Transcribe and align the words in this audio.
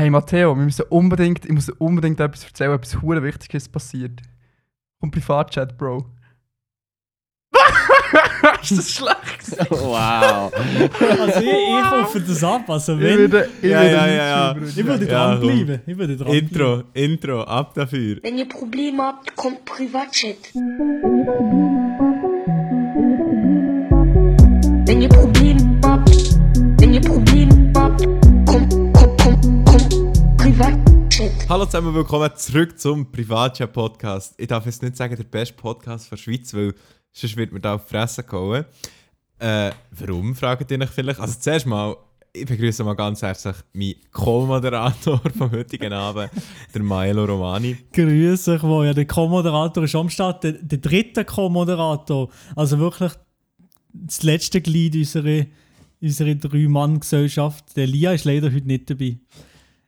Hey 0.00 0.08
Matteo, 0.08 0.56
wir 0.56 0.64
müssen 0.64 0.86
unbedingt, 0.88 1.44
ich 1.44 1.52
muss 1.52 1.68
unbedingt 1.68 2.18
etwas 2.20 2.42
erzählen, 2.44 2.72
etwas 2.72 3.02
hure 3.02 3.22
Wichtiges 3.22 3.68
passiert. 3.68 4.22
Komm 4.98 5.10
Privatchat, 5.10 5.76
Bro. 5.76 6.06
ist 8.62 8.78
das 8.78 8.90
schlecht? 8.92 9.68
Wow. 9.70 10.50
Also 10.54 11.40
ich, 11.40 11.46
ich 11.46 11.90
hoffe 11.90 12.20
das 12.20 12.42
ab. 12.42 12.70
Also 12.70 12.94
Ich 12.94 13.00
wenn, 13.00 13.18
würde, 13.18 13.50
ich 13.60 13.68
Ja, 13.68 13.82
würde 13.82 13.94
ja, 13.94 14.06
ja, 14.06 14.54
ja. 14.54 14.56
ich 14.56 14.86
würde 14.86 15.04
Ja, 15.04 15.10
dranbleiben. 15.34 15.80
Ich 15.86 15.98
würde 15.98 16.16
dranbleiben. 16.16 16.48
Intro, 16.48 16.82
Intro, 16.94 17.42
ab 17.42 17.74
dafür. 17.74 18.20
Wenn 18.22 18.38
ihr 18.38 18.48
Probleme 18.48 19.02
habt, 19.02 19.36
kommt 19.36 19.66
Privatchat. 19.66 20.54
Wenn 24.86 25.02
ihr 25.02 25.08
Probleme 25.10 25.80
habt, 25.84 26.40
wenn 26.80 26.94
ihr 26.94 27.02
Probleme 27.02 27.72
habt, 27.76 28.19
Hallo 31.48 31.64
zusammen, 31.64 31.94
willkommen 31.94 32.30
zurück 32.36 32.78
zum 32.78 33.10
Privatchat-Podcast. 33.10 34.34
Ich 34.36 34.46
darf 34.46 34.66
jetzt 34.66 34.82
nicht 34.82 34.94
sagen, 34.94 35.16
der 35.16 35.24
beste 35.24 35.54
Podcast 35.54 36.12
der 36.12 36.18
Schweiz, 36.18 36.52
weil 36.52 36.74
sonst 37.12 37.36
wird 37.36 37.52
mir 37.52 37.60
da 37.60 37.76
auf 37.76 37.84
die 37.84 37.90
Fresse 37.90 38.22
gehauen. 38.22 38.66
Äh, 39.38 39.70
warum, 39.90 40.34
fragt 40.34 40.70
ihr 40.70 40.78
euch 40.78 40.90
vielleicht? 40.90 41.18
Also 41.18 41.38
zuerst 41.40 41.66
mal, 41.66 41.96
ich 42.34 42.44
begrüße 42.44 42.84
mal 42.84 42.94
ganz 42.94 43.22
herzlich 43.22 43.56
meinen 43.72 43.94
Co-Moderator 44.12 45.22
vom 45.38 45.50
heutigen 45.50 45.94
Abend, 45.94 46.30
der 46.74 46.82
Maelo 46.82 47.24
Romani. 47.24 47.78
Grüße 47.94 48.52
euch, 48.52 48.62
wo 48.62 48.84
ja 48.84 48.92
der 48.92 49.06
Co-Moderator 49.06 49.84
ist 49.84 49.94
am 49.94 50.10
Start, 50.10 50.44
der, 50.44 50.52
der 50.52 50.78
dritte 50.78 51.24
Co-Moderator. 51.24 52.28
Also 52.54 52.78
wirklich 52.78 53.12
das 53.94 54.22
letzte 54.22 54.60
Glied 54.60 54.94
unserer, 54.94 55.46
unserer 56.02 56.34
Drei-Mann-Gesellschaft. 56.34 57.76
Der 57.76 57.86
Lia 57.86 58.12
ist 58.12 58.24
leider 58.24 58.52
heute 58.52 58.66
nicht 58.66 58.90
dabei. 58.90 59.16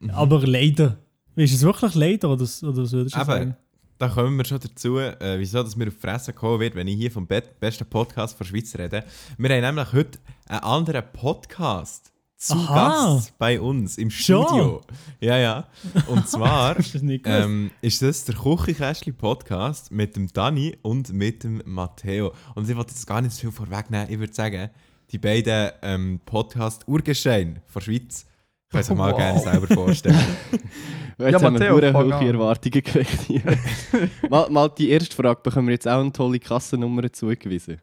Mhm. 0.03 0.11
Aber 0.11 0.47
leider. 0.47 0.99
Ist 1.35 1.55
es 1.55 1.63
wirklich 1.63 1.95
leider 1.95 2.29
oder, 2.29 2.43
oder 2.43 2.83
was 2.83 2.93
würdest 2.93 3.17
du 3.17 3.21
Aber 3.21 3.33
sagen? 3.33 3.57
da 3.99 4.09
kommen 4.09 4.37
wir 4.37 4.45
schon 4.45 4.59
dazu, 4.59 4.99
äh, 4.99 5.39
wieso 5.39 5.63
dass 5.63 5.77
mir 5.77 5.87
auf 5.87 5.95
die 5.95 6.01
Fresse 6.01 6.33
kommen 6.33 6.61
wird, 6.61 6.75
wenn 6.75 6.89
ich 6.89 6.97
hier 6.97 7.11
vom 7.11 7.27
be 7.27 7.43
besten 7.61 7.87
Podcast 7.87 8.39
der 8.39 8.45
Schweiz 8.45 8.77
rede. 8.77 9.05
Wir 9.39 9.51
haben 9.51 9.63
nämlich 9.63 9.93
heute 9.93 10.19
einen 10.49 10.61
anderen 10.61 11.05
Podcast 11.13 12.13
zu 12.37 12.55
Aha. 12.55 13.15
Gast 13.15 13.39
bei 13.39 13.61
uns 13.61 13.99
im 13.99 14.11
Schon? 14.11 14.45
Studio. 14.45 14.81
Ja, 15.21 15.39
ja. 15.39 15.69
Und 16.09 16.29
zwar 16.29 16.75
das 16.75 16.95
ähm, 16.95 17.71
ist 17.81 18.03
das 18.03 18.25
der 18.25 18.35
Küchenkästchen 18.35 19.15
Podcast 19.15 19.93
mit 19.93 20.17
dem 20.17 20.27
Dani 20.33 20.77
und 20.83 21.13
mit 21.13 21.45
dem 21.45 21.63
Matteo. 21.65 22.33
Und 22.57 22.69
ich 22.69 22.77
wollte 22.77 22.91
jetzt 22.91 23.07
gar 23.07 23.23
nicht 23.23 23.35
zu 23.35 23.43
viel 23.43 23.53
vorwegnehmen. 23.53 24.11
Ich 24.11 24.19
würde 24.19 24.35
sagen, 24.35 24.71
die 25.13 25.19
beiden 25.19 25.71
ähm, 25.83 26.21
Podcast-Urgesteine 26.27 27.63
der 27.73 27.81
Schweiz 27.81 28.27
können 28.73 28.83
sich 28.85 28.97
mal 28.97 29.11
Wow. 29.13 29.19
gerne 29.19 29.41
selber 29.41 29.67
vorstellen. 29.69 30.19
Jetzt 31.19 31.31
Ja, 31.33 31.41
haben 31.43 31.53
Matteo, 31.53 31.81
wir 31.81 31.93
hohe. 31.93 32.29
Erwartungen 32.33 32.83
geweckt 32.83 33.21
hier. 33.27 33.43
mal, 34.31 34.51
mal 34.51 34.69
die 34.77 34.91
erste 34.91 35.15
Frage, 35.15 35.41
bekommen 35.43 35.69
wir 35.69 35.75
jetzt 35.75 35.87
auch 35.87 36.01
eine 36.01 36.11
tolle 36.13 36.41
Kassennummer 36.41 37.13
zugewiesen. 37.13 37.81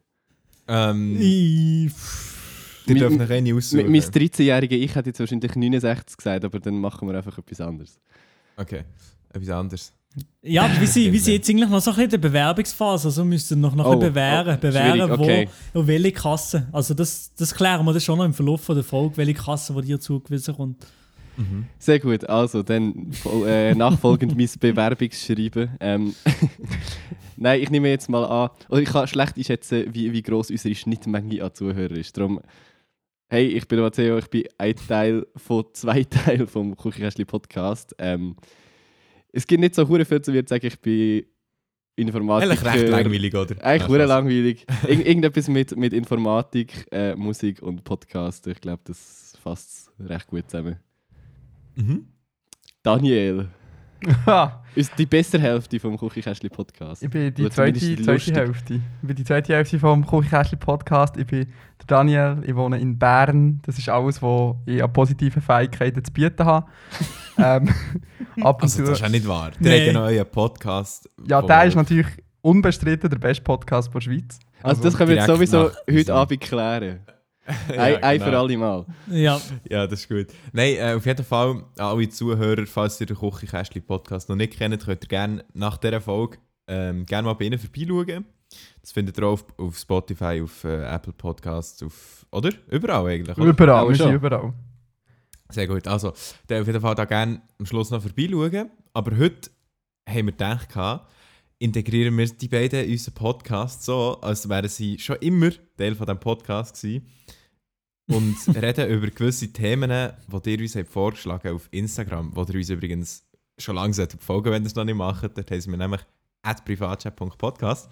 ähm, 0.68 1.16
Ich- 1.18 1.92
Mi- 2.86 2.98
dürft 2.98 3.18
noch 3.18 3.30
eine 3.30 3.54
aussuchen. 3.54 3.90
mein 3.90 4.00
13-jähriger 4.00 4.72
Ich 4.72 4.94
hätte 4.94 5.10
jetzt 5.10 5.20
wahrscheinlich 5.20 5.54
69 5.54 6.16
gesagt, 6.16 6.44
aber 6.44 6.58
dann 6.58 6.78
machen 6.80 7.08
wir 7.08 7.14
einfach 7.16 7.38
etwas 7.38 7.60
anderes. 7.60 7.98
Okay, 8.56 8.82
etwas 9.32 9.48
anderes. 9.50 9.92
Ja, 10.42 10.64
aber 10.64 10.80
wir 10.80 10.88
sind, 10.88 11.12
wir 11.12 11.20
sind 11.20 11.34
jetzt 11.34 11.48
eigentlich 11.48 11.68
noch 11.68 11.80
so 11.80 11.90
ein 11.90 11.94
bisschen 11.96 12.04
in 12.04 12.10
der 12.10 12.18
Bewerbungsphase, 12.18 13.08
also 13.08 13.24
müssen 13.24 13.60
noch, 13.60 13.74
noch 13.74 13.84
ein 13.84 13.92
Oh, 13.92 13.96
bisschen 13.96 14.12
bewähren, 14.12 14.56
oh, 14.56 14.60
bewähren 14.60 14.92
schwierig, 14.92 15.18
wo 15.18 15.22
okay. 15.22 15.48
und 15.74 15.86
welche 15.86 16.12
Kasse. 16.12 16.68
Also 16.72 16.94
das, 16.94 17.32
das 17.34 17.54
klären 17.54 17.84
wir 17.84 17.92
dann 17.92 18.00
schon 18.00 18.18
noch 18.18 18.24
im 18.24 18.34
Verlauf 18.34 18.66
der 18.66 18.82
Folge, 18.82 19.16
welche 19.18 19.34
Kasse 19.34 19.72
die 19.74 19.86
dir 19.86 20.00
zugewiesen 20.00 20.56
kommt. 20.56 20.86
Sehr 21.78 21.98
gut, 21.98 22.28
also 22.28 22.62
dann 22.62 23.12
äh, 23.46 23.74
nachfolgend 23.74 24.36
mein 24.36 24.48
Bewerbungsschreiben. 24.60 25.70
Ähm, 25.80 26.14
Nein, 27.36 27.62
ich 27.62 27.70
nehme 27.70 27.88
jetzt 27.88 28.10
mal 28.10 28.24
an, 28.24 28.50
oder 28.68 28.82
ich 28.82 28.88
kann 28.88 29.06
schlecht 29.06 29.38
einschätzen, 29.38 29.86
wie, 29.94 30.12
wie 30.12 30.22
gross 30.22 30.50
unsere 30.50 30.74
Schnittmenge 30.74 31.42
an 31.42 31.54
Zuhörern 31.54 31.96
ist. 31.96 32.16
Darum, 32.16 32.40
hey, 33.30 33.46
ich 33.46 33.66
bin 33.66 33.80
Matteo, 33.80 34.18
ich 34.18 34.28
bin 34.28 34.44
ein 34.58 34.74
Teil 34.76 35.26
von 35.36 35.64
zwei 35.72 36.04
Teilen 36.04 36.46
vom 36.46 36.76
Küchenkästchen 36.76 37.26
Podcast. 37.26 37.94
Ähm, 37.98 38.36
es 39.32 39.46
gibt 39.46 39.60
nicht 39.60 39.74
so 39.74 39.88
hure 39.88 40.04
viel 40.04 40.20
zu 40.22 40.32
mir 40.32 40.44
zu 40.44 40.54
sagen, 40.54 40.66
ich 40.66 40.80
bin 40.80 41.24
Informatiker. 41.96 42.52
Eigentlich 42.52 42.74
recht 42.74 42.88
langweilig, 42.88 43.34
oder? 43.34 43.64
Eigentlich 43.64 43.88
hure 43.88 43.98
Spaß. 43.98 44.08
langweilig. 44.08 44.66
Irgend, 44.86 45.06
irgendetwas 45.06 45.48
mit, 45.48 45.76
mit 45.76 45.92
Informatik, 45.92 46.86
äh, 46.90 47.14
Musik 47.14 47.62
und 47.62 47.84
Podcast. 47.84 48.46
Ich 48.46 48.60
glaube, 48.60 48.82
das 48.84 49.36
fasst 49.42 49.92
recht 49.98 50.26
gut 50.28 50.50
zusammen. 50.50 50.76
Mhm. 51.74 52.06
Daniel, 52.82 53.48
die 54.98 55.06
bessere 55.06 55.42
Hälfte 55.42 55.78
vom 55.78 55.98
Küchenkästchen 55.98 56.50
Podcast. 56.50 57.02
ich 57.02 57.10
bin 57.10 57.34
die 57.34 57.42
Oder 57.42 57.50
zweite, 57.50 57.78
zumindest 57.80 58.26
zweite. 58.26 58.40
Hälfte. 58.40 58.74
Ich 58.74 59.06
bin 59.06 59.16
die 59.16 59.24
zweite 59.24 59.54
Hälfte 59.54 59.78
vom 59.78 60.06
Kuchenkästchen 60.06 60.58
Podcast. 60.58 61.16
Ich 61.16 61.26
bin 61.26 61.46
der 61.46 61.86
Daniel, 61.86 62.42
ich 62.46 62.54
wohne 62.54 62.78
in 62.78 62.98
Bern. 62.98 63.60
Das 63.66 63.78
ist 63.78 63.88
alles, 63.88 64.22
was 64.22 64.56
ich 64.66 64.82
an 64.82 64.92
positiven 64.92 65.42
Fähigkeiten 65.42 66.04
zu 66.04 66.12
bieten 66.12 66.44
habe. 66.44 66.66
ähm, 67.38 67.68
ab 68.42 68.56
und 68.56 68.62
Also, 68.62 68.82
das 68.82 68.90
ist 68.92 69.00
ja 69.00 69.08
nicht 69.08 69.26
wahr. 69.26 69.50
Nee. 69.58 69.68
Der 69.68 69.80
hat 69.80 69.86
ja 69.86 69.92
noch 69.92 70.06
einen 70.06 70.26
Podcast. 70.26 71.08
Ja, 71.26 71.42
der 71.42 71.64
ist 71.64 71.74
natürlich 71.74 72.08
unbestritten 72.42 73.10
der 73.10 73.18
beste 73.18 73.42
Podcast 73.42 73.92
der 73.94 74.00
Schweiz. 74.00 74.38
Also, 74.62 74.82
das 74.82 74.96
können 74.96 75.10
wir 75.10 75.16
jetzt 75.16 75.26
sowieso 75.26 75.64
nach 75.64 75.74
heute 75.90 76.14
Abend 76.14 76.40
klären. 76.40 77.00
Ja, 77.74 77.82
ein, 77.82 78.02
ein 78.02 78.18
genau. 78.18 78.30
für 78.30 78.38
alle 78.38 78.56
Mal. 78.58 78.86
Ja, 79.10 79.40
Ja, 79.68 79.86
das 79.86 80.00
ist 80.00 80.08
gut. 80.08 80.26
Nein, 80.52 80.76
äh, 80.76 80.94
auf 80.94 81.06
jeden 81.06 81.24
Fall, 81.24 81.50
an 81.50 81.64
alle 81.76 82.08
Zuhörer, 82.08 82.66
falls 82.66 83.00
ihr 83.00 83.06
den 83.06 83.16
Küchenkästchen-Podcast 83.16 84.28
noch 84.28 84.36
nicht 84.36 84.56
kennt, 84.56 84.84
könnt 84.84 85.04
ihr 85.04 85.08
gerne 85.08 85.44
nach 85.54 85.76
dieser 85.76 86.00
Folge 86.00 86.38
ähm, 86.70 87.04
gerne 87.04 87.26
mal 87.26 87.34
bei 87.34 87.46
ihnen 87.46 87.58
vorbeischauen. 87.58 88.24
Das 88.80 88.92
findet 88.92 89.18
ihr 89.18 89.24
auch 89.24 89.32
auf, 89.32 89.44
auf 89.58 89.78
Spotify, 89.78 90.40
auf 90.42 90.64
äh, 90.64 90.84
Apple 90.84 91.12
Podcasts, 91.12 91.82
auf, 91.82 92.26
oder? 92.30 92.50
Überall 92.68 93.06
eigentlich, 93.06 93.36
oder? 93.36 93.46
Überall, 93.46 93.88
wir 93.88 93.96
sind 93.96 94.06
schon. 94.06 94.14
überall. 94.14 94.54
Sehr 95.50 95.66
gut. 95.66 95.86
Also, 95.86 96.12
dann 96.46 96.62
auf 96.62 96.66
jeden 96.66 96.80
Fall 96.80 96.94
da 96.94 97.04
gerne 97.04 97.42
am 97.58 97.66
Schluss 97.66 97.90
noch 97.90 98.02
vorbeischauen. 98.02 98.70
Aber 98.92 99.16
heute 99.16 99.50
haben 100.08 100.26
wir 100.26 100.32
gedacht, 100.32 100.68
gehabt, 100.68 101.10
integrieren 101.58 102.16
wir 102.16 102.26
die 102.26 102.48
beiden 102.48 102.84
in 102.84 102.92
unseren 102.92 103.14
Podcast 103.14 103.84
so, 103.84 104.18
als 104.20 104.48
wären 104.48 104.68
sie 104.68 104.98
schon 104.98 105.16
immer 105.16 105.50
Teil 105.76 105.94
von 105.94 106.06
diesem 106.06 106.20
Podcast 106.20 106.80
gewesen. 106.80 107.06
Und 108.10 108.36
reden 108.56 108.88
über 108.90 109.06
gewisse 109.08 109.48
Themen, 109.52 109.90
die 110.44 110.50
ihr 110.52 110.60
uns 110.60 110.76
habt 110.76 110.88
vorgeschlagen 110.88 111.54
auf 111.54 111.68
Instagram, 111.70 112.30
wo 112.34 112.42
ihr 112.42 112.54
uns 112.56 112.70
übrigens 112.70 113.24
schon 113.58 113.76
lange 113.76 113.94
folgen 114.18 114.50
wenn 114.52 114.62
ihr 114.62 114.66
es 114.66 114.74
noch 114.74 114.84
nicht 114.84 114.96
macht. 114.96 115.36
Dort 115.36 115.50
heißen 115.50 115.70
wir 115.72 115.78
nämlich 115.78 116.00
privatchat.podcast. 116.64 117.88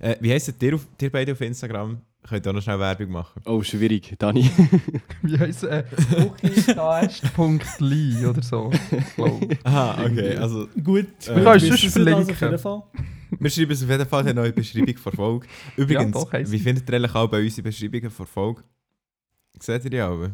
Äh, 0.00 0.16
wie 0.20 0.32
heisst 0.32 0.54
ihr, 0.62 0.74
auf, 0.74 0.86
ihr 1.00 1.10
beide 1.10 1.32
auf 1.32 1.40
Instagram? 1.40 2.00
Könnt 2.22 2.46
ihr 2.46 2.50
auch 2.50 2.54
noch 2.54 2.62
schnell 2.62 2.78
Werbung 2.78 3.10
machen? 3.10 3.42
Oh, 3.46 3.62
schwierig, 3.62 4.14
Dani. 4.18 4.50
Wie 5.22 5.38
heisst 5.38 5.64
es? 5.64 5.70
Äh, 5.70 5.84
Kuchenkästchen.li 7.34 8.26
oder 8.26 8.42
so. 8.42 8.70
Aha, 9.64 10.04
okay. 10.04 10.36
Also, 10.36 10.66
gut. 10.82 11.06
Wir 11.26 11.34
gut, 11.34 11.44
können 11.44 11.72
es 11.72 11.92
verlinken. 11.92 12.30
auf 12.30 12.40
jeden 12.40 12.58
Fall. 12.58 12.82
Wir 13.38 13.50
schreiben 13.50 13.70
es 13.72 13.82
auf 13.82 13.90
jeden 13.90 14.06
Fall 14.06 14.20
in 14.20 14.26
der 14.26 14.34
neuen 14.34 14.54
Beschreibung 14.54 14.96
vor 14.96 15.12
Folge. 15.12 15.46
Übrigens, 15.76 16.14
Ja, 16.16 16.24
doch, 16.24 16.32
wie 16.32 16.56
es. 16.56 16.62
findet 16.62 16.88
ihr 16.88 16.94
eigentlich 16.96 17.14
auch 17.14 17.28
bei 17.28 17.42
unseren 17.42 17.64
Beschreibungen 17.64 18.10
vor 18.10 18.26
Folge? 18.26 18.62
Seht 19.60 19.84
ihr 19.84 19.90
die 19.90 20.02
auch? 20.02 20.28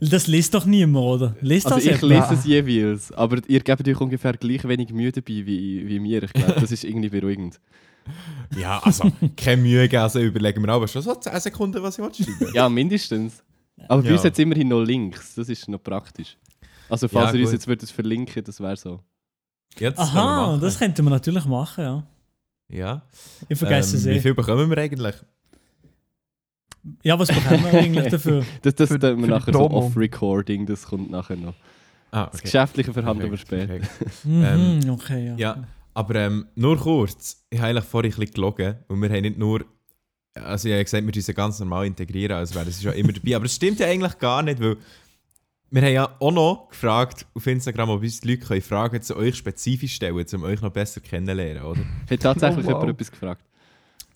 Das 0.00 0.26
liest 0.26 0.52
doch 0.54 0.64
niemand, 0.64 1.04
oder? 1.06 1.36
Liest 1.40 1.66
Also 1.66 1.76
das 1.76 1.84
ich 1.96 2.02
jemand? 2.02 2.28
lese 2.30 2.40
es 2.40 2.44
jeweils, 2.44 3.12
aber 3.12 3.38
ihr 3.46 3.60
gebt 3.60 3.86
euch 3.86 4.00
ungefähr 4.00 4.32
gleich 4.32 4.66
wenig 4.66 4.92
Mühe 4.92 5.12
dabei 5.12 5.28
wie, 5.46 5.86
wie 5.86 6.00
mir. 6.00 6.22
Ich 6.24 6.32
glaube, 6.32 6.60
das 6.60 6.72
ist 6.72 6.84
irgendwie 6.84 7.08
beruhigend. 7.08 7.60
Ja, 8.58 8.80
also, 8.82 9.12
keine 9.36 9.62
Mühe 9.62 9.86
geben, 9.86 10.02
also 10.02 10.18
überlegen 10.20 10.62
wir 10.62 10.70
aber 10.70 10.88
schon 10.88 11.02
so 11.02 11.14
10 11.14 11.38
Sekunden, 11.38 11.80
was 11.82 11.98
ich 11.98 12.04
schreiben 12.26 12.50
Ja, 12.54 12.68
mindestens. 12.68 13.44
Aber 13.86 14.02
bei 14.02 14.08
Ja. 14.08 14.14
uns 14.14 14.24
hat 14.24 14.32
es 14.32 14.38
immerhin 14.40 14.68
noch 14.68 14.82
Links, 14.82 15.34
das 15.36 15.48
ist 15.48 15.68
noch 15.68 15.80
praktisch. 15.80 16.36
Also 16.88 17.06
falls 17.06 17.30
Ja, 17.32 17.36
ihr 17.38 17.42
uns 17.44 17.52
jetzt 17.52 17.68
würdet 17.68 17.88
verlinken, 17.90 18.42
das 18.42 18.58
wäre 18.58 18.76
so. 18.76 19.00
Jetzt 19.78 19.98
Aha, 20.00 20.58
das 20.60 20.78
könnten 20.78 21.04
wir 21.04 21.10
natürlich 21.10 21.44
machen, 21.44 21.84
ja. 21.84 22.06
Ja. 22.72 23.02
Ich 23.48 23.58
vergesse 23.58 23.96
es 23.96 24.06
ähm, 24.06 24.14
Wie 24.14 24.16
eh. 24.16 24.20
viel 24.20 24.34
bekommen 24.34 24.68
wir 24.68 24.78
eigentlich? 24.78 25.14
Ja, 27.02 27.18
was 27.18 27.28
bekommen 27.28 27.62
wir 27.64 27.78
eigentlich 27.80 28.08
dafür? 28.08 28.44
Das, 28.62 28.74
das 28.74 28.88
Für- 28.88 29.00
wir 29.02 29.14
nachher 29.26 29.52
so 29.52 29.70
off-recording, 29.70 30.66
das 30.66 30.84
kommt 30.86 31.10
nachher 31.10 31.36
noch. 31.36 31.54
Ah, 32.10 32.26
Das 32.26 32.36
okay. 32.36 32.42
geschäftliche 32.44 32.92
verhandeln 32.92 33.30
wir 33.30 33.38
Perfekt, 33.38 33.84
später. 33.86 34.06
perfekt. 34.08 34.24
Mhm, 34.84 34.90
okay, 34.90 35.26
ja. 35.28 35.34
Ja, 35.36 35.64
aber 35.94 36.14
ähm, 36.16 36.46
nur 36.54 36.76
kurz. 36.78 37.44
Ich 37.50 37.58
habe 37.58 37.68
eigentlich 37.70 37.84
vorhin 37.84 38.12
ein 38.12 38.18
bisschen 38.18 38.34
gelogen. 38.34 38.76
Und 38.88 39.00
wir 39.02 39.08
haben 39.10 39.22
nicht 39.22 39.38
nur. 39.38 39.64
Also, 40.34 40.68
ich 40.68 40.74
habe 40.74 40.84
gesagt, 40.84 41.04
wir 41.06 41.12
müssen 41.14 41.34
ganz 41.34 41.58
normal 41.60 41.86
integrieren, 41.86 42.36
als 42.36 42.54
wäre 42.54 42.64
das 42.64 42.82
schon 42.82 42.92
immer 42.94 43.12
dabei. 43.12 43.36
Aber 43.36 43.44
das 43.44 43.54
stimmt 43.54 43.78
ja 43.80 43.86
eigentlich 43.86 44.18
gar 44.18 44.42
nicht, 44.42 44.60
weil. 44.60 44.76
Wir 45.72 45.82
haben 45.82 45.92
ja 45.92 46.16
auch 46.18 46.32
noch 46.32 46.68
gefragt 46.70 47.26
auf 47.32 47.46
Instagram, 47.46 47.90
ob 47.90 48.02
uns 48.02 48.20
die 48.20 48.30
Leute 48.32 48.44
können 48.44 48.60
Fragen 48.60 49.00
zu 49.02 49.14
euch 49.16 49.36
spezifisch 49.36 49.94
stellen, 49.94 50.16
um 50.32 50.42
euch 50.42 50.60
noch 50.60 50.70
besser 50.72 51.00
kennenzulernen, 51.00 51.62
oder? 51.62 51.80
Hat 52.10 52.20
tatsächlich 52.20 52.66
Oh, 52.66 52.70
wow. 52.72 52.80
jemand 52.82 52.90
etwas 53.00 53.10
gefragt? 53.12 53.44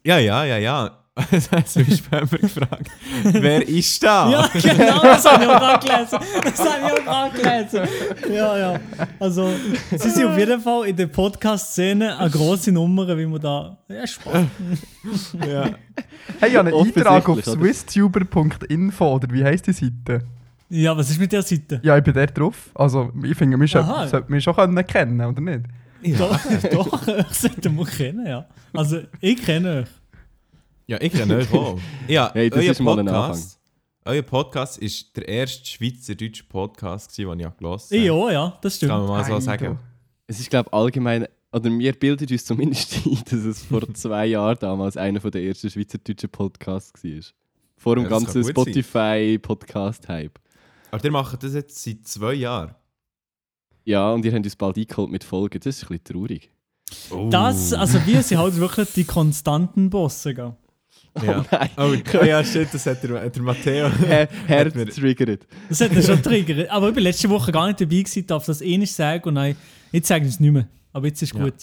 Ja, 0.03 0.19
ja, 0.19 0.45
ja, 0.45 0.59
ja. 0.59 1.04
Zum 1.17 1.85
Beispiel 1.87 2.19
haben 2.19 2.33
wir 2.33 2.39
gefragt, 2.41 2.91
wer 3.23 3.69
ist 3.69 4.03
da? 4.03 4.29
Ja, 4.31 4.49
genau, 4.53 5.01
das 5.01 5.25
habe 5.25 5.45
ich 5.45 5.49
auch 5.49 5.61
gerade 5.61 5.87
gelesen. 5.87 6.19
Das 6.43 6.59
habe 6.59 6.93
ich 7.01 7.09
auch 7.09 7.33
gerade 7.33 7.69
gelesen. 7.69 8.35
Ja, 8.35 8.59
ja. 8.59 8.81
Also, 9.21 9.51
sie 9.97 10.11
sind 10.11 10.27
auf 10.27 10.37
jeden 10.37 10.61
Fall 10.61 10.89
in 10.89 10.97
der 10.97 11.07
Podcast-Szene 11.07 12.19
eine 12.19 12.31
grosse 12.31 12.73
Nummer, 12.73 13.17
wie 13.17 13.27
man 13.27 13.41
da. 13.41 13.79
Ja, 13.89 14.07
Spaß. 14.07 14.45
Ja. 15.47 15.71
Hey, 16.41 16.51
ich 16.51 16.57
habe 16.57 16.71
einen 16.71 16.87
Eintrag 16.87 17.29
auf 17.29 17.45
swisstuber.info 17.45 19.15
oder 19.15 19.29
wie 19.31 19.45
heisst 19.45 19.67
die 19.67 19.73
Seite? 19.73 20.25
Ja, 20.69 20.97
was 20.97 21.11
ist 21.11 21.21
mit 21.21 21.31
der 21.31 21.43
Seite? 21.43 21.81
Ja, 21.85 21.97
ich 21.97 22.03
bin 22.03 22.15
dort 22.15 22.37
drauf. 22.37 22.71
Also, 22.75 23.13
ich 23.23 23.37
finde, 23.37 23.61
wir 23.61 23.69
sollten 23.69 24.33
mich 24.33 24.43
schon 24.43 24.57
können 24.57 24.87
kennen, 24.87 25.21
oder 25.21 25.41
nicht? 25.41 25.65
Doch, 26.19 26.39
doch, 26.71 27.09
ich 27.09 27.37
sollte 27.37 27.71
mal 27.71 27.87
kennen, 27.87 28.27
ja. 28.27 28.45
Also, 28.75 29.01
ich 29.21 29.43
kenne 29.43 29.81
euch. 29.81 29.89
Ja, 30.87 31.01
ich 31.01 31.13
kenne 31.13 31.37
euch 31.37 31.53
auch. 31.53 31.79
Ja, 32.09 32.31
Hey, 32.33 32.51
das 32.51 32.59
euer 32.63 32.71
ist 32.73 32.81
mal 32.81 32.99
ein 32.99 33.07
Podcast, 33.07 33.59
euer 34.05 34.23
Podcast 34.23 34.79
ist 34.79 35.17
der 35.17 35.27
erste 35.29 35.65
schweizerdeutsche 35.67 36.45
Podcast, 36.45 37.17
den 37.17 37.41
ich 37.41 37.57
gelesen 37.57 38.01
habe. 38.01 38.13
Auch, 38.13 38.31
ja, 38.31 38.59
das 38.61 38.75
Kann 38.75 38.89
stimmt. 38.89 38.93
man 38.93 39.07
mal 39.07 39.25
so 39.25 39.41
sagen. 39.41 39.79
Es 40.27 40.41
ist, 40.41 40.51
glaube 40.51 40.69
ich, 40.71 40.75
allgemein, 40.75 41.27
oder 41.53 41.71
wir 41.71 41.93
bilden 41.93 42.29
uns 42.31 42.45
zumindest 42.45 42.97
ein, 43.07 43.23
dass 43.25 43.41
es 43.45 43.63
vor 43.63 43.83
zwei 43.95 44.27
Jahren 44.27 44.57
damals 44.61 44.97
einer 44.97 45.21
der 45.21 45.43
ersten 45.43 45.71
schweizerdeutschen 45.71 46.29
Podcasts 46.31 47.03
war. 47.05 47.21
Vor 47.77 47.97
dem 47.97 48.05
Ja, 48.05 48.11
ganzen 48.11 48.43
kann. 48.43 48.51
Spotify-Podcast-Hype. 48.51 50.39
Aber 50.91 51.05
ihr 51.05 51.11
macht 51.11 51.43
das 51.43 51.55
jetzt 51.55 51.83
seit 51.83 52.07
zwei 52.07 52.35
Jahren. 52.35 52.75
Ja, 53.85 54.13
und 54.13 54.25
ihr 54.25 54.33
habt 54.33 54.45
uns 54.45 54.57
bald 54.57 54.77
eingeholt 54.79 55.11
mit 55.11 55.25
Folgen. 55.25 55.61
Das 55.61 55.77
ist 55.77 55.83
ein 55.91 55.99
bisschen 55.99 56.05
traurig. 56.05 56.51
Das, 57.31 57.73
also 57.73 57.99
wir 58.07 58.23
sind 58.23 58.39
halt 58.39 58.57
wirklich 58.57 58.93
die 58.93 59.05
konstanten 59.05 59.91
Bosse. 59.91 60.35
gell? 60.35 60.57
Ja. 61.23 61.45
nein. 61.51 61.71
Oh, 61.77 61.95
oh 62.21 62.25
ja, 62.25 62.43
stimmt, 62.43 62.75
das 62.75 62.87
hat 62.87 63.03
der, 63.03 63.31
der 63.31 63.43
Matteo. 63.43 63.89
Her 64.07 64.29
Herz 64.47 64.75
mir- 64.75 64.87
triggert. 64.87 65.47
Das 65.69 65.81
hat 65.81 65.93
mich 65.93 66.05
schon 66.05 66.21
triggert. 66.23 66.69
Aber 66.71 66.89
ich 66.89 66.95
war 66.97 67.03
letzte 67.03 67.29
Woche 67.31 67.53
gar 67.53 67.67
nicht 67.69 67.81
dabei, 67.81 67.97
gewesen, 68.03 68.27
darf 68.27 68.45
das 68.47 68.61
eh 68.61 68.77
nicht 68.77 68.93
sagen 68.93 69.23
und 69.29 69.35
nein, 69.35 69.57
jetzt 69.93 70.09
sage 70.09 70.25
ich 70.25 70.33
es 70.33 70.41
nicht 70.41 70.51
mehr. 70.53 70.67
Aber 70.93 71.07
jetzt 71.07 71.23
ist 71.23 71.33
Ja. 71.35 71.45
gut. 71.45 71.55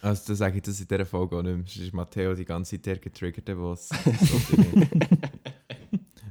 Also, 0.00 0.22
dann 0.28 0.36
sage 0.36 0.56
ich 0.58 0.62
das 0.62 0.80
in 0.80 0.86
dieser 0.88 1.06
Folge 1.06 1.36
auch 1.36 1.42
nicht 1.42 1.54
mehr. 1.56 1.64
Sonst 1.66 1.84
ist 1.86 1.92
Matteo 1.94 2.34
die 2.34 2.44
ganze 2.44 2.72
Zeit 2.76 2.86
der 2.86 2.96
getriggerte 2.98 3.54
Boss. 3.56 3.88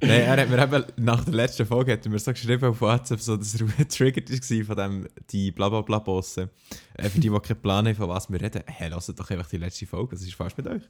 Nein, 0.03 0.09
er 0.21 0.35
hat 0.41 0.49
mir 0.49 0.63
eben 0.63 0.83
nach 1.05 1.23
der 1.25 1.33
letzten 1.35 1.63
Folge 1.65 1.91
hat 1.93 2.03
er 2.05 2.11
mir 2.11 2.17
so 2.17 2.31
geschrieben 2.33 2.65
auf 2.65 2.81
WhatsApp, 2.81 3.19
so, 3.21 3.37
dass 3.37 3.53
er 3.61 3.67
getriggert 3.77 4.29
war 4.31 4.65
von 4.65 4.75
dem, 4.75 5.07
die 5.29 5.51
Blablabla-Bossen. 5.51 6.49
Äh, 6.95 7.09
für 7.09 7.19
die, 7.19 7.29
die 7.29 7.39
keinen 7.39 7.61
Plan 7.61 7.87
haben, 7.87 7.95
von 7.95 8.09
was 8.09 8.27
wir 8.31 8.41
reden. 8.41 8.63
Hey, 8.65 8.89
lasst 8.89 9.09
doch 9.17 9.29
einfach 9.29 9.47
die 9.47 9.57
letzte 9.57 9.85
Folge, 9.85 10.15
das 10.15 10.23
ist 10.23 10.33
fast 10.33 10.57
mit 10.57 10.65
euch. 10.67 10.81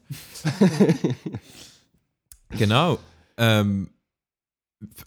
Genau. 2.58 2.98
Ähm, 3.36 3.90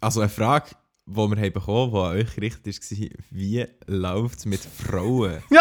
also 0.02 0.22
eine 0.22 0.30
Frage, 0.30 0.72
die 1.06 1.16
wir 1.16 1.24
haben 1.24 1.54
bekommen 1.54 1.92
die 1.92 1.98
an 1.98 2.18
euch 2.18 2.36
gerichtet 2.36 2.68
ist, 2.68 2.92
war, 2.92 3.10
wie 3.30 3.66
läuft 3.88 4.40
es 4.40 4.46
mit 4.46 4.62
Frauen? 4.62 5.38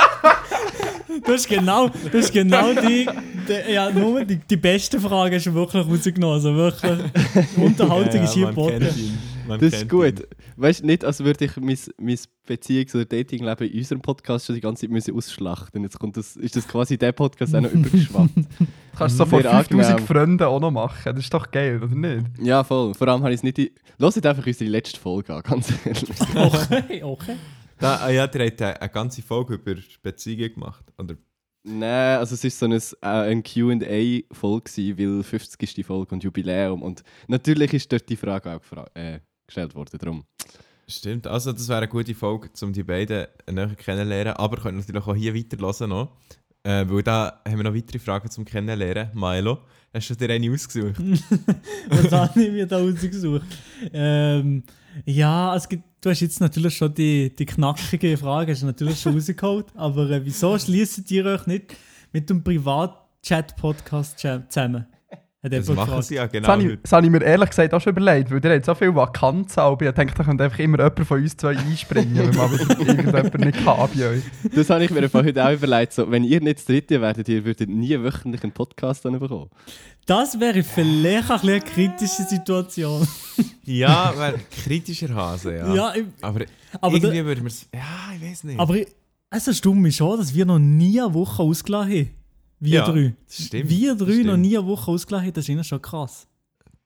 Das 1.24 1.42
ist 1.42 1.48
genau, 1.48 1.88
das 1.88 2.26
ist 2.26 2.32
genau 2.32 2.72
die, 2.72 3.06
die, 3.48 3.72
ja, 3.72 3.90
nur 3.90 4.24
die, 4.24 4.36
die 4.36 4.56
beste 4.56 4.98
Frage 4.98 5.36
hast 5.36 5.46
du 5.46 5.54
wirklich 5.54 5.86
rausgenommen. 5.86 6.34
Also 6.34 6.54
wirklich, 6.54 6.98
Unterhaltung 7.56 8.22
ist 8.22 8.34
hier 8.34 8.48
geboten. 8.48 8.88
Das 9.48 9.62
ist 9.62 9.88
gut. 9.88 10.20
ihn. 10.20 10.26
Weißt 10.56 10.80
du, 10.80 10.86
nicht, 10.86 11.04
als 11.04 11.22
würde 11.22 11.44
ich 11.44 11.56
mein, 11.56 11.78
mein 11.98 12.18
Beziehungs- 12.48 12.94
oder 12.94 13.04
Datingleben 13.04 13.68
in 13.68 13.78
unserem 13.78 14.00
Podcast 14.00 14.46
schon 14.46 14.54
die 14.54 14.60
ganze 14.60 14.82
Zeit 14.82 14.90
müssen 14.90 15.14
ausschlachten 15.14 15.82
Jetzt 15.82 15.98
kommt 15.98 16.16
das, 16.16 16.36
ist 16.36 16.56
das 16.56 16.66
quasi 16.66 16.96
der 16.96 17.12
Podcast 17.12 17.54
auch 17.54 17.60
noch 17.60 17.72
übergeschwappt. 17.72 18.30
Du 18.94 18.98
kannst 18.98 19.14
es 19.14 19.18
so 19.18 19.26
vor 19.26 19.42
Sehr 19.42 19.50
5000 19.50 19.84
angenehm. 19.90 20.06
Freunden 20.06 20.42
auch 20.44 20.60
noch 20.60 20.70
machen. 20.70 21.14
Das 21.14 21.18
ist 21.24 21.34
doch 21.34 21.50
geil, 21.50 21.82
oder 21.82 21.94
nicht? 21.94 22.26
Ja, 22.40 22.62
voll. 22.62 22.94
Vor 22.94 23.08
allem 23.08 23.22
habe 23.22 23.32
ich 23.32 23.38
es 23.40 23.42
nicht... 23.42 23.58
in- 23.58 23.70
Hört 23.98 24.26
einfach 24.26 24.46
unsere 24.46 24.70
letzte 24.70 24.98
Folge 25.00 25.34
an, 25.34 25.42
ganz 25.42 25.72
ehrlich. 25.84 26.10
Okay, 26.34 27.02
okay. 27.02 27.36
Da, 27.78 27.96
ah 27.96 28.10
ja, 28.10 28.26
der 28.26 28.46
hat 28.46 28.62
eine, 28.62 28.80
eine 28.80 28.90
ganze 28.90 29.20
Folge 29.22 29.54
über 29.54 29.74
Beziehungen 30.02 30.54
gemacht. 30.54 30.84
Oder, 30.98 31.16
Nein, 31.66 32.18
also 32.18 32.34
es 32.34 32.44
war 32.44 32.50
so 32.50 32.66
ein, 32.66 32.72
äh, 33.02 33.30
ein 33.30 33.42
Q&A-Folge, 33.42 34.70
gewesen, 34.70 34.98
weil 34.98 35.22
50 35.22 35.62
ist 35.62 35.76
die 35.76 35.82
Folge 35.82 36.14
und 36.14 36.22
Jubiläum. 36.22 36.82
Und 36.82 37.02
natürlich 37.26 37.72
ist 37.74 37.90
dort 37.92 38.08
die 38.08 38.16
Frage 38.16 38.50
auch 38.54 38.60
gefra- 38.60 38.94
äh, 38.94 39.20
gestellt 39.46 39.74
worden. 39.74 39.98
Darum. 39.98 40.24
stimmt, 40.88 41.26
also 41.26 41.52
das 41.52 41.66
wäre 41.68 41.78
eine 41.78 41.88
gute 41.88 42.14
Folge, 42.14 42.50
um 42.62 42.72
die 42.72 42.82
beiden 42.84 43.26
näher 43.50 43.74
kennenzulernen. 43.76 44.34
Aber 44.34 44.56
könnt 44.58 44.76
natürlich 44.78 45.06
auch 45.06 45.14
hier 45.16 45.34
weiterhören 45.34 45.88
noch. 45.90 46.12
Äh, 46.66 46.84
weil 46.88 47.02
da 47.02 47.40
haben 47.46 47.58
wir 47.58 47.64
noch 47.64 47.74
weitere 47.74 47.98
Fragen 47.98 48.30
zum 48.30 48.44
Kennenlernen. 48.44 49.10
Milo, 49.12 49.58
hast 49.92 50.08
du 50.08 50.14
dir 50.14 50.30
eine 50.30 50.50
ausgesucht? 50.50 50.94
Was 51.90 52.10
habe 52.10 52.42
ich 52.42 52.50
mir 52.52 52.66
da 52.66 52.78
rausgesucht? 52.78 53.42
Ähm, 53.92 54.62
ja, 55.04 55.54
es 55.54 55.68
gibt, 55.68 55.84
du 56.00 56.08
hast 56.08 56.20
jetzt 56.20 56.40
natürlich 56.40 56.74
schon 56.76 56.94
die, 56.94 57.34
die 57.36 57.44
knackige 57.44 58.16
Frage 58.16 58.52
hast 58.52 58.62
du 58.62 58.66
natürlich 58.66 58.98
schon 58.98 59.12
rausgeholt, 59.14 59.66
aber 59.74 60.08
äh, 60.10 60.24
wieso 60.24 60.58
schließt 60.58 61.10
ihr 61.10 61.26
euch 61.26 61.46
nicht 61.46 61.76
mit 62.12 62.30
dem 62.30 62.42
Privat-Chat-Podcast 62.42 64.18
cha- 64.20 64.48
zusammen? 64.48 64.86
Das 65.50 65.68
jemand 65.68 65.88
machen 65.88 66.02
sie 66.02 66.14
ja 66.14 66.22
Das 66.24 66.32
genau 66.32 66.48
habe, 66.48 66.62
ich, 66.62 66.68
heute. 66.68 66.78
das 66.82 66.92
habe 66.92 67.06
ich 67.06 67.12
mir 67.12 67.22
ehrlich 67.22 67.50
gesagt 67.50 67.74
auch 67.74 67.80
schon 67.80 67.92
überlegt, 67.92 68.30
weil 68.30 68.40
der 68.40 68.56
hat 68.56 68.64
so 68.64 68.74
viel 68.74 68.94
Vakanz, 68.94 69.58
aber 69.58 69.86
ich 69.86 69.92
denke, 69.92 70.14
da 70.16 70.24
könnte 70.24 70.44
einfach 70.44 70.58
immer 70.58 70.78
jemand 70.78 71.06
von 71.06 71.20
uns 71.20 71.36
zwei 71.36 71.56
einspringen, 71.56 72.16
wenn 72.16 72.34
man 72.34 72.52
irgendjemand 72.88 73.38
nicht 73.40 73.64
kann 73.64 73.88
bei 73.94 74.08
euch. 74.08 74.22
Das 74.54 74.70
habe 74.70 74.84
ich 74.84 74.90
mir 74.90 75.08
heute 75.12 75.46
auch 75.46 75.52
überlegt. 75.52 75.92
So, 75.92 76.10
wenn 76.10 76.24
ihr 76.24 76.40
nicht 76.40 76.58
das 76.58 76.64
dritte 76.64 77.00
werdet, 77.00 77.28
ihr 77.28 77.44
würdet 77.44 77.68
nie 77.68 77.98
wöchentlich 78.00 78.42
einen 78.42 78.52
Podcast 78.52 79.04
dann 79.04 79.18
bekommen. 79.18 79.50
Das 80.06 80.38
wäre 80.40 80.62
vielleicht 80.62 81.30
ein 81.30 81.40
bisschen 81.40 81.50
eine 81.50 81.60
kritische 81.60 82.22
Situation. 82.22 83.06
Ja, 83.66 84.12
wäre 84.18 84.38
kritischer 84.62 85.14
Hase, 85.14 85.56
ja. 85.56 85.74
Ja, 85.74 85.94
ich, 85.94 86.04
Aber, 86.20 86.40
aber, 86.82 86.94
irgendwie 86.94 87.18
da, 87.18 87.24
würden 87.24 87.44
wir 87.44 87.48
es. 87.48 87.66
Ja, 87.74 87.80
ich 88.14 88.30
weiß 88.30 88.44
nicht. 88.44 88.60
aber 88.60 88.76
es 89.30 89.46
erstaunt 89.48 89.80
mich 89.80 89.96
schon, 89.96 90.18
dass 90.18 90.34
wir 90.34 90.44
noch 90.44 90.58
nie 90.58 91.00
eine 91.00 91.14
Woche 91.14 91.42
ausgelassen 91.42 91.90
haben. 91.90 92.10
Wir 92.64 92.74
Ja, 92.80 92.90
drei. 92.90 93.14
das 93.26 93.46
stimmt, 93.46 93.68
wir 93.70 93.94
das 93.94 93.98
drei 94.06 94.14
noch 94.14 94.22
stimmt. 94.22 94.40
nie 94.40 94.56
eine 94.58 94.66
Woche 94.66 94.90
ausgelassen 94.90 95.26
haben, 95.26 95.32
das 95.34 95.44
ist 95.44 95.48
ihnen 95.50 95.64
schon 95.64 95.82
krass. 95.82 96.26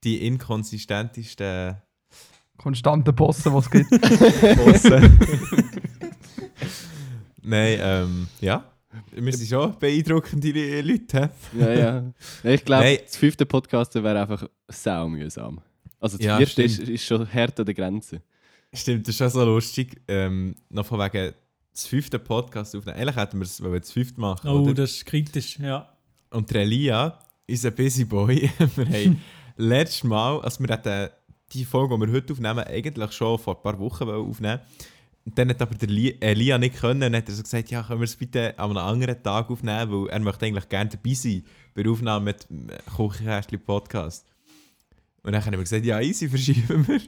die 0.04 0.26
inkonsistentesten 0.26 1.76
Konstante 2.56 3.12
Bossen, 3.12 3.52
die 3.52 3.58
es 3.58 3.70
gibt. 3.70 3.90
Bossen. 4.64 5.18
Nein, 7.42 7.78
ähm, 7.80 8.28
ja. 8.40 8.64
Wir 9.12 9.32
sind 9.36 9.48
schon 9.48 9.78
beeindruckende 9.78 10.50
Le- 10.50 10.80
Leute. 10.82 11.30
Ja, 11.58 11.72
ja. 11.72 12.00
Nein, 12.42 12.54
Ich 12.54 12.64
glaube, 12.64 12.84
Nein. 12.84 12.98
das 13.04 13.16
fünfte 13.16 13.46
Podcast 13.46 13.94
wäre 13.94 14.20
einfach 14.20 14.48
sau 14.68 15.08
mühsam. 15.08 15.60
Also 16.00 16.16
das 16.16 16.26
Ja, 16.26 16.36
vierte 16.38 16.62
ist, 16.62 16.78
ist 16.80 17.04
schon 17.04 17.32
hart 17.32 17.58
an 17.60 17.66
der 17.66 17.74
Grenze. 17.74 18.22
Stimmt, 18.72 19.06
das 19.06 19.14
ist 19.14 19.18
schon 19.18 19.30
so 19.30 19.44
lustig. 19.44 20.00
Ähm, 20.08 20.54
noch 20.70 20.86
von 20.86 20.98
wegen 21.00 21.32
das 21.78 21.86
fünfte 21.86 22.18
Podcast 22.18 22.74
aufnehmen. 22.76 22.98
Eigentlich 22.98 23.16
hätten 23.16 23.38
wir 23.38 23.44
es 23.44 23.62
wollen 23.62 23.80
das 23.80 23.92
fünfte 23.92 24.20
machen. 24.20 24.50
Oh, 24.50 24.62
oder? 24.62 24.74
das 24.74 24.92
ist 24.92 25.06
kritisch, 25.06 25.58
ja. 25.58 25.88
Und 26.30 26.50
der 26.50 26.62
Elia 26.62 27.18
ist 27.46 27.64
ein 27.64 27.74
busy 27.74 28.04
boy. 28.04 28.50
wir 28.76 28.86
haben 28.86 29.22
letztes 29.56 30.04
Mal, 30.04 30.40
also 30.40 30.62
wir 30.64 30.72
hatten 30.72 31.10
die 31.52 31.64
Folge, 31.64 31.94
die 31.94 32.06
wir 32.06 32.12
heute 32.12 32.32
aufnehmen, 32.32 32.60
eigentlich 32.60 33.12
schon 33.12 33.38
vor 33.38 33.56
ein 33.56 33.62
paar 33.62 33.78
Wochen 33.78 34.08
aufnehmen 34.08 34.60
und 35.24 35.36
dann 35.38 35.50
hat 35.50 35.60
aber 35.60 35.74
der 35.74 35.88
Li- 35.88 36.16
Elia 36.20 36.56
nicht 36.56 36.76
können. 36.76 37.02
Und 37.02 37.12
dann 37.12 37.16
hat 37.16 37.28
er 37.28 37.34
so 37.34 37.42
gesagt, 37.42 37.70
ja, 37.70 37.82
können 37.82 38.00
wir 38.00 38.04
es 38.04 38.16
bitte 38.16 38.58
an 38.58 38.70
einem 38.70 38.78
anderen 38.78 39.22
Tag 39.22 39.50
aufnehmen, 39.50 39.92
weil 39.92 40.08
er 40.08 40.20
möchte 40.20 40.46
eigentlich 40.46 40.68
gerne 40.70 40.88
dabei 40.88 41.12
sein 41.12 41.44
bei 41.74 41.82
der 41.82 41.92
Aufnahme 41.92 42.24
mit 42.24 42.48
dem 42.48 42.68
Kuchenkästchen 42.96 43.60
Podcast. 43.60 44.26
Und 45.22 45.32
dann 45.32 45.44
haben 45.44 45.52
wir 45.52 45.58
gesagt, 45.58 45.84
ja, 45.84 46.00
easy, 46.00 46.30
verschieben 46.30 46.88
wir. 46.88 47.00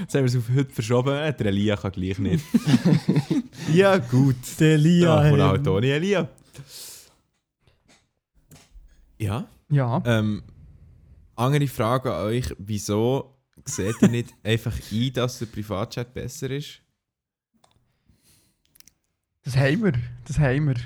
Jetzt 0.00 0.14
haben 0.14 0.22
wir 0.22 0.26
es 0.26 0.36
auf 0.36 0.48
heute 0.54 0.72
verschoben. 0.72 1.14
Der 1.38 1.46
Elia 1.46 1.76
kann 1.76 1.92
gleich 1.92 2.18
nicht. 2.18 2.44
ja, 3.72 3.98
gut. 3.98 4.36
Der 4.60 4.78
Lia. 4.78 5.24
Ja, 5.24 5.32
und 5.32 5.38
hey. 5.38 5.48
halt 5.48 5.68
ohne 5.68 5.86
Elia. 5.86 6.28
Ja. 9.18 9.48
Ja. 9.70 10.02
Ähm, 10.04 10.42
andere 11.36 11.66
Frage 11.66 12.14
an 12.14 12.26
euch: 12.26 12.54
Wieso 12.58 13.34
seht 13.64 14.00
ihr 14.02 14.08
nicht 14.08 14.34
einfach 14.42 14.74
ein, 14.92 15.12
dass 15.12 15.38
der 15.38 15.46
Privatchat 15.46 16.12
besser 16.12 16.50
ist? 16.50 16.80
Das 19.44 19.56
haben 19.56 19.84
wir. 19.84 19.92
Das 20.26 20.38
haben 20.38 20.68
wir. 20.68 20.76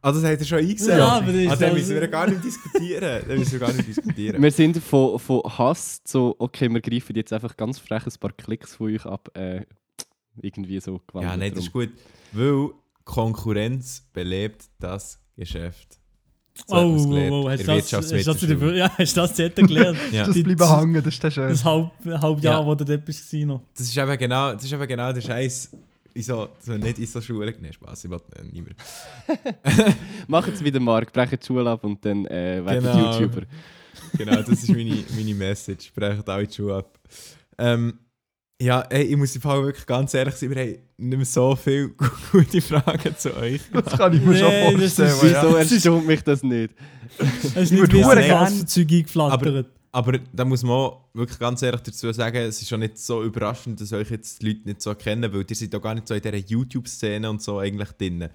Ah, 0.00 0.12
das 0.12 0.22
habt 0.24 0.40
ihr 0.40 0.46
schon 0.46 0.58
eingesehen? 0.58 0.98
Ja, 0.98 1.08
aber 1.08 1.26
das 1.32 1.34
ist 1.42 1.48
ah, 1.50 1.56
dann 1.56 1.70
so- 1.70 1.76
müssen 1.76 1.94
wir 2.00 2.08
gar 2.08 2.26
nicht 2.28 2.44
diskutieren. 2.44 3.22
Dann 3.26 3.38
müssen 3.38 3.52
wir 3.52 3.58
gar 3.58 3.72
nicht 3.72 3.88
diskutieren. 3.88 4.42
Wir 4.42 4.50
sind 4.52 4.78
von, 4.78 5.18
von 5.18 5.42
Hass 5.58 6.02
zu, 6.04 6.36
okay, 6.38 6.68
wir 6.72 6.80
greifen 6.80 7.16
jetzt 7.16 7.32
einfach 7.32 7.56
ganz 7.56 7.78
frech 7.80 8.06
ein 8.06 8.12
paar 8.20 8.30
Klicks 8.32 8.76
von 8.76 8.94
euch 8.94 9.04
ab, 9.04 9.28
äh, 9.36 9.62
irgendwie 10.40 10.78
so 10.80 11.00
gewandelt. 11.06 11.32
ja, 11.32 11.36
nein, 11.36 11.52
das 11.52 11.64
ist 11.64 11.72
gut. 11.72 11.90
Weil 12.32 12.70
Konkurrenz 13.04 14.02
belebt 14.12 14.66
das 14.78 15.18
Geschäft. 15.36 15.98
So 16.66 16.76
hat 16.76 16.84
Oh, 16.84 16.96
oh, 17.08 17.42
oh, 17.44 17.48
hast 17.50 17.60
du 17.62 17.66
der 17.66 17.76
das, 17.76 17.92
hast 17.92 18.10
du 18.10 18.16
das, 18.24 18.40
der- 18.40 18.74
ja, 18.76 18.90
hast 18.98 19.16
du 19.16 19.20
das 19.20 19.34
dort 19.34 19.56
gelernt? 19.56 19.98
Ja. 20.12 20.26
Das 20.26 20.34
bleiben 20.42 20.78
hängen, 20.78 20.94
das 21.02 21.14
ist 21.14 21.24
dann 21.24 21.30
schön. 21.30 21.48
Das 21.48 21.64
halb, 21.64 21.90
halb 22.04 22.42
Jahr, 22.42 22.60
Ja. 22.60 22.66
wo 22.66 22.74
du 22.74 22.84
dort 22.84 23.04
bist, 23.04 23.32
war 23.32 23.40
noch. 23.46 23.62
Das 23.76 23.86
ist 23.86 23.96
eben 23.96 24.18
genau, 24.18 24.52
das 24.54 24.64
ist 24.64 24.72
eben 24.72 24.86
genau 24.88 25.12
der 25.12 25.20
Scheiß. 25.20 25.70
So, 26.22 26.48
so 26.60 26.72
nicht 26.72 26.98
in 26.98 27.06
so 27.06 27.20
Schule. 27.20 27.54
Nein, 27.60 27.72
Spaß, 27.72 28.04
ich 28.04 28.10
will 28.10 28.20
äh, 28.36 28.42
nicht 28.42 28.64
mehr. 28.64 29.94
Macht 30.26 30.48
es 30.52 30.62
wieder 30.64 30.80
Mark, 30.80 31.12
brechen 31.12 31.38
die 31.40 31.46
Schule 31.46 31.70
ab 31.70 31.84
und 31.84 32.04
dann 32.04 32.26
äh, 32.26 32.64
werden 32.64 32.82
Genau. 32.84 33.18
YouTuber. 33.20 33.42
Genau, 34.16 34.36
das 34.36 34.48
ist 34.48 34.68
meine, 34.68 35.04
meine 35.16 35.34
Message. 35.34 35.86
Sprecht 35.88 36.28
alle 36.28 36.46
die 36.46 36.54
Schuhe 36.54 36.76
ab. 36.76 36.98
Ähm, 37.58 37.98
ja, 38.60 38.80
ey, 38.90 39.04
ich 39.04 39.16
muss 39.16 39.34
im 39.36 39.40
Fall 39.42 39.62
wirklich 39.62 39.86
ganz 39.86 40.12
ehrlich 40.14 40.34
sein, 40.34 40.50
wir 40.50 40.60
haben 40.62 40.76
nicht 40.96 41.16
mehr 41.16 41.24
so 41.24 41.54
viele 41.54 41.90
gute 42.32 42.60
Fragen 42.60 43.16
zu 43.16 43.36
euch. 43.36 43.60
Das 43.72 43.96
kann 43.96 44.12
ich 44.12 44.20
mir 44.22 44.32
Nee, 44.32 44.38
schon 44.38 44.78
vorstellen. 44.78 45.08
ja. 45.08 45.22
Wieso 45.22 45.56
ist- 45.56 45.72
erstaunt 45.72 46.06
mich 46.06 46.22
das 46.22 46.42
nicht? 46.42 46.74
Es 47.18 47.44
ist 47.44 47.56
Ich 47.56 47.70
nicht 47.72 47.82
ein 47.84 47.88
gern- 47.90 48.28
Gasfahrzeug 48.28 48.90
eingeflattert. 48.90 49.66
Aber 49.90 50.18
da 50.32 50.44
muss 50.44 50.62
man 50.62 50.72
auch 50.72 51.08
wirklich 51.14 51.38
ganz 51.38 51.62
ehrlich 51.62 51.80
dazu 51.80 52.12
sagen, 52.12 52.36
es 52.36 52.60
ist 52.60 52.68
schon 52.68 52.80
nicht 52.80 52.98
so 52.98 53.22
überraschend, 53.24 53.80
dass 53.80 53.92
euch 53.92 54.10
jetzt 54.10 54.42
die 54.42 54.48
Leute 54.48 54.60
nicht 54.68 54.82
so 54.82 54.94
kennen, 54.94 55.32
weil 55.32 55.44
ihr 55.48 55.56
seid 55.56 55.74
auch 55.74 55.80
gar 55.82 55.94
nicht 55.94 56.06
so 56.06 56.14
in 56.14 56.20
dieser 56.20 56.36
YouTube-Szene 56.36 57.28
und 57.30 57.40
so 57.42 57.58
eigentlich 57.58 57.90
drin. 57.92 58.28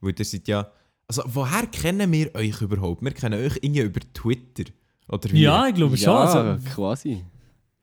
Weil 0.00 0.14
ihr 0.18 0.24
seid 0.24 0.48
ja... 0.48 0.66
Also 1.06 1.22
woher 1.26 1.66
kennen 1.66 2.10
wir 2.10 2.34
euch 2.34 2.62
überhaupt? 2.62 3.02
Wir 3.02 3.10
kennen 3.10 3.38
euch 3.44 3.56
irgendwie 3.60 3.82
über 3.82 4.00
Twitter. 4.14 4.64
Oder 5.08 5.30
wie? 5.30 5.42
Ja, 5.42 5.68
ich 5.68 5.74
glaube 5.74 5.96
schon. 5.98 6.06
Ja, 6.06 6.20
Also, 6.24 6.70
quasi. 6.74 7.22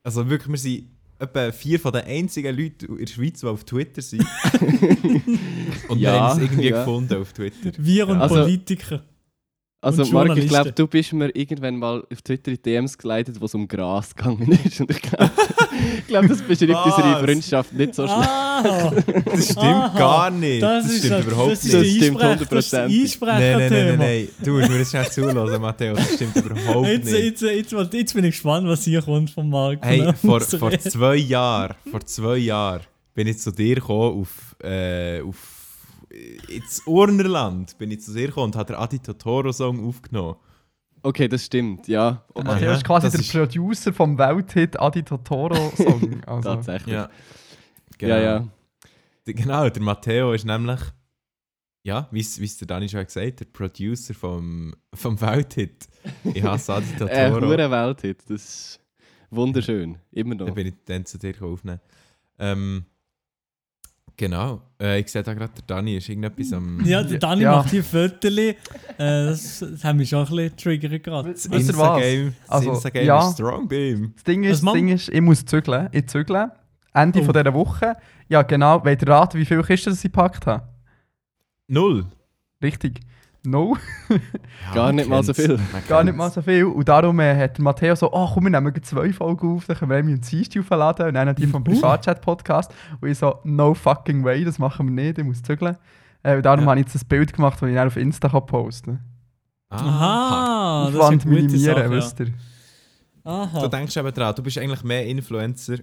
Also 0.02 0.28
wirklich, 0.28 0.50
wir 0.50 0.58
sind 0.58 0.88
etwa 1.20 1.52
vier 1.52 1.78
von 1.78 1.92
den 1.92 2.02
einzigen 2.02 2.56
Leuten 2.56 2.86
in 2.86 2.96
der 2.96 3.06
Schweiz, 3.06 3.38
die 3.38 3.46
auf 3.46 3.62
Twitter 3.62 4.02
sind. 4.02 4.26
und 5.88 5.98
wir 6.00 6.12
Ja, 6.12 6.30
haben 6.30 6.38
es 6.42 6.44
irgendwie 6.50 6.68
ja. 6.70 6.78
gefunden 6.78 7.14
auf 7.22 7.32
Twitter. 7.32 7.70
wir 7.78 8.08
und 8.08 8.20
Also- 8.20 8.34
Politiker. 8.34 9.04
Also 9.84 10.04
Marc, 10.12 10.36
ich 10.38 10.46
glaube, 10.46 10.70
du 10.70 10.86
bist 10.86 11.12
mir 11.12 11.34
irgendwann 11.34 11.76
mal 11.76 12.04
auf 12.10 12.22
Twitter 12.22 12.52
in 12.52 12.62
DMs 12.62 12.96
geleitet, 12.96 13.40
wo 13.40 13.46
es 13.46 13.54
um 13.56 13.66
Gras 13.66 14.14
gegangen 14.14 14.52
ist. 14.64 14.80
Und 14.80 14.90
ich 14.92 15.02
glaube, 15.02 15.30
ich 15.98 16.06
glaub, 16.06 16.28
das 16.28 16.40
beschreibt 16.40 16.72
Was? 16.72 16.96
unsere 16.96 17.24
Freundschaft 17.24 17.72
nicht 17.72 17.94
so 17.96 18.06
schlecht. 18.06 18.20
Ah, 18.28 18.92
Das 19.24 19.44
stimmt 19.44 19.58
Aha, 19.58 19.98
gar 19.98 20.30
nicht. 20.30 20.62
das, 20.62 20.84
Das, 20.86 20.98
stimmt 20.98 21.12
das, 21.12 21.26
überhaupt 21.26 21.50
das 21.52 21.64
nicht. 21.64 21.74
ist 21.74 21.82
Das 21.82 21.96
stimmt 21.96 22.20
der 22.20 22.30
Einsprech, 22.30 22.48
das 22.48 22.64
ist 22.64 22.72
das 22.72 22.88
100%. 22.90 23.26
Nein, 23.26 23.58
nein, 23.58 23.70
nein, 23.70 23.98
nein. 23.98 24.28
Du 24.44 24.50
musst 24.52 24.70
mir 24.70 24.78
das 24.78 24.90
schnell 24.90 25.10
zuhören, 25.10 25.60
Matteo. 25.60 25.94
Das 25.94 26.14
stimmt 26.14 26.36
überhaupt 26.36 26.86
Jetzt, 26.86 27.04
nicht. 27.06 27.24
jetzt, 27.24 27.42
jetzt, 27.42 27.72
jetzt, 27.72 27.92
jetzt 27.94 28.14
bin 28.14 28.24
ich 28.24 28.30
gespannt, 28.30 28.68
was 28.68 28.84
hier 28.84 29.02
kommt 29.02 29.30
vom 29.30 29.50
Markt. 29.50 29.84
Hey, 29.84 30.12
vor, 30.14 30.40
vor 30.40 30.78
zwei 30.78 31.16
Jahren, 31.16 31.74
vor 31.90 32.00
zwei 32.06 32.36
Jahren 32.36 32.82
bin 33.14 33.26
ich 33.26 33.38
zu 33.40 33.50
dir 33.50 33.74
gekommen 33.74 34.20
auf, 34.20 34.54
äh, 34.64 35.20
auf 35.22 35.36
ins 36.48 36.82
Urnerland 36.86 37.78
bin 37.78 37.90
ich 37.90 38.00
zu 38.02 38.12
dir 38.12 38.26
gekommen 38.28 38.46
und 38.46 38.56
habe 38.56 38.72
den 38.72 38.76
Adi 38.76 38.98
Totoro 38.98 39.52
Song 39.52 39.86
aufgenommen. 39.86 40.36
Okay, 41.02 41.26
das 41.26 41.44
stimmt, 41.46 41.88
ja. 41.88 42.24
Der 42.36 42.42
Ah, 42.42 42.44
Matteo 42.46 42.68
ja, 42.70 42.74
ist 42.76 42.84
quasi 42.84 43.06
das 43.06 43.12
der 43.14 43.20
ist- 43.22 43.32
Producer 43.32 43.92
vom 43.92 44.16
Welthit 44.18 44.78
Adi 44.78 45.02
Totoro 45.02 45.72
Song. 45.76 46.20
Also, 46.26 46.54
Tatsächlich. 46.54 46.94
Ja. 46.94 47.08
Ja, 48.00 48.18
ja. 48.20 48.48
Der- 49.26 49.34
Genau, 49.34 49.68
der 49.68 49.82
Matteo 49.82 50.32
ist 50.32 50.44
nämlich, 50.44 50.80
ja, 51.84 52.08
wie 52.12 52.20
es 52.20 52.38
wie 52.40 52.44
es 52.44 52.56
der 52.58 52.66
Dani 52.68 52.88
schon 52.88 53.04
gesagt 53.04 53.26
hat, 53.26 53.40
der 53.40 53.44
Producer 53.46 54.14
vom, 54.14 54.74
vom 54.94 55.20
Welthit. 55.20 55.88
Ich 56.34 56.42
hasse 56.42 56.74
Adi 56.74 56.86
Äh, 57.06 57.30
Totoro. 57.30 57.46
hure 57.48 57.70
Welthit, 57.70 58.22
das 58.28 58.42
ist 58.42 58.80
wunderschön. 59.30 59.98
Immer 60.12 60.34
noch. 60.36 60.46
Dann 60.46 60.54
bin 60.54 60.66
ich 60.68 60.74
dann 60.84 61.04
zu 61.06 61.18
dir 61.18 61.34
aufnehmen. 61.42 61.80
Ähm, 62.38 62.84
genau. 64.16 64.60
Äh, 64.80 65.00
ich 65.00 65.08
sehe 65.08 65.22
da 65.22 65.34
gerade, 65.34 65.52
der 65.54 65.64
Dani 65.66 65.96
ist 65.96 66.08
irgendetwas 66.08 66.52
am... 66.52 66.84
Ja, 66.84 67.02
der 67.02 67.18
Dani 67.18 67.42
Ja. 67.42 67.56
macht 67.56 67.70
hier 67.70 67.82
Fotos. 67.84 68.38
Äh, 68.38 68.54
das, 68.98 69.60
das 69.60 69.84
haben 69.84 69.98
mich 69.98 70.08
schon 70.08 70.26
ein 70.26 70.30
bisschen 70.34 70.56
triggert 70.56 71.02
gerade. 71.02 71.32
Das? 71.32 71.46
Insta-Game 71.46 72.34
Also, 72.48 72.70
Insta 72.72 72.98
ja. 73.00 73.28
ist 73.28 73.34
strong 73.34 73.68
bei 73.68 73.90
ihm. 73.90 74.12
Das 74.14 74.24
Ding 74.24 74.44
ist, 74.44 74.64
das 74.64 74.72
Ding 74.72 74.88
ist, 74.88 75.08
ich 75.08 75.20
muss 75.20 75.44
zügeln. 75.44 75.88
Ich 75.92 76.06
zügle. 76.08 76.52
Ende 76.94 77.20
Oh. 77.20 77.24
von 77.24 77.32
dieser 77.34 77.54
Woche. 77.54 77.96
Ja, 78.28 78.42
genau. 78.42 78.84
Wollt 78.84 79.02
ihr 79.02 79.08
raten, 79.08 79.38
wie 79.38 79.44
viele 79.44 79.62
Kisten 79.62 79.94
sie 79.94 80.08
gepackt 80.08 80.46
haben? 80.46 80.62
Null. 81.68 82.04
Richtig. 82.62 83.00
No. 83.44 83.76
Gar 84.74 84.86
man 84.86 84.96
nicht 84.96 85.08
mal 85.08 85.22
so 85.24 85.34
viel. 85.34 85.56
Man 85.72 85.82
Gar 85.88 86.04
nicht 86.04 86.16
mal 86.16 86.30
so 86.30 86.40
viel. 86.42 86.64
Und 86.64 86.88
darum 86.88 87.18
äh, 87.18 87.34
hat 87.36 87.58
Matteo 87.58 87.94
so, 87.96 88.12
oh 88.12 88.28
komm, 88.32 88.44
wir 88.44 88.50
nehmen 88.50 88.72
zwei 88.84 89.12
Folgen 89.12 89.56
auf, 89.56 89.66
dann 89.66 89.76
können 89.76 89.90
wir 89.90 89.96
irgendwie 89.96 90.14
einen 90.14 90.22
Dienstag 90.22 90.60
aufladen 90.60 91.06
und 91.08 91.14
dann 91.14 91.34
die 91.34 91.46
vom 91.48 91.64
Privatchat-Podcast. 91.64 92.72
Und 93.00 93.08
ich 93.08 93.18
so, 93.18 93.40
no 93.42 93.74
fucking 93.74 94.22
way, 94.22 94.44
das 94.44 94.58
machen 94.60 94.86
wir 94.94 95.04
nicht, 95.04 95.18
ich 95.18 95.24
muss 95.24 95.42
zügeln. 95.42 95.76
Äh, 96.22 96.36
und 96.36 96.44
darum 96.46 96.64
Ja. 96.64 96.70
habe 96.70 96.80
ich 96.80 96.86
jetzt 96.86 96.94
das 96.94 97.04
Bild 97.04 97.32
gemacht, 97.32 97.60
das 97.60 97.68
ich 97.68 97.74
dann 97.74 97.88
auf 97.88 97.96
Insta 97.96 98.28
kann 98.28 98.46
posten 98.46 99.00
Ah, 99.70 99.76
Aha, 99.76 100.84
das 100.86 100.94
ist 100.94 101.00
Aufwand 101.00 101.24
minimieren, 101.24 101.58
Sache, 101.76 101.90
wisst 101.90 102.20
ihr. 102.20 102.26
ja. 102.26 102.32
Du 103.24 103.30
Aha. 103.30 103.68
denkst 103.68 103.96
eben 103.96 104.12
dran, 104.12 104.34
du 104.36 104.42
bist 104.42 104.58
eigentlich 104.58 104.84
mehr 104.84 105.06
Influencer 105.06 105.78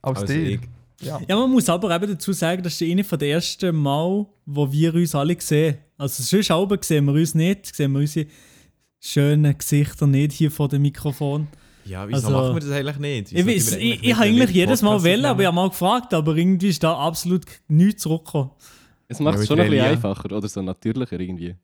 Als 0.00 0.20
als 0.20 0.30
dir. 0.30 0.46
ich. 0.52 0.60
Ja. 1.02 1.18
Ja, 1.28 1.36
man 1.36 1.50
muss 1.50 1.68
aber 1.68 1.94
eben 1.94 2.06
dazu 2.12 2.32
sagen, 2.32 2.62
das 2.62 2.80
ist 2.80 2.88
eine 2.88 3.02
von 3.02 3.18
der 3.18 3.30
ersten 3.32 3.74
Mal, 3.74 4.24
wo 4.46 4.70
wir 4.70 4.94
uns 4.94 5.14
alle 5.14 5.36
sehen. 5.40 5.76
Also 6.02 6.22
sonst 6.24 6.50
auch 6.50 6.68
sehen 6.80 7.04
wir 7.04 7.12
uns 7.12 7.34
nicht, 7.36 7.76
sehen 7.76 7.92
wir 7.92 8.00
unsere 8.00 8.26
schönen 9.00 9.56
Gesichter 9.56 10.08
nicht 10.08 10.32
hier 10.32 10.50
vor 10.50 10.66
dem 10.68 10.82
Mikrofon. 10.82 11.46
Ja, 11.84 12.08
wieso 12.08 12.26
Also- 12.26 12.30
machen 12.30 12.54
wir 12.56 12.60
das 12.60 12.70
eigentlich 12.72 12.98
nicht? 12.98 13.32
Ich, 13.32 13.46
Wieso 13.46 13.70
wir 13.72 13.78
ich, 13.78 13.84
nicht, 13.90 14.04
ich 14.04 14.12
habe 14.14 14.24
eigentlich 14.24 14.50
jedes 14.50 14.82
Mal 14.82 15.00
wählen, 15.04 15.24
aber 15.24 15.42
ich 15.42 15.46
habe 15.46 15.54
mal 15.54 15.68
gefragt, 15.68 16.12
aber 16.12 16.36
irgendwie 16.36 16.68
ist 16.70 16.82
da 16.82 16.94
absolut 16.96 17.44
nichts 17.68 18.02
zurückgekommen. 18.02 18.50
Es 19.06 19.20
macht 19.20 19.36
Ja, 19.36 19.40
es 19.42 19.46
schon 19.48 19.60
ein 19.60 19.70
bisschen 19.70 19.86
einfacher 19.86 20.32
oder 20.36 20.48
so 20.48 20.60
natürlicher 20.62 21.20
irgendwie. 21.20 21.54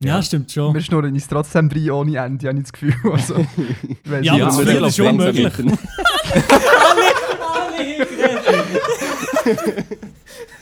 Ja, 0.00 0.16
Ja. 0.16 0.22
stimmt 0.22 0.50
schon. 0.50 0.74
Wir 0.74 0.80
schnurren 0.80 1.12
uns 1.14 1.28
trotzdem 1.28 1.68
drei 1.68 1.92
ohne 1.92 2.16
Ende, 2.18 2.48
habe 2.48 2.58
ich 2.58 2.64
das 2.64 2.72
Gefühl. 2.72 2.94
Also, 3.12 3.34
Ja, 3.34 4.22
sie- 4.22 4.30
aber 4.30 4.38
Ja, 4.38 4.46
das 4.46 4.58
wir 4.58 4.66
ist 4.74 4.80
lassen 4.80 4.96
schon 4.96 5.06
langsam 5.18 5.34
möglich. 5.34 5.54
hinten. 5.54 5.78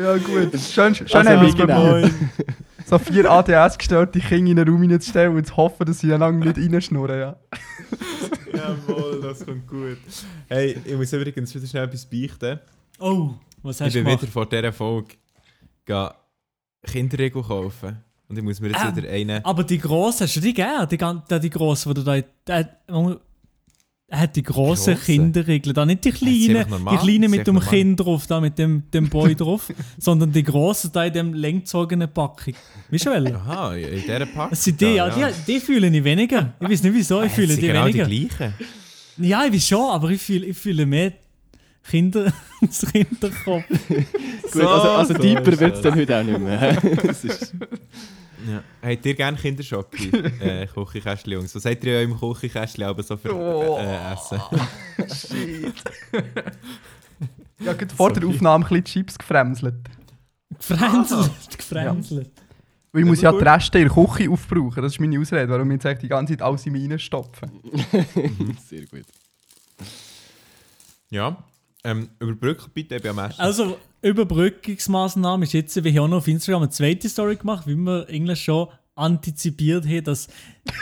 ja 0.00 0.16
gut. 0.16 0.58
Schön, 0.60 0.94
schön 0.94 1.06
Also, 1.12 1.30
haben 1.30 1.40
wir 1.42 1.48
es 1.48 1.56
genau. 1.56 2.08
So 2.86 2.98
vier 2.98 3.30
ADS-gestörte 3.30 4.18
Kinder 4.18 4.50
in 4.50 4.58
einen 4.58 4.68
Raum 4.68 4.82
reinzustellen 4.90 5.36
und 5.36 5.46
zu 5.46 5.56
hoffen, 5.56 5.86
dass 5.86 6.00
sie 6.00 6.08
lange 6.08 6.44
nicht 6.44 6.58
reinschnurren. 6.58 7.20
Ja. 7.20 7.36
Jawohl, 8.52 9.20
das 9.22 9.44
kommt 9.46 9.66
gut. 9.68 9.98
Hey, 10.48 10.76
ich 10.84 10.96
muss 10.96 11.12
übrigens 11.12 11.54
wieder 11.54 11.66
schnell 11.66 11.84
etwas 11.84 12.04
beichten. 12.06 12.58
Oh, 12.98 13.30
was 13.62 13.76
Ich 13.80 13.86
hast 13.86 13.94
du 13.94 13.98
bin 13.98 14.04
gemacht? 14.06 14.22
wieder 14.22 14.32
vor 14.32 14.46
dieser 14.48 14.72
Folge 14.72 15.14
gehen 15.86 16.08
Kinderregel 16.84 17.42
kaufen. 17.42 18.02
Und 18.28 18.36
ich 18.38 18.42
muss 18.44 18.60
mir 18.60 18.68
jetzt 18.70 18.84
Ähm, 18.84 18.96
wieder 18.96 19.08
einen... 19.08 19.44
Aber 19.44 19.62
die 19.64 19.78
grossen, 19.78 20.24
hast 20.24 20.36
du 20.36 20.40
die 20.40 20.52
gegeben? 20.54 20.86
Die, 20.90 20.96
gan- 20.98 21.22
die, 21.30 21.40
die 21.40 21.50
grossen, 21.50 21.94
die 21.94 22.00
du 22.00 22.04
da... 22.04 22.20
Der, 22.46 22.76
er 24.12 24.20
hat 24.20 24.34
die 24.36 24.42
grossen 24.42 24.94
Grossen? 24.94 25.04
Kinderregeln, 25.04 25.72
da 25.74 25.86
nicht 25.86 26.04
die 26.04 26.10
kleinen, 26.10 26.68
normal? 26.68 26.98
die 26.98 27.04
kleinen 27.06 27.30
mit 27.30 27.46
dem 27.46 27.60
Kind 27.60 28.00
drauf, 28.00 28.26
da 28.26 28.40
mit 28.40 28.58
dem, 28.58 28.82
dem 28.92 29.08
Boy 29.08 29.34
drauf, 29.36 29.72
sondern 29.98 30.32
die 30.32 30.42
grossen 30.42 30.90
da 30.92 31.04
in 31.04 31.12
dem 31.12 31.32
längzogenen 31.34 32.12
Packung. 32.12 32.54
Weißt 32.90 33.06
du 33.06 33.10
welche? 33.10 33.36
Aha, 33.36 33.74
in 33.74 34.02
dieser 34.02 34.26
Packung. 34.26 34.50
Das 34.50 34.64
sind 34.64 34.80
die, 34.80 34.94
ja, 34.96 35.08
die, 35.08 35.24
die 35.46 35.60
fühle 35.60 35.86
ich 35.86 36.04
weniger. 36.04 36.52
Ich 36.60 36.68
weiß 36.68 36.82
nicht 36.82 36.94
wieso, 36.94 37.22
ich 37.22 37.26
Äh, 37.32 37.34
fühle 37.34 37.46
sind 37.52 37.62
die 37.62 37.66
genau 37.68 37.86
weniger. 37.86 38.04
die 38.06 38.26
gleichen. 38.28 38.54
Ja, 39.18 39.44
ich 39.44 39.52
weiß 39.54 39.68
schon, 39.68 39.90
aber 39.90 40.10
ich 40.10 40.20
fühle, 40.20 40.46
ich 40.46 40.56
fühle 40.58 40.86
mehr 40.86 41.12
Kinder, 41.88 42.32
das 42.60 42.84
Kinderkopf. 42.92 43.64
Gut, 43.68 44.62
also, 44.62 44.90
also 44.90 45.14
so 45.14 45.18
deeper 45.20 45.52
ist 45.52 45.60
wird 45.60 45.76
es 45.76 45.82
dann 45.82 45.94
heute 45.94 46.18
auch 46.18 46.24
nicht 46.24 46.38
mehr. 46.38 46.76
das 47.06 47.24
ist, 47.24 47.54
Ja. 48.48 48.62
Habt 48.82 49.06
ihr 49.06 49.14
gerne 49.14 49.36
Kinderschocke? 49.36 49.96
äh, 50.40 50.66
Küchenkästchen, 50.66 51.32
Jungs. 51.32 51.54
Was 51.54 51.62
seid 51.62 51.82
ihr 51.84 52.02
in 52.02 52.12
eurem 52.12 52.20
Küchenkästchen 52.20 52.84
aber 52.84 53.02
so 53.02 53.16
für 53.16 53.34
Oh. 53.34 53.78
äh, 53.78 54.12
Essen? 54.12 54.40
Shit. 55.28 55.74
ja, 57.58 57.72
gerade 57.72 57.94
vor 57.94 58.12
der 58.12 58.28
Aufnahme 58.28 58.64
ein 58.64 58.68
bisschen 58.68 58.84
Chips 58.84 59.18
gefremselt. 59.18 59.76
Gefränzelt, 60.56 61.30
gefränzelt. 61.56 62.30
Weil 62.92 63.02
ich 63.02 63.08
muss 63.08 63.20
Ja, 63.20 63.30
ja 63.32 63.38
die 63.38 63.44
Reste 63.44 63.78
in 63.78 63.88
der 63.88 63.94
Küche 64.04 64.30
aufbrauchen. 64.30 64.82
Das 64.82 64.92
ist 64.92 65.00
meine 65.00 65.18
Ausrede, 65.20 65.48
warum 65.48 65.70
ich 65.70 65.74
jetzt 65.74 65.86
eigentlich 65.86 66.00
die 66.00 66.08
ganze 66.08 66.32
Zeit 66.32 66.42
alles 66.42 66.66
in 66.66 66.72
mich 66.72 66.90
reinstopfen. 66.90 67.50
sehr 68.68 68.86
gut. 68.86 69.04
Ja. 71.10 71.36
Ähm, 71.82 72.10
überbrücken 72.18 72.70
bitte, 72.74 72.96
ich 72.96 73.02
bin 73.02 73.12
am 73.12 73.18
Essen. 73.18 73.40
Also, 73.40 73.78
Überbrückungsmaßnahme 74.02 75.44
ist 75.44 75.52
jetzt, 75.52 75.82
wir 75.82 75.92
haben 75.92 76.00
auch 76.00 76.08
noch 76.08 76.16
auf 76.18 76.28
Instagram 76.28 76.62
eine 76.62 76.70
zweite 76.70 77.08
Story 77.08 77.36
gemacht, 77.36 77.66
wie 77.66 77.74
wir 77.74 78.06
eigentlich 78.08 78.42
schon 78.42 78.68
antizipiert 78.94 79.86
haben, 79.86 80.04
dass 80.04 80.28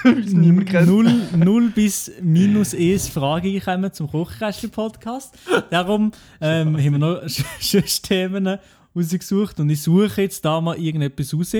niemand 0.04 0.68
kennt. 0.68 0.88
0, 0.88 1.12
0 1.36 1.70
bis 1.70 2.10
minus 2.20 2.74
1 2.74 3.08
Fragen 3.08 3.60
kommen 3.60 3.92
zum 3.92 4.10
Kochkästchen-Podcast. 4.10 5.38
Darum 5.70 6.10
ähm, 6.40 6.76
haben 6.76 6.92
wir 6.92 6.98
noch 6.98 7.22
schöne 7.60 7.84
Themen 7.84 8.58
rausgesucht 8.96 9.60
und 9.60 9.70
ich 9.70 9.82
suche 9.82 10.22
jetzt 10.22 10.44
da 10.44 10.60
mal 10.60 10.76
irgendetwas 10.76 11.32
raus. 11.32 11.52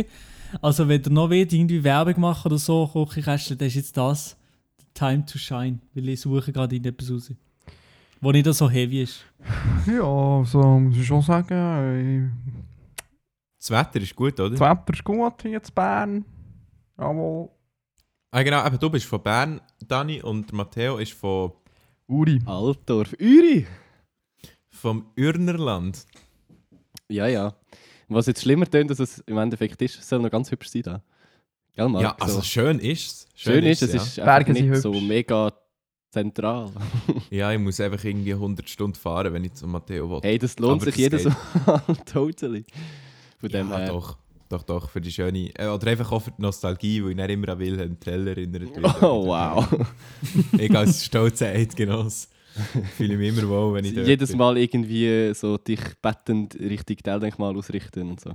Also, 0.61 0.89
wenn 0.89 1.03
ihr 1.03 1.11
noch 1.11 1.31
wollt, 1.31 1.53
irgendwie 1.53 1.85
Werbung 1.85 2.21
machen 2.21 2.47
oder 2.47 2.59
so, 2.59 2.89
Kochkästchen, 2.89 3.57
dann 3.57 3.69
ist 3.69 3.75
jetzt 3.75 3.97
das 3.97 4.37
Time 4.95 5.25
to 5.27 5.39
Shine, 5.39 5.79
weil 5.95 6.09
ich 6.09 6.21
suche 6.21 6.53
gerade 6.53 6.75
irgendetwas 6.75 7.11
raus. 7.13 7.33
Wo 8.21 8.33
nicht 8.33 8.53
so 8.53 8.69
heavy 8.69 9.03
ist. 9.03 9.25
Ja, 9.87 10.45
so 10.45 10.61
muss 10.81 10.97
ich 10.97 11.07
schon 11.07 11.23
sagen. 11.23 12.33
Das 13.59 13.71
Wetter 13.71 14.01
ist 14.01 14.15
gut, 14.15 14.39
oder? 14.41 14.51
Das 14.51 14.61
Wetter 14.61 14.93
ist 14.93 15.05
gut 15.05 15.43
hier 15.43 15.55
in 15.55 15.75
Bern. 15.75 16.25
Jawohl. 16.99 17.49
Ah, 18.31 18.43
genau, 18.43 18.67
eben, 18.67 18.79
du 18.79 18.91
bist 18.91 19.07
von 19.07 19.23
Bern, 19.23 19.61
Dani, 19.87 20.21
und 20.21 20.51
der 20.51 20.57
Matteo 20.57 20.99
ist 20.99 21.13
von, 21.13 21.53
Uri. 22.07 22.41
Altdorf. 22.45 23.15
Uri! 23.21 23.67
vom 24.79 25.07
Ürnerland. 25.17 26.07
Ja, 27.09 27.27
ja. 27.27 27.55
Was 28.09 28.27
jetzt 28.27 28.43
schlimmer 28.43 28.67
tönt, 28.67 28.91
als 28.91 29.01
es 29.01 29.19
im 29.21 29.37
Endeffekt 29.37 29.83
ist, 29.83 30.03
soll 30.03 30.21
noch 30.21 30.31
ganz 30.31 30.51
hübsch 30.51 30.69
sein 30.69 30.83
da. 30.83 31.03
Gell, 31.75 31.89
Marc? 31.89 32.03
Ja, 32.03 32.17
also 32.19 32.37
so. 32.37 32.43
schön 32.43 32.79
ist 32.79 33.07
es. 33.07 33.29
Schön 33.35 33.65
ist, 33.65 33.83
es 33.83 33.93
ja. 33.93 34.01
ist 34.03 34.17
Berge 34.17 34.31
einfach 34.33 34.55
sind 34.55 34.71
nicht 34.71 34.83
so 34.83 34.95
hübsch. 34.95 35.07
mega 35.07 35.53
zentral. 36.11 36.71
Ja, 37.31 37.53
ich 37.53 37.59
muss 37.59 37.81
einfach 37.81 38.03
irgendwie 38.05 38.33
100 38.33 38.69
Stunden 38.69 38.95
fahren, 38.95 39.33
wenn 39.33 39.45
ich 39.45 39.55
zu 39.55 39.67
Matteo 39.67 40.09
will. 40.09 40.21
Hey, 40.23 40.39
das 40.39 40.59
lohnt 40.59 40.83
Aber 40.83 40.91
sich 40.91 40.97
jedes. 40.97 41.25
Mal. 41.25 41.83
totally. 42.13 42.65
Von 43.39 43.49
dem 43.51 43.71
ja, 43.71 43.79
her. 43.79 43.89
doch. 43.89 44.17
Doch, 44.49 44.63
doch, 44.63 44.89
für 44.89 45.03
die 45.03 45.13
schöne... 45.13 45.51
Äh, 45.57 45.67
oder 45.67 45.91
einfach 45.91 46.11
auch 46.11 46.23
für 46.23 46.31
die 46.31 46.41
Nostalgie, 46.41 47.05
weil 47.05 47.11
ich 47.11 47.17
nicht 47.17 47.31
immer 47.31 47.51
an 47.51 47.59
Wilhelm 47.59 48.01
Tell 48.01 48.29
erinnert 48.29 48.75
werde. 48.75 48.95
Oh, 49.03 49.27
wow. 49.27 49.69
Ich 50.57 50.75
als 50.75 51.05
stolzer 51.05 51.49
Eidgenoss 51.49 52.29
fühle 52.97 53.13
ich 53.13 53.19
mich 53.19 53.29
immer 53.39 53.49
wohl, 53.49 53.75
wenn 53.75 53.85
ich 53.85 53.93
Jedes 53.93 54.31
bin. 54.31 54.39
Mal 54.39 54.57
irgendwie 54.57 55.33
so 55.35 55.59
dich 55.59 55.81
bettend 56.01 56.55
Richtung 56.59 56.97
Teildenkmal 56.97 57.57
ausrichten 57.57 58.09
und 58.09 58.21
so. 58.21 58.35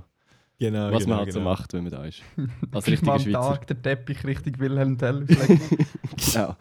Genau, 0.58 0.92
Was 0.92 1.02
genau, 1.04 1.16
man 1.16 1.24
halt 1.24 1.32
so 1.32 1.38
genau. 1.40 1.50
macht, 1.50 1.72
wenn 1.72 1.82
man 1.82 1.92
da 1.92 2.04
ist. 2.04 2.22
Als 2.72 2.86
richtiger 2.86 3.12
am 3.14 3.20
Schweizer. 3.20 3.40
Tag 3.40 3.66
der 3.66 3.82
Teppich 3.82 4.24
Richtung 4.24 4.58
Wilhelm 4.58 4.96
Tell. 4.98 5.26
Genau. 6.32 6.56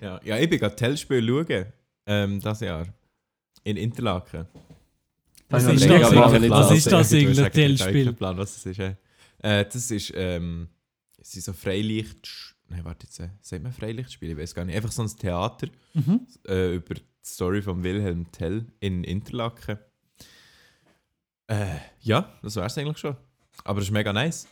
Ja, 0.00 0.20
ja, 0.24 0.38
ich 0.38 0.50
bin 0.50 0.58
gerade 0.58 0.74
Tell-Spiel 0.76 1.26
schauen, 1.26 1.66
ähm, 2.06 2.40
das 2.40 2.60
Jahr. 2.60 2.86
In 3.64 3.76
Interlaken. 3.76 4.46
Was 5.50 5.64
Ja, 5.64 5.70
ist 5.70 5.88
mega 5.88 5.98
das? 6.10 6.50
Was 6.50 6.68
so. 6.68 6.74
ist 6.74 6.92
das 6.92 7.12
Ich 7.12 7.28
ich 7.28 7.38
habe 7.38 7.50
Tellspiel? 7.50 8.04
keinen 8.06 8.16
Plan, 8.16 8.36
was 8.38 8.54
das 8.54 8.66
ist. 8.66 8.78
Äh, 8.80 9.64
das 9.64 9.90
ist, 9.90 10.12
ähm, 10.16 10.68
es 11.20 11.32
sind 11.32 11.44
so 11.44 11.52
Freilicht... 11.52 12.54
Nein, 12.68 12.84
warte 12.84 13.06
jetzt, 13.06 13.18
äh, 13.20 13.28
sagt 13.40 13.62
man 13.62 13.72
Freilichtspiel? 13.72 14.30
Ich 14.32 14.36
weiß 14.36 14.54
gar 14.54 14.64
nicht. 14.64 14.74
Einfach 14.76 14.92
so 14.92 15.02
ein 15.02 15.08
Theater 15.16 15.68
Mhm. 15.94 16.26
äh, 16.46 16.74
über 16.74 16.94
die 16.94 17.02
Story 17.24 17.62
von 17.62 17.82
Wilhelm 17.82 18.30
Tell 18.32 18.66
in 18.80 19.04
Interlaken. 19.04 19.78
Äh, 21.46 21.76
ja, 22.00 22.32
das 22.42 22.56
wäre 22.56 22.66
es 22.66 22.76
eigentlich 22.76 22.98
schon. 22.98 23.16
Aber 23.64 23.80
es 23.80 23.86
ist 23.86 23.90
mega 23.92 24.12
nice. 24.12 24.46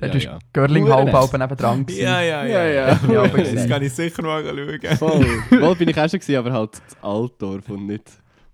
Dort 0.00 0.12
Ja, 0.12 0.18
ist 0.18 0.24
ja. 0.24 0.38
Görling 0.52 0.88
halb 0.88 1.12
halb 1.12 1.32
nebendran. 1.32 1.84
gewesen. 1.84 2.02
ja, 2.04 2.20
ja. 2.22 2.44
Ja, 2.46 2.64
ja. 2.66 3.00
Ja, 3.12 3.26
das 3.26 3.66
kann 3.68 3.82
ich 3.82 3.92
sicher 3.92 4.22
mal 4.22 4.44
schauen. 4.44 4.96
Voll. 4.96 5.60
Wohl 5.60 5.74
bin 5.76 5.88
ich 5.88 5.96
auch 5.98 6.08
schon 6.08 6.20
gewesen, 6.20 6.36
aber 6.36 6.52
halt 6.52 6.74
das 6.74 7.02
Altdorf 7.02 7.68
und 7.68 7.86
nicht, 7.86 8.04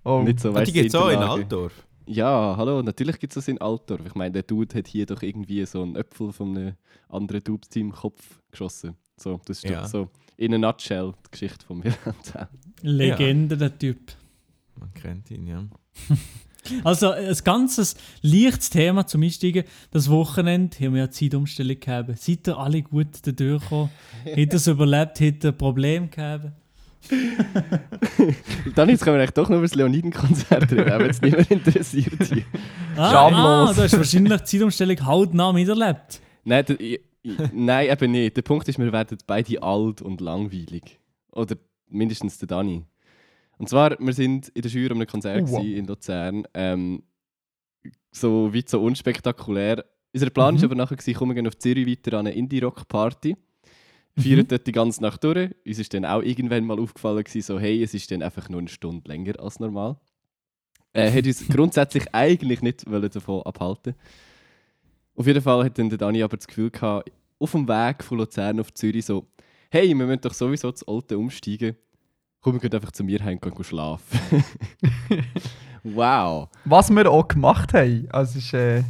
Oh, 0.04 0.22
nicht 0.22 0.40
so, 0.40 0.50
Ah, 0.50 0.54
weißt 0.54 0.68
die 0.68 0.72
gibt 0.72 0.88
es 0.88 0.94
auch 0.94 1.08
in. 1.10 1.18
Altdorf. 1.18 1.86
Ja, 2.06 2.54
hallo, 2.56 2.82
natürlich 2.82 3.18
gibt 3.18 3.32
es 3.32 3.34
das 3.36 3.48
in 3.48 3.58
Altdorf. 3.60 4.00
Ich 4.06 4.14
meine, 4.14 4.32
der 4.32 4.42
Dude 4.42 4.74
hat 4.78 4.86
hier 4.86 5.06
doch 5.06 5.22
irgendwie 5.22 5.64
so 5.66 5.82
einen 5.82 5.96
Äpfel 5.96 6.32
von 6.32 6.56
einem 6.56 6.74
anderen 7.08 7.42
Dude-Team 7.42 7.92
Kopf 7.92 8.40
geschossen. 8.50 8.96
So, 9.18 9.40
das 9.46 9.58
ist 9.58 9.64
Ja. 9.70 9.82
doch 9.82 9.88
so 9.88 10.08
in 10.36 10.52
a 10.54 10.58
nutshell 10.58 11.12
die 11.26 11.30
Geschichte 11.30 11.64
von 11.66 11.82
Wilhelm. 11.84 12.14
Legende, 12.82 13.56
der 13.56 13.78
Typ. 13.78 14.12
Man 14.78 14.92
kennt 14.94 15.30
ihn, 15.30 15.46
ja. 15.46 15.62
Also 16.82 17.10
ein 17.10 17.36
ganzes 17.44 17.96
leichtes 18.22 18.70
Thema 18.70 19.06
zum 19.06 19.22
Einsteigen. 19.22 19.64
Das 19.90 20.10
Wochenende 20.10 20.76
haben 20.78 20.94
wir 20.94 21.02
ja 21.02 21.10
Zeitumstellung 21.10 21.78
gehabt. 21.78 22.18
Seid 22.18 22.48
ihr 22.48 22.58
alle 22.58 22.82
gut 22.82 23.08
durchgekommen? 23.24 23.90
Habt 24.24 24.36
ihr 24.36 24.54
es 24.54 24.66
überlebt? 24.66 25.20
Habt 25.20 25.44
ihr 25.44 25.50
ein 25.50 25.58
Problem 25.58 26.10
gehabt? 26.10 26.52
Dann 28.74 28.88
jetzt 28.88 29.04
können 29.04 29.18
wir 29.18 29.26
doch 29.26 29.48
noch 29.48 29.58
über 29.58 29.66
das 29.66 29.74
Leoniden-Konzert 29.74 30.72
reden, 30.72 30.86
wenn 30.86 31.10
es 31.10 31.20
niemand 31.20 31.50
interessiert 31.50 32.22
hier. 32.24 32.44
Ah, 32.96 33.10
Schamlos. 33.10 33.70
ah, 33.70 33.72
du 33.74 33.82
hast 33.82 33.96
wahrscheinlich 33.96 34.40
die 34.40 34.44
Zeitumstellung 34.44 35.04
hautnah 35.04 35.52
miterlebt. 35.52 36.20
Nein, 36.44 36.64
der, 36.64 36.80
ich, 36.80 37.00
nein, 37.52 37.90
eben 37.90 38.10
nicht. 38.12 38.36
Der 38.36 38.42
Punkt 38.42 38.68
ist, 38.68 38.78
wir 38.78 38.92
werden 38.92 39.18
beide 39.26 39.62
alt 39.62 40.00
und 40.00 40.20
langweilig. 40.20 40.98
Oder 41.32 41.56
mindestens 41.88 42.38
der 42.38 42.48
Dani. 42.48 42.84
Und 43.58 43.68
zwar, 43.68 43.96
wir 43.98 44.12
sind 44.12 44.48
in 44.48 44.62
der 44.62 44.70
Jury 44.70 44.86
an 44.86 44.92
einem 44.98 45.06
Konzert 45.06 45.44
Oh, 45.48 45.52
wow. 45.52 45.64
in 45.64 45.86
Luzern. 45.86 46.46
Ähm, 46.54 47.02
so 48.10 48.52
weit 48.54 48.68
so 48.68 48.82
unspektakulär. 48.82 49.84
Unser 50.12 50.30
Plan 50.30 50.54
Mhm. 50.54 50.58
war 50.58 50.64
aber 50.66 50.74
nachher, 50.76 50.96
gewesen, 50.96 51.14
kommen 51.18 51.36
wir 51.36 51.46
auf 51.48 51.58
Zürich 51.58 51.86
weiter 51.86 52.18
an 52.18 52.26
eine 52.26 52.36
Indie-Rock-Party. 52.36 53.36
Mhm. 54.16 54.22
Feiern 54.22 54.46
dort 54.48 54.66
die 54.66 54.72
ganze 54.72 55.02
Nacht 55.02 55.24
durch. 55.24 55.50
Uns 55.66 55.78
ist 55.78 55.92
dann 55.92 56.04
auch 56.04 56.22
irgendwann 56.22 56.64
mal 56.66 56.78
aufgefallen, 56.78 57.24
gewesen, 57.24 57.42
so, 57.46 57.58
hey, 57.58 57.82
es 57.82 57.94
ist 57.94 58.10
dann 58.10 58.22
einfach 58.22 58.48
nur 58.48 58.60
eine 58.60 58.68
Stunde 58.68 59.08
länger 59.08 59.40
als 59.40 59.58
normal. 59.60 59.96
Äh, 60.92 61.10
hat 61.10 61.26
uns 61.26 61.48
grundsätzlich 61.48 62.04
eigentlich 62.14 62.62
nicht 62.62 62.84
davon 62.86 63.42
abhalten 63.42 63.94
Auf 65.16 65.26
jeden 65.26 65.42
Fall 65.42 65.64
hat 65.64 65.78
dann 65.78 65.88
der 65.88 65.98
Dani 65.98 66.22
aber 66.22 66.36
das 66.36 66.46
Gefühl 66.46 66.70
gehabt, 66.70 67.10
auf 67.40 67.50
dem 67.50 67.66
Weg 67.66 68.04
von 68.04 68.18
Luzern 68.18 68.60
auf 68.60 68.72
Zürich 68.72 69.04
so, 69.04 69.26
hey, 69.70 69.88
wir 69.88 69.94
müssen 70.06 70.20
doch 70.20 70.34
sowieso 70.34 70.70
das 70.70 70.86
Alte 70.86 71.18
umsteigen. 71.18 71.76
Komm, 72.44 72.52
wir 72.52 72.60
gehen 72.60 72.74
einfach 72.74 72.92
zu 72.92 73.02
mir 73.02 73.24
heim 73.24 73.38
und 73.42 73.64
schlafen. 73.64 74.20
wow. 75.82 76.50
Was 76.66 76.90
wir 76.90 77.10
auch 77.10 77.26
gemacht 77.26 77.72
haben, 77.72 78.06
also 78.12 78.38
ist, 78.38 78.52
äh, 78.52 78.84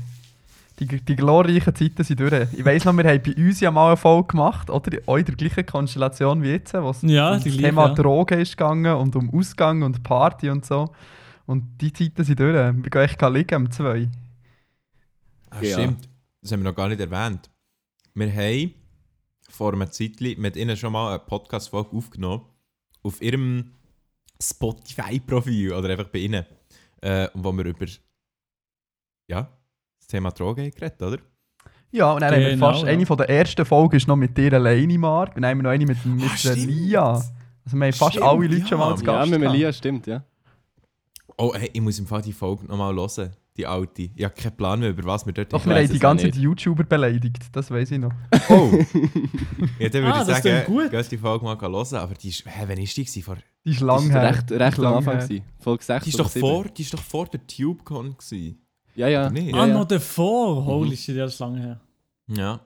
die, 0.81 0.89
die 0.89 1.15
glorreichen 1.15 1.73
Zeiten 1.73 2.03
sind 2.03 2.19
durch. 2.19 2.53
Ich 2.53 2.65
weiss 2.65 2.85
noch, 2.85 2.97
wir 2.97 3.05
haben 3.05 3.23
bei 3.23 3.33
uns 3.37 3.61
ja 3.61 3.71
mal 3.71 3.91
eine 3.91 3.97
Folge 3.97 4.27
gemacht, 4.27 4.71
oder? 4.71 4.99
Auch 5.07 5.19
in 5.19 5.25
der 5.25 5.37
gleichen 5.37 5.65
Konstellation 5.65 6.43
wie 6.43 6.49
jetzt, 6.49 6.75
wo 6.75 6.91
es 6.91 7.03
Ja, 7.03 7.29
um 7.29 7.35
das 7.35 7.45
gleiche, 7.45 7.59
Thema 7.59 7.87
ja. 7.87 7.95
Drogen 7.95 8.41
ist 8.41 8.57
gegangen 8.57 8.93
und 8.93 9.15
um 9.15 9.33
Ausgang 9.33 9.85
und 9.85 10.03
Party 10.03 10.51
und 10.51 10.67
so. 10.67 10.91
Und 11.47 11.81
die 11.81 11.93
Zeiten 11.93 12.25
sind 12.25 12.41
durch. 12.41 12.55
Wir 12.57 12.73
gehen 12.73 13.03
echt 13.03 13.23
liegen 13.23 13.55
um 13.55 13.71
zwei. 13.71 14.09
Ja. 15.63 15.79
Stimmt, 15.79 16.09
das 16.43 16.51
haben 16.51 16.65
wir 16.65 16.71
noch 16.71 16.77
gar 16.77 16.89
nicht 16.89 17.01
erwähnt. 17.01 17.49
Wir 18.15 18.33
haben 18.33 18.75
vor 19.49 19.75
einer 19.75 19.93
Zeit 19.93 20.21
mit 20.21 20.57
ihnen 20.57 20.77
schon 20.77 20.93
mal 20.93 21.11
eine 21.11 21.21
Podcast-Folge 21.21 21.97
aufgenommen. 21.97 22.43
Auf 23.05 23.23
ihrem 23.23 23.71
Spotify-Profil 24.43 25.73
oder 25.73 25.91
einfach 25.91 26.09
bei 26.09 26.19
ihnen. 26.21 26.45
Äh, 27.01 27.29
wo 27.35 27.53
wir 27.53 27.67
über 27.67 27.87
ja, 29.29 29.49
das 29.99 30.07
Thema 30.09 30.31
Drogen 30.33 30.71
geredet, 30.71 31.01
oder? 31.03 31.19
Ja, 31.91 32.13
und 32.13 32.23
dann 32.23 32.35
haben 32.35 32.41
wir 32.41 32.51
Genau, 32.51 32.73
fast, 32.73 32.83
ja. 32.83 32.89
eine 32.89 33.07
von 33.07 33.17
der 33.19 33.29
ersten 33.31 33.65
Folgen 33.65 33.97
ist 33.97 34.09
noch 34.09 34.17
mit 34.17 34.37
dir 34.37 34.53
alleine, 34.55 34.99
Marc. 34.99 35.35
Dann 35.35 35.47
haben 35.47 35.59
wir 35.59 35.63
noch 35.65 35.71
eine 35.71 35.87
mit, 35.87 36.05
mit 36.05 36.23
der 36.25 36.37
stimmt. 36.37 36.67
Lia. 36.67 37.13
Also 37.13 37.77
wir 37.77 37.85
haben 37.87 37.93
fast 37.93 38.13
Stimmt, 38.15 38.27
alle 38.27 38.47
Leute 38.47 38.57
ja. 38.57 38.67
schon 38.67 38.79
mal 38.79 38.97
zu 38.97 39.05
Ja, 39.05 39.13
Gast 39.13 39.31
mit 39.31 39.41
gehabt. 39.41 39.53
Melia 39.55 39.73
stimmt, 39.73 40.07
ja. 40.07 40.25
Oh, 41.37 41.53
hey, 41.55 41.71
ich 41.73 41.81
muss 41.81 41.99
im 41.99 42.07
Fall 42.07 42.23
die 42.23 42.33
Folge 42.33 42.67
nochmal 42.67 42.95
hören, 42.95 43.31
die 43.57 43.67
alte. 43.67 44.11
Ich 44.15 44.25
habe 44.25 44.35
keinen 44.35 44.57
Plan 44.57 44.81
mehr, 44.81 44.91
über 44.91 45.05
was 45.05 45.25
wir 45.27 45.33
dort 45.33 45.53
Doch, 45.53 45.61
Ich 45.61 45.67
wir 45.67 45.77
haben 45.77 45.87
die 45.89 45.95
es 45.95 46.01
ganze 46.01 46.27
auch 46.27 46.31
Zeit 46.33 46.41
YouTuber 46.41 46.85
beleidigt, 46.85 47.45
das 47.53 47.71
weiß 47.71 47.91
ich 47.93 47.99
noch. 47.99 48.13
Oh! 48.49 48.71
ja, 49.79 49.89
dann 49.89 50.03
würde 50.03 50.15
Ah, 50.15 50.21
ich 50.23 50.27
sagen, 50.43 50.65
gut. 50.67 50.91
geht 50.91 51.11
die 51.13 51.19
Folge 51.19 51.45
mal 51.45 51.59
hören. 51.61 51.95
Aber 51.97 52.15
die 52.15 52.29
ist, 52.29 52.45
hä, 52.47 52.65
wann 52.67 52.79
ist 52.79 52.97
die 52.97 53.05
gewesen? 53.05 53.23
Vor, 53.23 53.37
Die 53.65 53.71
ist 53.71 53.81
lang 53.81 54.13
war 54.13 54.21
her. 54.23 54.31
recht, 54.35 54.51
recht 54.53 54.79
am 54.79 54.85
lang 54.85 54.95
Anfang. 54.97 55.19
her. 55.19 55.27
gewesen. 55.29 55.45
Folge 55.61 55.85
6 55.85 56.05
die, 56.05 56.11
ist 56.11 56.19
doch 56.19 56.29
7. 56.29 56.41
vor, 56.47 56.65
die 56.65 56.83
ist 56.83 56.95
doch 56.95 57.03
vor 57.03 57.27
der 57.27 57.47
TubeCon 57.47 58.17
gewesen. 58.19 58.59
Ja, 58.97 59.09
ja. 59.09 59.31
Nicht? 59.31 59.55
ah, 59.55 59.67
ja, 59.67 59.73
noch 59.73 59.79
ja. 59.81 59.85
davor. 59.85 60.65
Holy 60.67 60.97
shit, 60.97 61.17
das 61.17 61.35
ist 61.35 61.39
lange 61.41 61.61
her. 61.61 61.81
Ja. 62.29 62.61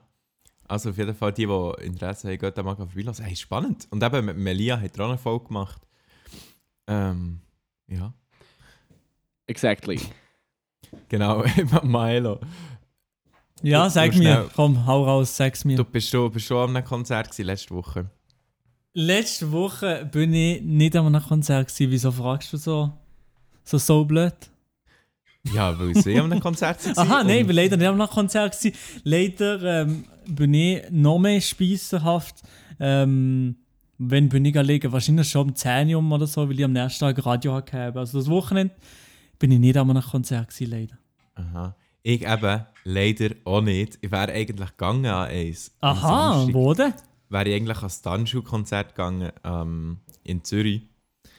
Also 0.67 0.89
auf 0.91 0.97
jeden 0.97 1.15
Fall, 1.15 1.31
die, 1.33 1.47
die 1.47 1.85
Interesse 1.85 2.27
haben, 2.29 2.37
gehen 2.37 2.51
da 2.53 2.61
mal 2.63 2.75
vorbeilesen. 2.75 3.25
Hey, 3.25 3.35
spannend. 3.35 3.87
Und 3.89 4.03
eben, 4.03 4.25
mit 4.25 4.37
Melia 4.37 4.79
hat 4.79 4.97
er 4.97 5.05
auch 5.05 5.09
eine 5.09 5.17
Folge 5.17 5.45
gemacht. 5.47 5.81
Ähm, 6.87 7.39
ja. 7.87 8.13
Exactly. 9.47 9.99
Genau, 11.07 11.43
Milo. 11.83 12.39
Ja, 13.61 13.85
Du- 13.85 13.89
sag 13.91 14.11
du 14.11 14.17
mir. 14.19 14.23
schnell. 14.23 14.49
Komm, 14.55 14.85
hau 14.85 15.03
raus, 15.05 15.35
sag's 15.35 15.65
mir. 15.65 15.75
Du 15.77 15.83
bist 15.83 16.09
schon, 16.09 16.31
bist 16.31 16.45
schon 16.45 16.69
an 16.69 16.75
einem 16.75 16.85
Konzert 16.85 17.29
gewesen, 17.29 17.45
letzte 17.45 17.73
Woche. 17.75 18.09
Letzte 18.93 19.51
Woche 19.51 20.07
bin 20.11 20.33
ich 20.33 20.61
nicht 20.61 20.95
an 20.95 21.05
einem 21.07 21.21
Konzert 21.23 21.67
gewesen. 21.67 21.91
Wieso 21.91 22.11
fragst 22.11 22.51
du 22.53 22.57
so? 22.57 22.91
So, 23.63 23.77
so 23.77 24.03
blöd? 24.05 24.33
Ja, 25.53 25.77
weil 25.79 25.95
sie 25.95 26.19
an 26.19 26.31
einem 26.31 26.41
Konzert 26.41 26.83
waren. 26.97 27.07
Aha, 27.07 27.23
nein, 27.23 27.39
ich 27.41 27.47
bin 27.47 27.55
leider 27.55 27.77
nicht 27.77 27.87
an 27.87 27.99
einem 28.01 28.09
Konzert 28.09 28.57
gewesen. 28.59 28.75
Leider 29.03 29.81
ähm, 29.83 30.05
bin 30.27 30.53
ich 30.53 30.81
noch 30.89 31.19
mehr 31.19 31.39
speissenhaft. 31.39 32.41
Ähm, 32.79 33.55
wenn 33.97 34.29
bin 34.29 34.45
ich 34.45 34.53
gelegen? 34.53 34.91
Wahrscheinlich 34.91 35.29
schon 35.29 35.49
um 35.49 35.55
10 35.55 35.93
Uhr 35.93 36.11
oder 36.11 36.27
so, 36.27 36.47
weil 36.47 36.57
ich 36.57 36.65
am 36.65 36.73
nächsten 36.73 36.99
Tag 37.01 37.25
Radio 37.25 37.53
hatte. 37.55 37.93
Also 37.95 38.19
das 38.19 38.29
Wochenende 38.29 38.73
bin 39.39 39.51
ich 39.51 39.59
nicht 39.59 39.77
an 39.77 39.89
einem 39.89 40.03
Konzert 40.03 40.49
gewesen, 40.49 40.69
leider. 40.71 40.97
Aha. 41.35 41.75
Ich 42.03 42.21
eben 42.21 42.65
leider 42.83 43.35
auch 43.45 43.61
nicht. 43.61 43.97
Ich 44.01 44.11
wäre 44.11 44.31
eigentlich 44.31 44.69
gegangen 44.69 45.05
an 45.05 45.29
eins. 45.29 45.71
Aha, 45.81 46.47
wo 46.51 46.73
denn? 46.73 46.93
Wäre 47.29 47.49
ich 47.49 47.55
eigentlich 47.55 47.77
an 47.77 47.83
das 47.83 48.01
Tanzschuh-Konzert 48.01 48.95
gegangen 48.95 49.31
ähm, 49.43 49.97
in 50.23 50.43
Zürich. 50.43 50.83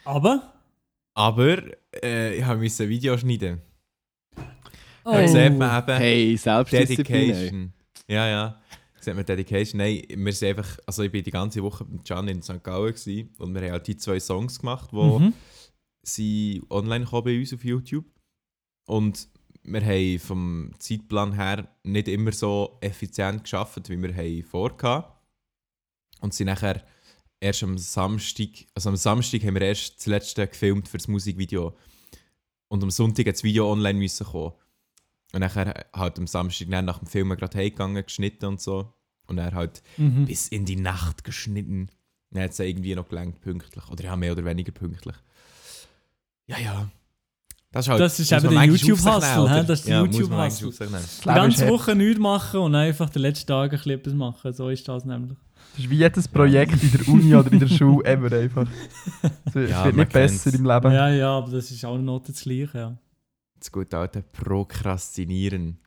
Aber? 0.05 0.55
Aber 1.15 1.59
äh, 2.03 2.37
ich 2.37 2.47
musste 2.47 2.85
ein 2.85 2.89
Video 2.89 3.17
schneiden. 3.19 3.61
Oh. 5.05 5.13
Da 5.13 5.27
sieht 5.27 5.59
man 5.59 5.83
eben 5.83 5.97
Hey. 5.99 6.39
Dedication. 6.71 7.73
Ja, 8.09 8.27
ja. 8.29 8.61
Sieht 9.01 9.15
man 9.15 9.25
Dedication. 9.25 9.79
Nein, 9.79 10.03
wir 10.09 10.33
sind 10.33 10.49
einfach, 10.59 10.79
also 10.87 11.03
ich 11.03 11.11
bin 11.11 11.25
die 11.25 11.31
ganze 11.31 11.63
Woche 11.63 11.85
mit 11.85 12.05
Can 12.07 12.29
in 12.29 12.43
St. 12.43 12.63
Gallen 12.63 12.95
gewesen, 12.95 13.31
und 13.39 13.55
wir 13.55 13.63
haben 13.63 13.73
halt 13.73 13.87
die 13.87 13.97
zwei 13.97 14.21
Songs 14.21 14.59
gemacht, 14.61 14.91
die 14.93 14.97
Sie 16.03 16.63
online 16.71 17.05
kommen 17.05 17.25
bei 17.25 17.39
uns 17.39 17.53
auf 17.53 17.65
YouTube. 17.65 18.07
Und 18.87 19.29
wir 19.63 19.85
haben 19.85 20.19
vom 20.19 20.73
Zeitplan 20.79 21.33
her 21.33 21.69
nicht 21.85 22.09
immer 22.09 22.33
so 22.33 22.79
effizient 22.81 23.45
geschafft, 23.45 23.89
wie 23.89 24.01
wir 24.03 24.15
haben 24.15 24.43
vorgehabt. 24.43 25.17
Und 26.21 26.35
sind 26.35 26.47
nachher 26.47 26.85
erst 27.41 27.63
am 27.63 27.79
Samstag, 27.79 28.49
also 28.75 28.91
am 28.91 28.97
Samstag 28.97 29.43
haben 29.45 29.55
wir 29.55 29.63
erst 29.63 29.99
das 29.99 30.07
letzte 30.07 30.47
gefilmt 30.47 30.89
für 30.89 30.99
das 30.99 31.09
Musikvideo. 31.09 31.77
Und 32.69 32.83
am 32.83 32.91
Sonntag 32.91 33.27
hat 33.27 33.35
das 33.35 33.45
Video 33.45 33.71
online 33.71 33.99
müssen 33.99 34.27
kommen. 34.27 34.53
Und 35.33 35.41
nachher 35.41 35.87
halt 35.93 36.19
am 36.19 36.27
Samstag 36.27 36.69
nach 36.69 36.99
dem 36.99 37.07
Film 37.07 37.31
gerade 37.31 37.59
heimgegangen, 37.59 38.05
geschnitten 38.05 38.47
und 38.47 38.61
so. 38.61 38.93
Und 39.27 39.39
er 39.39 39.53
halt 39.53 39.83
Mhm. 39.97 40.25
bis 40.27 40.49
in 40.49 40.65
die 40.65 40.77
Nacht 40.77 41.25
geschnitten. 41.25 41.91
Dann 42.31 42.45
hat 42.45 42.51
es 42.53 42.59
irgendwie 42.59 42.95
noch 42.95 43.09
gelangt, 43.09 43.41
pünktlich. 43.41 43.89
Oder 43.89 44.05
ja, 44.05 44.17
mehr 44.17 44.33
oder 44.33 44.45
weniger 44.45 44.73
pünktlich. 44.73 45.17
Ja, 46.51 46.59
ja. 46.59 46.91
Das 47.73 47.87
ist, 47.87 47.91
halt, 47.91 48.01
Das 48.01 48.19
ist 48.19 48.33
eben 48.33 48.51
der 48.51 48.65
YouTube-Hustle, 48.65 49.43
oder? 49.43 49.63
Das 49.63 49.79
ist 49.81 49.87
der 49.89 49.99
ja, 49.99 50.05
YouTube-Hustle. 50.05 50.69
ist 50.71 51.25
ganze. 51.25 51.69
Woche 51.69 51.95
nichts 51.95 52.19
machen 52.19 52.61
und 52.61 52.75
einfach 52.75 53.09
den 53.11 53.23
letzten 53.23 53.47
Tag 53.47 53.71
ein 53.73 53.77
bisschen 53.77 53.93
etwas 53.93 54.15
machen. 54.15 54.53
So 54.53 54.69
ist 54.71 54.89
das 54.89 55.05
nämlich. 55.05 55.37
Das 55.77 55.85
ist 55.85 55.91
wie 55.91 55.97
jedes 55.99 56.27
Projekt 56.27 56.83
in 56.83 56.91
der 56.91 57.09
Uni 57.09 57.33
oder 57.33 57.53
in 57.53 57.61
der 57.61 57.69
Schule 57.69 58.05
ever 58.09 58.37
einfach. 58.37 58.67
Es 59.45 59.55
wird 59.55 59.71
Ja, 59.71 59.87
nicht 59.87 60.13
besser 60.13 60.51
kennt's. 60.51 60.59
im 60.59 60.67
Leben. 60.67 60.93
Ja, 60.93 61.09
ja, 61.11 61.31
aber 61.39 61.53
das 61.53 61.71
ist 61.71 61.85
auch 61.85 61.97
noch 61.97 62.21
das 62.21 62.41
Gleiche, 62.43 62.77
ja. 62.77 62.99
Das 63.61 63.71
gute 63.71 63.97
alte 63.97 64.23
Prokrastinieren. 64.23 65.79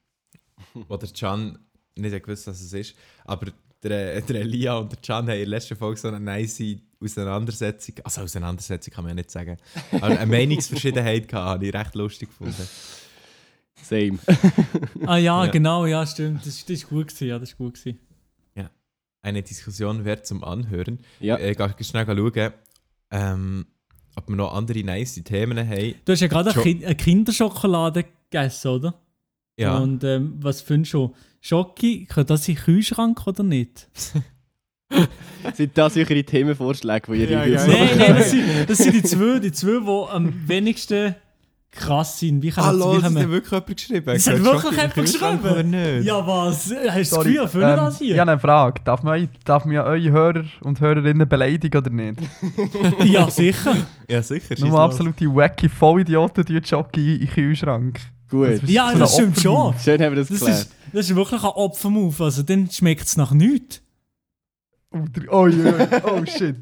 Wo 0.88 0.96
der 0.96 1.10
Can 1.10 1.60
nicht 1.96 2.24
gewusst, 2.24 2.48
was 2.48 2.62
es 2.62 2.72
ist. 2.72 2.96
Aber 3.26 3.48
der, 3.84 4.22
der 4.22 4.42
Elia 4.42 4.78
und 4.78 4.92
der 4.92 5.00
Can 5.00 5.26
haben 5.26 5.30
in 5.34 5.40
der 5.40 5.48
letzten 5.48 5.76
Folge 5.76 6.00
so 6.00 6.08
eine 6.08 6.20
nice 6.20 6.62
Auseinandersetzung. 7.02 7.96
Also 8.04 8.22
Auseinandersetzung 8.22 8.94
kann 8.94 9.04
man 9.04 9.10
ja 9.12 9.16
nicht 9.16 9.32
sagen. 9.32 9.58
Aber 9.92 10.08
eine 10.08 10.26
Meinungsverschiedenheit 10.26 11.28
gehabt, 11.28 11.46
habe 11.48 11.66
ich 11.68 11.74
recht 11.74 11.96
lustig 11.96 12.30
gefunden. 12.30 12.68
Same. 13.82 14.20
Ah 15.06 15.18
ja, 15.18 15.46
Ja. 15.46 15.52
genau, 15.52 15.86
ja, 15.86 16.06
stimmt. 16.06 16.46
Das, 16.46 16.62
das 16.62 16.70
ist 16.70 16.88
gut 16.90 17.08
gewesen, 17.08 17.28
ja, 17.28 17.40
das 17.40 17.50
ist 17.50 17.58
gut 17.58 17.74
gewesen. 17.76 18.00
Eine 19.26 19.42
Diskussion 19.42 20.04
wert 20.04 20.28
zum 20.28 20.44
Anhören. 20.44 21.00
Ja. 21.22 21.40
Ich 21.40 21.58
gehe 21.58 21.74
schnell 21.80 22.06
schauen, 22.06 22.52
ähm, 23.10 23.66
ob 24.18 24.28
wir 24.28 24.36
noch 24.36 24.54
andere 24.54 24.84
nice 24.84 25.16
Themen 25.24 25.58
haben. 25.58 25.96
Du 26.04 26.12
hast 26.12 26.20
ja 26.20 26.28
gerade 26.28 26.52
eine, 26.52 26.86
eine 26.86 26.96
Kinderschokolade 26.96 28.04
gegessen, 28.30 28.68
oder? 28.68 28.96
Ja. 29.58 29.78
Und 29.78 30.04
ähm, 30.04 30.34
was 30.42 30.60
findest 30.60 30.94
du? 30.94 31.16
Schoki, 31.46 32.06
kann 32.06 32.26
das 32.26 32.48
in 32.48 32.56
den 32.56 32.64
Kühlschrank 32.64 33.28
oder 33.28 33.44
nicht? 33.44 33.90
Sind 35.54 35.78
das 35.78 35.98
eure 35.98 36.24
Themenvorschläge, 36.24 37.12
die 37.12 37.20
ihr 37.20 37.30
Ja, 37.32 37.46
ja, 37.46 37.66
ja, 37.66 37.68
Nein, 37.68 37.90
nein, 37.98 38.16
das 38.16 38.32
sind, 38.32 38.70
das 38.70 38.78
sind 38.78 38.94
die 38.94 39.04
zwei, 39.04 39.40
die 39.40 39.52
zwei, 39.52 39.80
die 39.82 40.12
am 40.14 40.48
wenigsten 40.48 41.16
krass 41.70 42.20
sind. 42.20 42.42
Wie 42.42 42.50
kann 42.50 42.64
Hallo, 42.64 42.98
wie 42.98 43.02
das 43.02 43.14
hat 43.14 43.30
wirklich 43.30 43.52
jemand 43.52 43.76
geschrieben. 43.76 44.06
Das 44.06 44.28
hat 44.28 44.42
wirklich 44.42 44.72
jemand 44.72 44.96
geschrieben? 44.96 45.40
Oder 45.40 45.64
nicht? 45.64 46.06
Ja, 46.06 46.26
was? 46.26 46.74
Hast 46.88 47.12
du 47.12 47.16
das 47.18 47.24
Gefühl, 47.26 47.38
erfüllen 47.38 47.70
ähm, 47.72 47.76
das 47.76 48.02
Ich 48.02 48.08
hier? 48.08 48.20
habe 48.22 48.32
eine 48.32 48.40
Frage. 48.40 48.82
Darf 48.86 49.04
man, 49.04 49.28
darf 49.44 49.66
man 49.66 49.76
eure 49.78 50.12
Hörer 50.12 50.46
und 50.62 50.80
Hörerinnen 50.80 51.28
beleidigen 51.28 51.78
oder 51.78 51.90
nicht? 51.90 52.20
Ja, 53.04 53.30
sicher. 53.30 53.76
Ja, 54.08 54.22
sicher. 54.22 54.56
Nur 54.60 54.80
absolute 54.80 55.26
wacky 55.26 55.68
Vollidioten 55.68 56.46
die 56.46 56.58
Jockey 56.58 57.16
in 57.16 57.20
den 57.20 57.30
Kühlschrank. 57.30 58.00
Gut. 58.34 58.64
Ja, 58.68 58.94
das 58.96 59.14
stimmt 59.14 59.40
schon. 59.40 59.76
Schön 59.78 60.02
haben 60.02 60.14
wir 60.16 60.24
das, 60.24 60.28
Das 60.30 60.40
geklärt. 60.40 60.60
ist, 60.62 60.72
das 60.92 61.10
ist 61.10 61.16
wirklich 61.16 61.44
ein 61.44 61.50
Opfermove. 61.50 62.20
Also 62.22 62.42
dann 62.42 62.68
schmeckt 62.70 63.04
es 63.06 63.16
nach 63.16 63.32
nichts. 63.32 63.82
Oh, 64.92 65.06
oh, 65.30 65.50
oh, 65.50 66.10
oh 66.12 66.26
shit. 66.26 66.56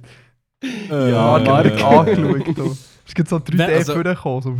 Äh, 0.62 0.68
Ja, 0.90 1.38
Ja, 1.40 1.44
Mark 1.46 1.80
ja. 1.80 2.00
angeschaut. 2.02 2.78
Es 3.08 3.14
gibt 3.14 3.30
so 3.30 3.38
3D 3.38 3.58
Wer- 3.58 3.68
also- 3.78 3.94
vorgekommen. 3.94 4.42
So. 4.42 4.58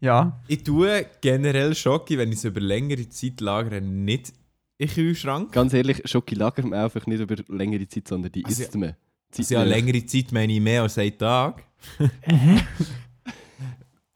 Ja. 0.00 0.38
Ich 0.46 0.62
tue 0.62 1.06
generell 1.22 1.74
Schoki, 1.74 2.18
wenn 2.18 2.30
ich 2.30 2.36
es 2.38 2.44
über 2.44 2.60
längere 2.60 3.08
Zeit 3.08 3.40
lagere, 3.40 3.80
nicht 3.80 4.32
in 4.78 4.88
den 4.88 4.94
Kühlschrank. 4.94 5.52
Ganz 5.52 5.72
ehrlich, 5.72 6.02
Schoki 6.04 6.34
lagert 6.34 6.66
man 6.66 6.78
einfach 6.78 7.06
nicht 7.06 7.20
über 7.20 7.34
längere 7.48 7.88
Zeit, 7.88 8.06
sondern 8.08 8.30
die 8.30 8.44
Also 8.44 8.62
isst 8.62 8.74
man. 8.76 8.94
Also 9.36 9.54
ja, 9.54 9.62
längere 9.62 10.04
Zeit 10.04 10.32
meine 10.32 10.52
ich 10.52 10.60
mehr 10.60 10.82
als 10.82 10.98
einen 10.98 11.16
Tag. 11.16 11.64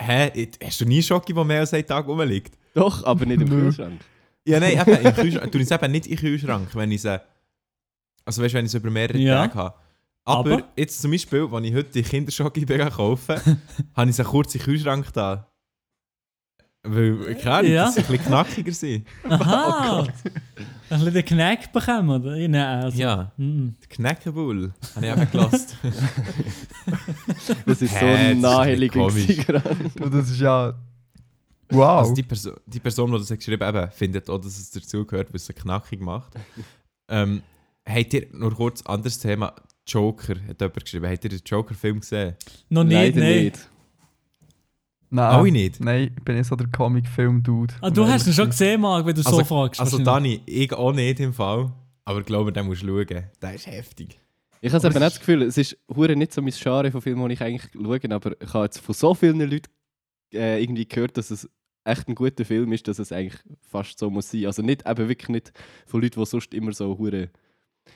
Hä? 0.00 0.48
Hast 0.64 0.80
du 0.80 0.84
nie 0.86 1.02
Schoki, 1.02 1.32
der 1.34 1.44
mehr 1.44 1.60
als 1.60 1.74
einen 1.74 1.86
Tag 1.86 2.06
rumliegt? 2.06 2.56
Doch, 2.74 3.04
aber 3.04 3.26
nicht 3.26 3.42
im. 3.42 3.48
Kühlschrank. 3.48 4.00
Ja, 4.46 4.58
nein, 4.58 4.72
eben, 4.80 5.06
im 5.06 5.14
Kühlschrank. 5.14 5.52
Tue 5.52 5.60
ich 5.60 5.70
es 5.70 5.76
eben 5.76 5.92
nicht 5.92 6.06
in 6.06 6.16
den 6.16 6.18
Kühlschrank, 6.20 6.74
wenn 6.74 6.90
ich 6.90 7.02
sie... 7.02 7.20
Also 8.24 8.42
weißt 8.42 8.54
du, 8.54 8.58
wenn 8.58 8.64
ich 8.64 8.70
es 8.70 8.74
über 8.74 8.90
mehrere 8.90 9.18
Ja. 9.18 9.42
Tage 9.46 9.54
habe. 9.54 9.74
Aber, 10.24 10.52
Aber? 10.52 10.68
jetzt 10.76 11.00
zum 11.02 11.10
Beispiel, 11.10 11.48
als 11.52 11.66
ich 11.66 11.74
heute 11.74 11.90
die 11.92 12.02
Kinderschoki 12.02 12.64
bin 12.64 12.80
kaufen, 12.90 13.36
habe 13.94 14.10
ich 14.10 14.16
sie 14.16 14.24
kurz 14.24 14.52
den 14.52 14.62
Kühlschrank 14.62 15.12
da. 15.12 15.49
Weil, 16.82 17.34
keine 17.36 17.54
Ahnung, 17.56 17.70
Ja. 17.72 17.84
dass 17.84 17.94
sie 17.94 18.00
ein 18.00 18.06
bisschen 18.06 18.24
knackiger. 18.26 19.04
Aha! 19.28 20.00
ein 20.02 20.08
bisschen 20.98 21.12
den 21.14 21.24
Knack 21.24 21.72
bekommen, 21.72 22.08
oder? 22.22 22.36
Nein, 22.36 22.54
also. 22.56 22.98
Ja, 22.98 23.32
Mhm. 23.36 23.74
die 23.84 23.86
Knäckebull 23.88 24.72
habe 24.96 25.06
ich 25.06 25.12
eben 25.12 25.30
gelassen. 25.30 25.66
Das 27.66 27.82
ist 27.82 27.94
so 27.98 28.06
naheliegend 28.06 29.14
ein. 29.14 29.90
Du, 29.94 30.08
das 30.08 30.30
ist 30.30 30.40
ja. 30.40 30.74
Wow. 31.72 32.00
Also 32.00 32.14
die, 32.14 32.22
Perso 32.24 32.52
die 32.66 32.80
Person, 32.80 33.12
die 33.12 33.18
das 33.18 33.28
geschrieben 33.28 33.64
hat, 33.64 33.94
findet 33.94 34.28
auch, 34.28 34.38
dass 34.38 34.58
es 34.58 34.70
dazugehört, 34.72 35.28
weil 35.28 35.36
es 35.36 35.46
sie 35.46 35.52
knackig 35.52 36.00
macht. 36.00 36.32
ähm, 37.08 37.42
habt 37.88 38.12
ihr, 38.14 38.26
nur 38.32 38.52
kurz 38.54 38.82
anderes 38.82 39.18
Thema, 39.20 39.54
Joker, 39.86 40.34
hat 40.48 40.60
jemand 40.60 40.82
geschrieben. 40.84 41.06
Habt 41.08 41.22
ihr 41.24 41.30
den 41.30 41.40
Joker-Film 41.44 42.00
gesehen? 42.00 42.34
Noch 42.70 42.82
nicht, 42.84 42.94
Leider 42.94 43.20
nein. 43.20 43.44
nicht. 43.44 43.68
Nein. 45.10 45.34
Alle 45.34 45.50
nicht? 45.50 45.80
Nein, 45.80 46.12
ich 46.16 46.24
bin 46.24 46.36
nicht 46.36 46.46
so 46.46 46.54
der 46.54 46.68
Comic-Film-Dude. 46.68 47.74
Ah, 47.80 47.90
du 47.90 48.06
hast 48.06 48.26
ihn 48.26 48.32
schon 48.32 48.48
gesehen, 48.48 48.80
Marc, 48.80 49.04
wenn 49.04 49.14
du 49.14 49.22
so 49.22 49.44
fragst. 49.44 49.80
Also. 49.80 49.98
Dani, 49.98 50.40
ich 50.46 50.72
auch 50.72 50.92
nicht 50.92 51.18
im 51.20 51.34
Fall. 51.34 51.72
Aber 52.04 52.20
ich 52.20 52.26
glaube, 52.26 52.52
den 52.52 52.66
musst 52.66 52.82
du 52.82 52.86
schauen. 52.86 53.24
Der 53.42 53.54
ist 53.54 53.66
heftig. 53.66 54.20
Ich 54.60 54.72
habe 54.72 54.86
Aber 54.86 54.94
eben 54.94 55.04
nicht 55.04 55.14
das 55.14 55.18
Gefühl, 55.18 55.42
es 55.42 55.58
ist 55.58 55.76
hure 55.94 56.14
nicht 56.14 56.32
so 56.32 56.42
mein 56.42 56.52
Genre 56.52 56.90
von 56.90 57.00
Filmen, 57.00 57.28
die 57.28 57.34
ich 57.34 57.40
eigentlich 57.40 57.72
schaue, 57.72 58.14
aber 58.14 58.36
ich 58.40 58.54
habe 58.54 58.64
jetzt 58.64 58.78
von 58.78 58.94
so 58.94 59.14
vielen 59.14 59.40
Leuten 59.40 59.70
äh, 60.34 60.62
irgendwie 60.62 60.86
gehört, 60.86 61.16
dass 61.16 61.30
es 61.30 61.48
echt 61.84 62.08
ein 62.08 62.14
guter 62.14 62.44
Film 62.44 62.72
ist, 62.72 62.86
dass 62.86 62.98
es 62.98 63.10
eigentlich 63.10 63.40
fast 63.62 63.98
so 63.98 64.10
muss 64.10 64.30
sein. 64.30 64.46
Also 64.46 64.62
nicht, 64.62 64.86
eben 64.86 65.08
wirklich 65.08 65.28
nicht 65.28 65.52
von 65.86 66.02
Leuten, 66.02 66.20
die 66.20 66.26
sonst 66.26 66.54
immer 66.54 66.72
so 66.72 66.98
hure... 66.98 67.30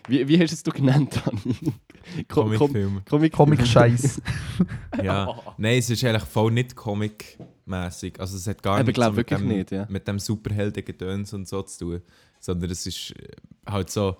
Wie, 0.09 0.29
wie 0.29 0.39
hast 0.39 0.51
du 0.51 0.55
es 0.55 0.63
du 0.63 0.71
genannt, 0.71 1.21
Dani? 1.25 1.75
Comic-Film. 2.29 3.03
Comic 3.09 3.33
Comic-Scheiß. 3.33 4.21
Ja. 5.03 5.43
Nein, 5.59 5.79
es 5.79 5.91
ist 5.91 6.05
eigentlich 6.05 6.23
voll 6.23 6.53
nicht 6.53 6.77
comic-mäßig. 6.77 8.21
Also 8.21 8.37
es 8.37 8.47
hat 8.47 8.63
gar 8.63 8.83
nichts 8.83 8.97
so 8.97 9.09
mit, 9.09 9.17
wirklich 9.17 9.39
dem, 9.41 9.49
nicht, 9.49 9.73
ja. 9.73 9.87
mit 9.91 10.07
dem 10.07 10.19
Superhelden-Gedöns 10.19 11.33
und 11.33 11.49
so 11.49 11.63
zu 11.63 11.85
tun. 11.85 12.03
Sondern 12.39 12.71
es 12.71 12.87
ist 12.87 13.11
äh, 13.11 13.33
halt 13.67 13.91
so, 13.91 14.17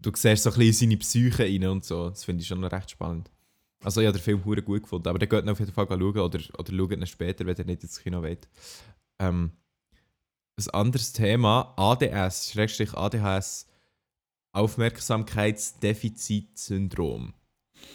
du 0.00 0.10
siehst 0.14 0.44
so 0.44 0.50
ein 0.50 0.58
bisschen 0.58 0.90
in 0.90 0.96
seine 0.96 0.96
Psyche 0.98 1.44
rein 1.44 1.66
und 1.66 1.84
so. 1.84 2.08
Das 2.08 2.24
finde 2.24 2.42
ich 2.42 2.48
schon 2.48 2.60
noch 2.60 2.72
recht 2.72 2.90
spannend. 2.90 3.30
Also 3.84 4.00
ich 4.00 4.06
habe 4.06 4.16
den 4.16 4.22
Film 4.22 4.44
hure 4.44 4.62
gut 4.62 4.82
gefunden, 4.82 5.08
aber 5.08 5.18
der 5.18 5.28
geht 5.28 5.48
auf 5.48 5.58
jeden 5.58 5.72
Fall 5.72 5.86
schauen 5.88 6.00
oder, 6.00 6.20
oder 6.22 6.72
schaut 6.72 6.92
ihn 6.92 7.06
später, 7.06 7.44
wenn 7.44 7.56
ihr 7.56 7.64
nicht 7.64 7.82
ins 7.82 8.00
Kino 8.00 8.22
wollt. 8.22 8.48
Ähm, 9.18 9.52
ein 10.56 10.70
anderes 10.70 11.12
Thema, 11.12 11.74
ADS, 11.76 12.52
Schrägstrich 12.52 12.94
ADHS, 12.94 13.66
Aufmerksamkeitsdefizitsyndrom. 14.52 17.32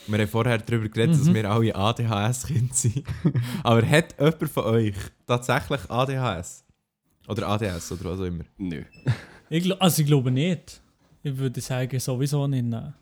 Wir 0.07 0.19
haben 0.19 0.27
vorher 0.27 0.57
darüber 0.57 0.89
geredet, 0.89 1.15
dass 1.15 1.25
Mhm. 1.27 1.33
wir 1.35 1.49
alle 1.49 1.73
ADHS-Kinder 1.75 2.73
sind. 2.73 3.03
Aber 3.63 3.85
hat 3.87 4.15
jemand 4.19 4.49
von 4.49 4.63
euch 4.65 4.95
tatsächlich 5.25 5.79
ADHS? 5.89 6.65
Oder 7.27 7.47
ADS 7.49 7.91
oder 7.91 8.11
was 8.11 8.19
auch 8.21 8.25
immer? 8.25 8.43
Nö. 8.57 8.83
Ich, 9.49 9.81
also 9.81 10.01
ich 10.01 10.07
glaube 10.07 10.31
nicht. 10.31 10.81
Ich 11.23 11.37
würde 11.37 11.59
sagen, 11.61 11.99
sowieso 11.99 12.47
nicht. 12.47 12.63
Nein. 12.65 12.93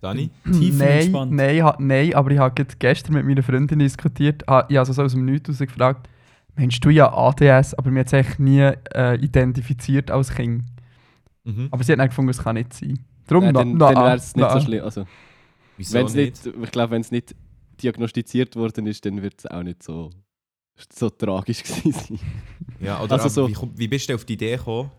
Dani? 0.00 0.30
Tief 0.44 0.78
nein, 0.78 0.88
entspannt. 1.00 1.32
nein, 1.32 1.62
nein, 1.80 2.14
aber 2.14 2.30
ich 2.30 2.38
habe 2.38 2.64
gestern 2.78 3.12
mit 3.14 3.26
meiner 3.26 3.42
Freundin 3.42 3.78
diskutiert. 3.80 4.42
Ha, 4.48 4.60
ich 4.70 4.76
habe 4.76 4.78
also 4.80 4.94
so 4.94 5.02
aus 5.02 5.12
dem 5.12 5.26
Nichts 5.26 5.58
gefragt, 5.58 6.08
Mensch, 6.56 6.80
du 6.80 6.88
ja 6.88 7.12
ADS, 7.12 7.74
aber 7.74 7.90
mir 7.90 8.00
hat 8.00 8.06
es 8.06 8.14
eigentlich 8.14 8.38
nie 8.38 8.60
äh, 8.94 9.16
identifiziert 9.22 10.10
als 10.10 10.30
Kind. 10.34 10.64
Mhm. 11.56 11.68
Aber 11.70 11.84
sie 11.84 11.92
hat 11.92 11.98
gefunden, 12.08 12.30
es 12.30 12.38
kann 12.42 12.54
nicht 12.56 12.72
sein. 12.72 12.98
Darum 13.26 13.44
Nein, 13.44 13.52
na- 13.54 13.60
dann 13.60 13.76
na- 13.76 13.92
dann 13.92 14.04
wäre 14.04 14.16
es 14.16 14.34
nicht 14.36 14.50
so 14.50 14.60
schlimm. 14.60 14.84
Also, 14.84 15.06
Wieso 15.76 15.94
wenn's 15.98 16.14
nicht? 16.14 16.44
nicht, 16.46 16.56
ich 16.64 16.70
glaube, 16.72 16.90
wenn 16.92 17.00
es 17.00 17.10
nicht 17.10 17.34
diagnostiziert 17.82 18.56
worden 18.56 18.86
ist, 18.86 19.04
dann 19.06 19.22
wird 19.22 19.34
es 19.38 19.46
auch 19.46 19.62
nicht 19.62 19.82
so, 19.82 20.10
so 20.92 21.10
tragisch 21.10 21.62
gewesen 21.64 21.92
sein. 21.92 22.18
Ja, 22.80 23.00
oder 23.02 23.12
Also 23.22 23.28
so- 23.28 23.48
wie, 23.48 23.78
wie 23.78 23.88
bist 23.88 24.08
du 24.08 24.14
auf 24.14 24.24
die 24.24 24.34
Idee 24.34 24.56
gekommen? 24.56 24.90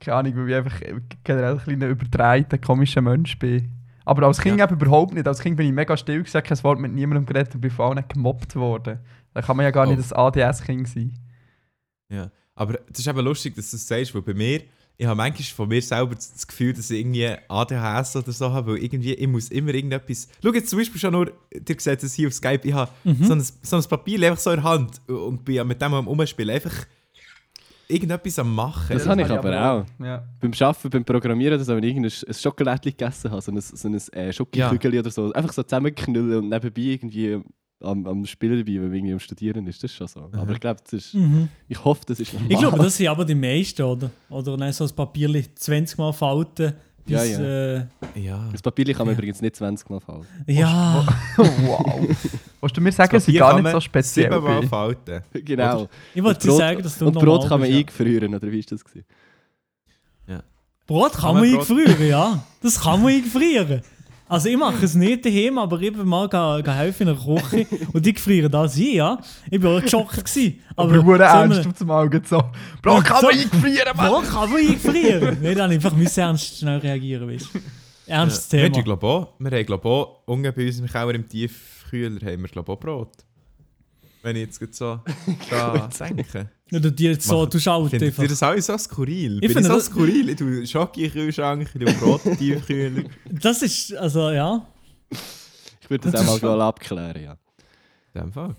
Keine 0.00 0.16
Ahnung, 0.16 0.36
weil 0.36 0.48
ich 0.50 0.54
einfach 0.56 0.80
generell 1.24 1.52
ein 1.54 1.58
kleiner 1.60 1.86
überdrehter, 1.86 2.58
komischer 2.58 3.00
Mensch 3.00 3.38
bin. 3.38 3.70
Aber 4.04 4.26
als 4.26 4.40
Kind 4.40 4.60
eben 4.60 4.74
überhaupt 4.74 5.14
nicht. 5.14 5.28
Als 5.28 5.38
Kind 5.38 5.56
bin 5.56 5.64
ich 5.66 5.72
mega 5.72 5.96
still, 5.96 6.24
gesagt, 6.24 6.48
kein 6.48 6.60
Wort 6.64 6.80
mit 6.80 6.92
niemandem 6.92 7.24
geredet 7.24 7.54
und 7.54 7.60
bin 7.60 7.70
vor 7.70 7.86
allem 7.86 7.94
nicht 7.96 8.08
gemobbt 8.08 8.56
worden. 8.56 8.98
Da 9.32 9.42
kann 9.42 9.56
man 9.56 9.62
ja 9.64 9.70
gar 9.70 9.86
Oh. 9.86 9.90
nicht 9.90 10.00
das 10.00 10.12
ADS-Kind 10.12 10.88
sein. 10.88 11.14
Ja. 12.10 12.30
Aber 12.56 12.78
es 12.92 12.98
ist 12.98 13.06
eben 13.06 13.20
lustig, 13.24 13.54
dass 13.54 13.70
du 13.70 13.76
das 13.76 13.86
sagst, 13.86 14.12
weil 14.14 14.22
bei 14.22 14.34
mir, 14.34 14.62
ich 14.98 15.06
habe 15.06 15.16
manchmal 15.16 15.42
von 15.44 15.68
mir 15.68 15.82
selber 15.82 16.14
das 16.14 16.32
das 16.32 16.46
Gefühl, 16.46 16.72
dass 16.72 16.90
ich 16.90 17.00
irgendwie 17.00 17.28
ADHS 17.48 18.16
oder 18.16 18.30
so 18.32 18.52
habe, 18.52 18.72
weil 18.72 18.82
irgendwie, 18.84 19.14
ich 19.14 19.26
muss 19.28 19.48
immer 19.50 19.74
irgendetwas... 19.74 20.28
Schau 20.42 20.52
jetzt 20.52 20.70
zum 20.70 20.78
Beispiel 20.78 21.00
schon 21.00 21.12
nur, 21.12 21.32
ihr 21.52 21.76
seht 21.78 22.02
es 22.02 22.14
hier 22.14 22.28
auf 22.28 22.34
Skype, 22.34 22.60
ich 22.62 22.72
habe 22.74 22.90
Mhm. 23.04 23.24
so, 23.24 23.32
ein, 23.34 23.40
so 23.62 23.76
ein 23.76 23.82
Papier 23.84 24.28
einfach 24.28 24.40
so 24.40 24.50
in 24.50 24.56
der 24.56 24.64
Hand 24.64 25.00
und 25.08 25.44
bin 25.44 25.56
ja 25.56 25.64
mit 25.64 25.80
dem 25.82 25.94
am 25.94 26.06
Umspielen. 26.06 26.54
Einfach 26.54 26.86
irgendetwas 27.88 28.38
am 28.38 28.54
Machen. 28.54 28.86
Das 28.90 29.04
Ja, 29.04 29.10
habe 29.10 29.22
ich 29.22 29.30
aber 29.30 29.70
auch. 29.72 30.04
Ja. 30.04 30.24
Beim 30.40 30.52
Arbeiten, 30.60 30.90
beim 30.90 31.04
Programmieren, 31.04 31.58
dass 31.58 31.68
wenn 31.68 31.82
ich 31.82 31.90
irgendein 31.90 32.12
ein 32.28 32.34
Schokolädchen 32.34 32.92
gegessen 32.96 33.30
habe, 33.30 33.42
so 33.42 33.52
ein, 33.52 33.60
so 33.60 33.88
ein 33.88 33.94
äh, 34.12 34.32
Schokokügel 34.32 34.98
oder 35.00 35.10
so, 35.10 35.32
einfach 35.32 35.52
so 35.52 35.62
zusammenknüllen 35.62 36.38
und 36.38 36.48
nebenbei 36.48 36.80
irgendwie 36.80 37.40
am, 37.82 38.06
am 38.06 38.24
Spielen 38.26 38.58
dabei, 38.58 38.80
wenn 38.80 38.92
irgendwie 38.94 39.12
am 39.12 39.18
Studieren 39.20 39.66
ist. 39.66 39.82
Das 39.82 39.90
ist 39.90 39.96
schon 39.96 40.06
so. 40.08 40.28
Aber 40.32 40.52
ich 40.52 40.60
glaube, 40.60 40.80
das 40.82 40.92
ist. 40.92 41.14
Mhm. 41.14 41.48
Ich 41.68 41.82
hoffe, 41.84 42.02
das 42.06 42.20
ist 42.20 42.32
normal. 42.32 42.52
Ich 42.52 42.58
glaube, 42.58 42.78
das 42.78 42.96
sind 42.96 43.08
aber 43.08 43.24
die 43.24 43.34
meisten, 43.34 43.82
oder? 43.82 44.10
Oder 44.30 44.56
dann 44.56 44.72
so 44.72 44.84
ein 44.84 44.90
Papier 44.94 45.28
20 45.54 45.98
Mal 45.98 46.12
falten. 46.12 46.72
Bis, 47.04 47.12
Ja, 47.14 47.24
ja, 47.24 47.40
ja. 47.40 47.76
Äh, 47.76 47.86
Ja. 48.14 48.48
Das 48.52 48.62
Papier 48.62 48.94
kann 48.94 49.06
man 49.06 49.14
übrigens 49.16 49.40
nicht 49.42 49.56
20 49.56 49.90
Mal 49.90 49.98
falten. 50.00 50.26
ja. 50.46 51.04
wow. 51.36 52.08
Willst 52.60 52.76
du 52.76 52.80
mir 52.80 52.92
sagen, 52.92 53.18
sie 53.18 53.26
Papier 53.32 53.40
gar 53.40 53.60
nicht 53.60 53.72
so 53.72 53.80
speziell 53.80 54.30
Siebenmal 54.32 54.60
bin? 54.60 54.68
falten. 54.68 55.20
Genau. 55.44 55.88
Ich 56.14 56.22
wollte 56.22 56.46
dir 56.46 56.54
sagen, 56.54 56.82
dass 56.82 56.96
du 56.98 57.06
und 57.06 57.14
Brot 57.14 57.48
kann 57.48 57.58
man 57.60 57.68
ja. 57.70 57.78
eingefrieren, 57.78 58.32
oder 58.34 58.50
wie 58.52 58.58
ist 58.60 58.70
das? 58.70 58.84
Gewesen? 58.84 59.04
Brot 60.86 61.12
kann, 61.12 61.20
Kann 61.22 61.34
man 61.36 61.42
man 61.50 61.58
Brot- 61.60 61.70
eingefrieren, 61.70 62.08
ja. 62.08 62.44
Das 62.60 62.80
kann 62.80 63.00
man 63.02 63.12
eingefrieren. 63.12 63.82
Also 64.28 64.48
ich 64.48 64.56
mache 64.56 64.84
es 64.84 64.94
nicht 64.94 65.24
daheim, 65.26 65.58
aber 65.58 65.80
ich 65.82 65.92
bin 65.92 66.06
mal 66.06 66.26
ga, 66.28 66.60
ga 66.62 66.72
helfen 66.74 67.06
in 67.08 67.14
der 67.14 67.22
Küche 67.36 67.66
und 67.92 68.06
die 68.06 68.12
gefrieren 68.14 68.50
das 68.50 68.76
ein, 68.76 68.82
ja. 68.92 69.18
Ich 69.50 69.62
war 69.62 69.76
auch 69.76 69.82
geschockt. 69.82 70.24
Gewesen. 70.24 70.60
Aber 70.74 70.92
du 70.94 71.02
so 71.02 71.12
ernst 71.14 71.66
auf 71.66 71.78
dem 71.78 71.90
Auge 71.90 72.22
so. 72.24 72.42
Bro, 72.80 73.00
kann 73.02 73.20
So- 73.20 73.26
man 73.26 73.36
eingefrieren, 73.38 73.96
Mann! 73.96 74.08
Brot 74.10 74.24
kann 74.30 74.50
man 74.50 74.58
eingefrieren. 74.60 75.38
Nein, 75.42 75.54
dann 75.56 75.70
einfach 75.70 75.92
müssen 75.94 76.20
ernst 76.20 76.58
schnell 76.58 76.78
reagieren, 76.78 77.28
weißt 77.28 77.48
du. 77.54 77.58
Ernstes 78.06 78.50
Wir 78.52 78.62
Thema. 78.64 78.76
haben, 78.76 78.84
glaube 78.84 79.06
auch, 79.06 79.28
wir 79.38 79.50
haben, 79.50 79.66
glaube 79.66 79.88
auch, 79.88 80.22
unten 80.26 80.52
bei 80.54 80.66
uns 80.66 80.78
im 80.80 80.86
Keller 80.86 81.14
im 81.14 81.28
Tiefkühler 81.28 82.32
haben 82.32 82.42
wir, 82.42 82.48
glaube 82.48 82.72
auch 82.72 82.80
Brot. 82.80 83.10
Wenn 84.22 84.36
ich 84.36 84.42
jetzt 84.42 84.58
gerade 84.60 84.72
so 84.72 85.00
da 85.50 85.88
denke. 85.88 86.48
Oder 86.72 86.90
die 86.90 87.04
jetzt 87.04 87.26
so, 87.26 87.44
du 87.44 87.58
schaust 87.58 87.90
Findet 87.90 88.08
einfach. 88.10 88.22
ihr 88.22 88.28
das 88.28 88.42
alles 88.42 88.66
so 88.66 88.78
skurril? 88.78 89.38
Ich 89.42 89.52
finde 89.52 89.68
so 89.68 89.74
das- 89.74 89.86
skurril? 89.86 90.28
Ich 90.30 90.36
tue 90.36 90.66
Schoki 90.66 91.04
in 91.04 91.10
den 91.10 91.12
Kühlschrank, 91.24 91.62
ich 91.74 91.84
tue 91.84 91.92
Brot 91.94 92.24
in 92.24 92.30
den 92.30 92.38
Tiefkühler. 92.38 93.04
Das 93.30 93.62
ist, 93.62 93.94
also 93.94 94.30
ja, 94.30 94.66
Ich 95.10 95.90
würde 95.90 96.10
das, 96.10 96.20
Das 96.24 96.28
auch 96.28 96.40
mal 96.42 96.60
abklären, 96.62 97.22
ja. 97.22 97.36
In 98.14 98.20
dem 98.20 98.32
Fall. 98.32 98.54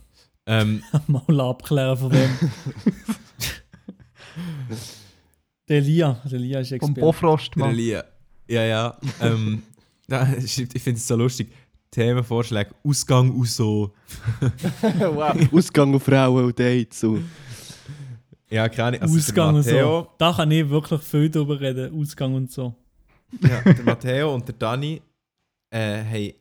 Ähm, 0.46 0.84
mal 1.08 1.42
abklären 1.42 1.98
von 1.98 2.10
dem. 2.12 2.30
der 5.70 5.82
Lia, 5.82 6.22
der 6.30 6.40
Lia 6.40 6.60
ist 6.60 6.70
Vom 6.70 6.76
Experte. 6.76 7.00
Bofrost, 7.02 7.56
der 7.56 7.60
Mann. 7.62 7.72
Elia. 7.72 8.04
Ja, 8.48 8.64
ja. 8.64 8.98
Ähm, 9.22 9.64
ich 10.44 10.54
finde 10.84 10.98
es 11.00 11.08
so 11.08 11.16
lustig. 11.16 11.52
Themenvorschläge, 11.94 12.72
Ausgang 12.84 13.30
und 13.30 13.48
so. 13.48 13.94
wow. 14.82 15.36
Ausgang 15.52 15.94
auf 15.94 16.04
Frauen 16.04 16.46
und 16.46 16.60
Dates. 16.60 17.00
So. 17.00 17.20
Ja, 18.50 18.68
keine 18.68 18.88
Ahnung. 18.88 19.02
Also 19.02 19.18
Ausgang 19.18 19.56
und 19.56 19.64
so. 19.64 20.08
Da 20.18 20.34
kann 20.34 20.50
ich 20.52 20.68
wirklich 20.68 21.02
viel 21.02 21.30
drüber 21.30 21.60
reden. 21.60 21.94
Ausgang 22.00 22.34
und 22.34 22.52
so. 22.52 22.74
Ja, 23.42 23.62
der 23.62 23.84
Matteo 23.84 24.34
und 24.34 24.48
der 24.48 24.56
Dani 24.56 25.02
äh, 25.70 26.04
haben 26.04 26.34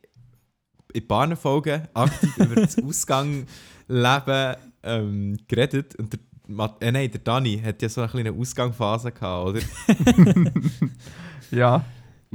in 0.93 1.01
ein 1.01 1.07
paar 1.07 1.35
Folgen 1.35 1.87
aktiv 1.93 2.37
über 2.37 2.55
das 2.55 2.77
Ausgangleben 2.83 4.55
ähm, 4.83 5.37
geredet. 5.47 5.95
Und 5.95 6.13
der, 6.13 6.19
Mat 6.47 6.81
äh, 6.81 6.91
nein, 6.91 7.11
der 7.11 7.21
Dani 7.21 7.61
hat 7.63 7.81
ja 7.81 7.89
so 7.89 8.01
eine 8.01 8.09
kleine 8.09 8.31
Ausgangsphase 8.31 9.11
gehabt, 9.11 9.49
oder? 9.49 9.59
Ja. 11.51 11.85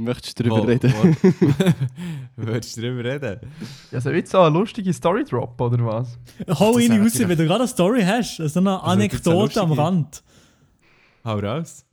Möchtest 0.01 0.39
du 0.39 0.43
darüber 0.43 0.63
Wo- 0.63 0.67
reden? 0.67 0.93
Würdest 2.37 2.77
du 2.77 2.81
darüber 2.81 3.03
reden? 3.03 3.39
Ja, 3.91 3.99
so 3.99 4.09
jetzt 4.11 4.31
so 4.31 4.39
eine 4.39 4.57
lustige 4.57 4.93
Story 4.93 5.23
drop, 5.25 5.59
oder 5.59 5.85
was? 5.85 6.17
Hau 6.57 6.77
ihn 6.77 7.01
raus, 7.01 7.19
wenn 7.19 7.29
du 7.29 7.35
gerade 7.45 7.55
eine 7.59 7.67
Story 7.67 8.01
hast. 8.03 8.39
Also 8.39 8.59
eine 8.59 8.71
Also, 8.71 8.83
eine 8.83 8.91
Anekdote 8.93 9.61
am 9.61 9.71
Rand. 9.73 10.23
Hau 11.25 11.39
raus. 11.39 11.85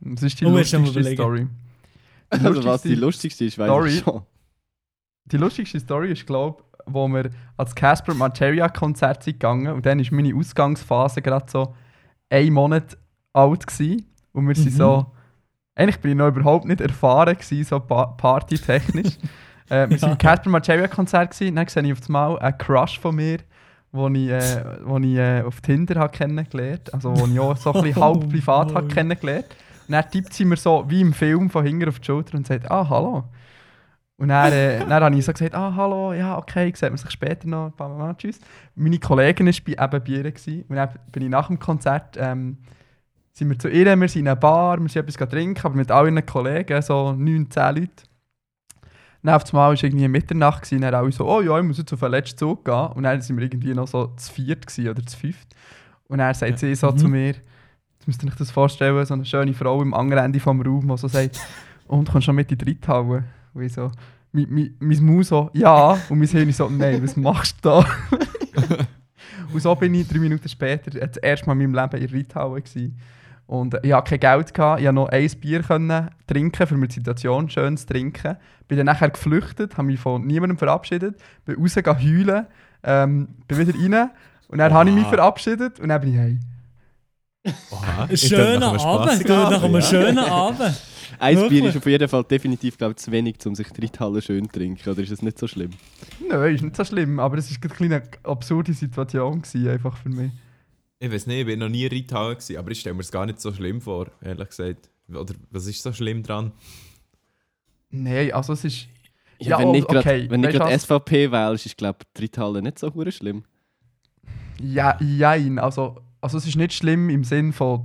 Das 0.00 0.22
ist 0.22 0.40
die 0.40 0.44
Oh, 0.44 0.48
du 0.50 0.54
mal 0.54 0.60
lustigste. 0.60 1.14
Story. 1.14 1.46
Die 1.46 2.30
Also, 2.30 2.48
was 2.48 2.56
lustigste- 2.64 2.88
die 2.88 2.94
lustigste 2.94 3.44
ist, 3.44 3.58
weiß 3.58 3.66
Story. 3.68 3.90
ich 3.90 4.00
schon. 4.00 4.22
Die 5.26 5.36
lustigste 5.36 5.78
Story 5.78 6.10
ist, 6.12 6.26
glaube 6.26 6.62
ich, 6.62 6.92
wo 6.92 7.06
wir 7.08 7.30
ans 7.56 7.74
Casper 7.76 8.12
Materia 8.14 8.68
Konzert 8.68 9.22
sind 9.22 9.34
gegangen 9.34 9.72
und 9.72 9.86
dann 9.86 10.00
war 10.00 10.06
meine 10.10 10.34
Ausgangsphase 10.34 11.22
gerade 11.22 11.46
so 11.48 11.74
ein 12.28 12.52
Monat 12.52 12.98
alt 13.32 13.64
gewesen. 13.66 14.06
und 14.32 14.48
wir 14.48 14.54
sind 14.56 14.72
Mhm. 14.72 14.76
so, 14.78 15.06
eigentlich 15.74 16.00
bin 16.00 16.12
ich 16.12 16.16
noch 16.16 16.28
überhaupt 16.28 16.66
nicht 16.66 16.80
erfahren 16.80 17.34
gewesen, 17.34 17.64
so 17.64 17.80
pa 17.80 18.06
partytechnisch. 18.06 19.16
äh, 19.70 19.88
wir 19.88 19.98
sind 19.98 20.08
Ja. 20.08 20.12
im 20.12 20.18
Casper 20.18 20.50
Materia 20.50 20.88
Konzert 20.88 21.30
gewesen, 21.32 21.56
dann 21.56 21.68
sehe 21.68 21.82
ich 21.84 21.92
auf 21.92 22.00
einmal 22.06 22.38
einen 22.38 22.58
Crush 22.58 22.98
von 23.00 23.14
mir, 23.16 23.38
wo 23.90 24.08
ich, 24.08 24.28
äh, 24.28 24.64
wo 24.84 24.98
ich 24.98 25.16
äh, 25.16 25.42
auf 25.42 25.60
Tinder 25.60 26.00
habe 26.00 26.16
kennengelernt, 26.16 26.92
also 26.92 27.16
wo 27.16 27.26
ich 27.26 27.38
auch 27.40 27.56
so 27.56 27.72
ein 27.72 27.82
bisschen 27.82 28.02
halb 28.02 28.28
privat 28.30 28.72
Oh, 28.72 28.74
habe 28.76 28.88
kennengelernt. 28.88 29.46
Und 29.88 29.92
dann 29.92 30.10
tippt 30.10 30.32
sie 30.32 30.44
mir 30.44 30.56
so 30.56 30.84
wie 30.88 31.00
im 31.00 31.12
Film 31.12 31.50
von 31.50 31.64
hinten 31.64 31.88
auf 31.88 31.98
die 31.98 32.06
Schulter 32.06 32.36
und 32.36 32.46
sagt, 32.46 32.70
ah, 32.70 32.88
hallo. 32.88 33.24
Und 34.16 34.28
dann, 34.28 34.52
äh, 34.52 34.78
dann 34.88 35.02
habe 35.02 35.16
ich 35.16 35.24
so 35.24 35.32
gesagt, 35.32 35.54
ah, 35.54 35.74
hallo, 35.74 36.12
ja, 36.12 36.38
okay, 36.38 36.66
sieht 36.74 36.90
man 36.90 36.96
sich 36.98 37.10
später 37.10 37.48
noch, 37.48 37.66
ein 37.66 37.72
paar 37.72 37.88
Mal, 37.88 38.14
tschüss. 38.16 38.38
Meine 38.74 38.98
Kollegin 38.98 39.46
war 39.46 39.52
bei, 39.66 39.72
eben 39.96 40.04
bei 40.04 40.10
ihr. 40.12 40.30
Gewesen. 40.30 40.64
Und 40.68 40.76
dann 40.76 40.90
bin 41.10 41.24
ich 41.24 41.28
nach 41.28 41.48
dem 41.48 41.58
Konzert, 41.58 42.16
ähm, 42.18 42.58
sind 43.34 43.48
wir 43.48 43.58
zu 43.58 43.68
ihr, 43.68 43.86
wir 43.98 44.08
sind 44.08 44.20
in 44.22 44.28
einer 44.28 44.36
Bar, 44.36 44.78
wir 44.80 44.88
sind 44.88 45.08
etwas 45.08 45.28
trinken, 45.28 45.60
aber 45.64 45.74
mit 45.74 45.90
all 45.90 46.06
ihren 46.06 46.24
Kollegen, 46.26 46.82
so 46.82 47.12
9, 47.12 47.50
10 47.50 47.74
Leute. 47.76 47.90
Dann 49.22 49.34
auf 49.36 49.44
einmal 49.54 49.74
war 49.76 49.84
irgendwie 49.84 50.08
Mitternacht, 50.08 50.62
gewesen, 50.64 50.82
dann 50.82 50.94
alle 50.94 51.12
so, 51.12 51.26
oh 51.28 51.40
ja, 51.40 51.58
ich 51.58 51.64
muss 51.64 51.78
jetzt 51.78 51.92
auf 51.92 52.00
den 52.00 52.10
letzten 52.10 52.38
Zug 52.38 52.64
gehen. 52.64 52.86
Und 52.94 53.04
dann 53.04 53.20
sind 53.22 53.36
wir 53.36 53.44
irgendwie 53.44 53.72
noch 53.72 53.86
so 53.86 54.08
zu 54.16 54.32
viert 54.32 54.66
gewesen, 54.66 54.88
oder 54.90 55.06
zu 55.06 55.16
fünft. 55.16 55.54
Und 56.08 56.18
dann 56.18 56.34
sagt 56.34 56.58
sie 56.58 56.74
so 56.74 56.90
Mhm. 56.90 56.98
zu 56.98 57.08
mir, 57.08 57.26
jetzt 57.28 58.06
müsst 58.06 58.22
ihr 58.24 58.28
euch 58.28 58.36
das 58.36 58.50
vorstellen, 58.50 59.06
so 59.06 59.14
eine 59.14 59.24
schöne 59.24 59.54
Frau 59.54 59.80
im 59.80 59.94
anderen 59.94 60.24
Ende 60.24 60.40
vom 60.40 60.60
Raum, 60.60 60.88
die 60.88 60.96
so 60.98 61.08
sagt, 61.08 61.40
und 61.86 62.10
kommst 62.10 62.26
schon 62.26 62.34
mit 62.34 62.50
in 62.52 62.58
die 62.58 62.64
Reithalle? 62.70 63.24
Und 63.54 63.62
ich 63.62 63.72
so, 63.72 63.90
mi- 64.32 64.46
mi- 64.46 64.74
mein 64.80 65.04
Maus 65.06 65.28
so, 65.28 65.50
ja, 65.54 65.92
und 66.08 66.18
mein 66.18 66.26
Hirn 66.28 66.50
so, 66.52 66.68
nein, 66.68 67.02
was 67.02 67.16
machst 67.16 67.64
du 67.64 67.68
da? 67.68 67.86
und 69.52 69.60
so 69.60 69.74
bin 69.76 69.94
ich 69.94 70.08
drei 70.08 70.18
Minuten 70.18 70.48
später 70.48 70.90
das 70.90 71.16
erste 71.18 71.46
Mal 71.46 71.52
in 71.60 71.70
meinem 71.70 71.74
Leben 71.90 72.02
in 72.02 72.08
der 72.10 72.18
Reithalle 72.18 72.60
gewesen. 72.60 72.98
Und 73.52 73.78
ich 73.82 73.92
hatte 73.92 74.16
kein 74.18 74.38
Geld, 74.38 74.54
gehabt, 74.54 74.80
ich 74.80 74.86
konnte 74.86 74.94
noch 74.94 75.08
ein 75.10 75.30
Bier 75.38 75.62
können 75.62 76.08
trinken, 76.26 76.66
für 76.66 76.74
mir 76.74 76.88
die 76.88 76.94
Situation 76.94 77.50
schön 77.50 77.76
zu 77.76 77.84
trinken. 77.84 78.38
Bin 78.66 78.78
dann 78.78 78.86
nachher 78.86 79.10
geflüchtet, 79.10 79.76
habe 79.76 79.88
mich 79.88 80.00
von 80.00 80.26
niemandem 80.26 80.56
verabschiedet, 80.56 81.16
bin 81.44 81.56
raus 81.56 81.76
heulen, 81.76 82.46
ähm, 82.82 83.28
bin 83.46 83.58
wieder 83.58 83.74
rein 83.74 84.10
und 84.48 84.56
dann 84.56 84.72
habe 84.72 84.88
ich 84.88 84.94
mich 84.94 85.06
verabschiedet 85.06 85.80
und 85.80 85.90
dann 85.90 86.00
bin 86.00 86.14
ich 86.14 86.18
heim. 86.18 86.40
Oha, 87.72 88.06
Ein 88.08 88.16
schöner 88.16 88.80
Abend, 88.86 89.28
du, 89.28 89.34
nach 89.34 89.62
einem 89.62 89.82
schönen 89.82 90.18
Abend. 90.30 90.80
Ein 91.18 91.48
Bier 91.50 91.66
ist 91.66 91.76
auf 91.76 91.84
jeden 91.84 92.08
Fall 92.08 92.24
definitiv 92.24 92.78
glaub, 92.78 92.92
ich, 92.92 92.96
zu 92.96 93.12
wenig, 93.12 93.36
um 93.44 93.54
sich 93.54 93.68
die 93.68 93.82
Reithalle 93.82 94.22
schön 94.22 94.46
zu 94.46 94.58
trinken. 94.58 94.88
Oder 94.88 95.02
ist 95.02 95.12
es 95.12 95.20
nicht 95.20 95.38
so 95.38 95.46
schlimm? 95.46 95.72
Nein, 96.26 96.54
ist 96.54 96.62
nicht 96.62 96.74
so 96.76 96.86
schlimm, 96.86 97.20
aber 97.20 97.36
es 97.36 97.50
war 97.50 97.58
eine 97.60 97.74
kleine 97.74 98.02
absurde 98.22 98.72
Situation 98.72 99.42
gewesen, 99.42 99.68
einfach 99.68 99.98
für 99.98 100.08
mich. 100.08 100.32
Ich 101.02 101.10
weiß 101.10 101.26
nicht, 101.26 101.40
ich 101.40 101.46
bin 101.46 101.58
noch 101.58 101.68
nie 101.68 101.84
in 101.84 101.90
Reithalle 101.90 102.36
gewesen, 102.36 102.56
aber 102.56 102.70
ich 102.70 102.78
stelle 102.78 102.94
mir 102.94 103.00
es 103.00 103.10
gar 103.10 103.26
nicht 103.26 103.40
so 103.40 103.52
schlimm 103.52 103.80
vor, 103.80 104.06
ehrlich 104.20 104.50
gesagt. 104.50 104.88
Oder 105.12 105.34
was 105.50 105.66
ist 105.66 105.82
so 105.82 105.92
schlimm 105.92 106.22
dran? 106.22 106.52
Nein, 107.90 108.32
also 108.32 108.52
es 108.52 108.62
ist... 108.62 108.86
Ja, 109.40 109.58
Ja, 109.58 109.58
wenn 109.58 109.68
oh, 109.70 109.72
nicht 109.72 109.88
okay, 109.88 110.28
gerade? 110.28 110.78
SVP 110.78 111.32
wählst, 111.32 111.66
ist 111.66 111.76
glaube 111.76 111.98
die 112.16 112.22
Reithalle 112.22 112.62
nicht 112.62 112.78
so 112.78 112.94
hure 112.94 113.10
schlimm. 113.10 113.42
Ja, 114.60 114.96
jein. 115.00 115.58
Also, 115.58 116.00
also 116.20 116.38
es 116.38 116.46
ist 116.46 116.54
nicht 116.54 116.72
schlimm 116.72 117.10
im 117.10 117.24
Sinn 117.24 117.52
von, 117.52 117.84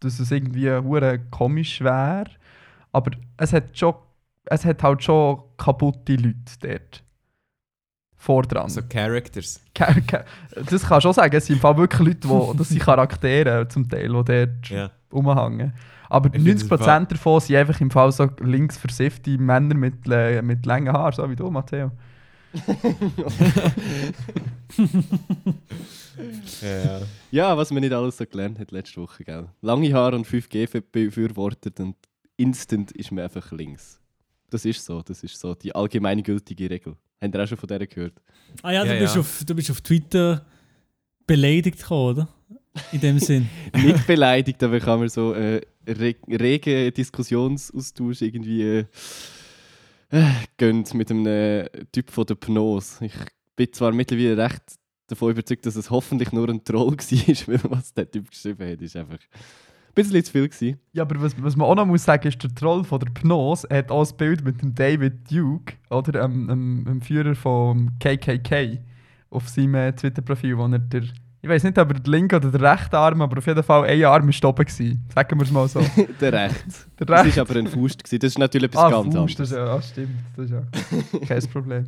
dass 0.00 0.18
es 0.18 0.32
irgendwie 0.32 0.68
hure 0.72 1.20
komisch 1.30 1.82
wäre, 1.82 2.30
aber 2.90 3.12
es 3.36 3.52
hat 3.52 3.78
schon, 3.78 3.94
es 4.46 4.64
hat 4.64 4.82
halt 4.82 5.04
schon 5.04 5.40
kaputte 5.56 6.16
Leute 6.16 6.34
dort. 6.60 7.03
Vordran. 8.24 8.68
So 8.70 8.80
Characters. 8.88 9.60
Das 10.70 10.82
kann 10.86 11.00
schon 11.00 11.12
sagen, 11.12 11.36
es 11.36 11.46
sind 11.46 11.56
im 11.56 11.60
Fall 11.60 11.76
wirklich 11.76 12.00
Leute, 12.00 12.28
die, 12.28 12.56
das 12.58 12.68
sind 12.70 12.80
Charaktere 12.80 13.68
zum 13.68 13.88
Teil, 13.88 14.08
die 14.08 14.12
dort 14.24 14.68
Ja. 14.70 14.90
rumhängen. 15.12 15.72
Aber 16.08 16.30
Ich 16.34 16.42
find's 16.42 16.64
90% 16.64 17.06
davon 17.08 17.40
sind 17.40 17.56
einfach 17.56 17.80
im 17.80 17.90
Fall 17.90 18.12
so 18.12 18.28
links 18.40 18.76
versiffte 18.78 19.36
Männer 19.36 19.74
mit, 19.74 20.06
mit 20.42 20.64
langen 20.66 20.92
Haaren, 20.92 21.12
so 21.14 21.28
wie 21.28 21.36
du, 21.36 21.50
Matteo. 21.50 21.90
Ja. 26.62 27.00
Ja, 27.30 27.56
was 27.56 27.70
man 27.72 27.80
nicht 27.80 27.92
alles 27.92 28.16
so 28.16 28.24
gelernt 28.24 28.58
hat 28.58 28.70
letzte 28.70 29.00
Woche, 29.00 29.24
gell? 29.24 29.48
Lange 29.60 29.92
Haare 29.92 30.16
und 30.16 30.26
5G 30.26 30.68
für- 30.68 30.80
befürwortet 30.80 31.80
und 31.80 31.96
instant 32.36 32.92
ist 32.92 33.10
man 33.12 33.24
einfach 33.24 33.50
links. 33.52 34.00
Das 34.50 34.64
ist 34.64 34.84
so, 34.84 35.02
das 35.02 35.22
ist 35.24 35.38
so 35.38 35.54
die 35.54 35.74
allgemeingültige 35.74 36.70
Regel. 36.70 36.96
Habt 37.24 37.34
ihr 37.34 37.42
auch 37.42 37.48
schon 37.48 37.58
von 37.58 37.68
der 37.68 37.86
gehört? 37.86 38.14
Ah 38.62 38.72
ja, 38.72 38.84
du, 38.84 38.92
Ja, 38.94 39.00
bist, 39.00 39.14
ja. 39.14 39.20
Auf, 39.20 39.44
du 39.46 39.54
bist 39.54 39.70
auf 39.70 39.80
Twitter 39.80 40.44
beleidigt 41.26 41.78
gekommen, 41.78 42.16
oder? 42.16 42.28
In 42.92 43.00
dem 43.00 43.18
Sinn. 43.18 43.48
Nicht 43.76 44.06
beleidigt, 44.06 44.62
aber 44.62 44.80
kann 44.80 44.98
man 44.98 45.08
so 45.08 45.32
äh, 45.32 45.60
re 45.86 46.14
rege 46.28 46.90
Diskussionsaustausch 46.92 48.22
irgendwie 48.22 48.62
äh, 48.62 48.84
äh, 50.10 50.30
gönnt 50.56 50.92
mit 50.94 51.10
einem 51.10 51.66
Typ 51.92 52.10
von 52.10 52.26
der 52.26 52.34
Pnose. 52.34 53.06
Ich 53.06 53.14
bin 53.56 53.72
zwar 53.72 53.92
mittlerweile 53.92 54.36
recht 54.36 54.62
davon 55.06 55.30
überzeugt, 55.32 55.66
dass 55.66 55.76
es 55.76 55.90
hoffentlich 55.90 56.32
nur 56.32 56.48
ein 56.48 56.64
Troll 56.64 56.96
war, 56.96 57.46
weil 57.46 57.70
was 57.70 57.94
der 57.94 58.10
Typ 58.10 58.30
geschrieben 58.30 58.70
hat, 58.70 58.82
ist 58.82 58.96
einfach 58.96 59.14
ein 59.14 59.18
bisschen 59.94 60.24
zu 60.24 60.32
viel 60.32 60.48
gewesen. 60.48 60.78
Ja, 60.92 61.02
aber 61.02 61.20
was, 61.22 61.34
was 61.42 61.56
man 61.56 61.66
auch 61.68 61.74
noch 61.74 61.86
muss 61.86 62.04
sagen, 62.04 62.26
ist, 62.28 62.42
der 62.42 62.54
Troll 62.54 62.84
von 62.84 62.98
der 63.00 63.10
Pnose 63.12 63.68
hat 63.70 63.90
auch 63.90 64.08
ein 64.08 64.16
Bild 64.16 64.44
mit 64.44 64.60
dem 64.62 64.74
David 64.74 65.30
Duke, 65.30 65.74
oder? 65.90 66.12
Dem, 66.22 66.48
dem, 66.48 66.84
dem 66.84 67.00
Führer 67.02 67.34
vom 67.34 67.90
KKK. 68.00 68.78
auf 69.30 69.48
seinem 69.48 69.74
äh, 69.74 69.92
Twitter-Profil, 69.92 70.56
wo 70.58 70.66
er 70.66 70.78
der, 70.78 71.02
ich 71.42 71.48
weiß 71.50 71.64
nicht, 71.64 71.76
ob 71.78 71.88
er 71.92 71.98
der 72.00 72.10
linke 72.10 72.36
oder 72.36 72.50
der 72.50 72.72
rechte 72.72 72.96
Arm, 72.96 73.20
aber 73.20 73.38
auf 73.38 73.46
jeden 73.46 73.62
Fall 73.62 73.84
ein 73.88 74.04
Arm 74.04 74.28
ist 74.28 74.44
oben 74.44 74.64
gewesen. 74.64 75.04
Sagen 75.14 75.38
wir 75.38 75.44
es 75.44 75.50
mal 75.50 75.68
so. 75.68 75.80
Der 76.20 76.32
Recht. 76.32 76.64
Der 76.98 77.06
Das 77.06 77.24
rechte. 77.26 77.36
war 77.36 77.50
aber 77.50 77.58
ein 77.58 77.66
Faust. 77.66 78.02
gewesen. 78.02 78.18
Das 78.20 78.30
ist 78.30 78.38
natürlich 78.38 78.70
etwas 78.70 78.82
Ah, 78.84 78.90
ganz 78.90 79.14
Faust, 79.14 79.16
anderes. 79.16 79.36
das 79.36 79.50
ist 79.50 79.56
ja, 79.56 79.64
ah, 79.66 79.82
stimmt. 79.82 80.18
Das 80.36 80.44
ist 80.46 80.52
ja 80.52 81.18
kein 81.26 81.42
Problem. 81.52 81.86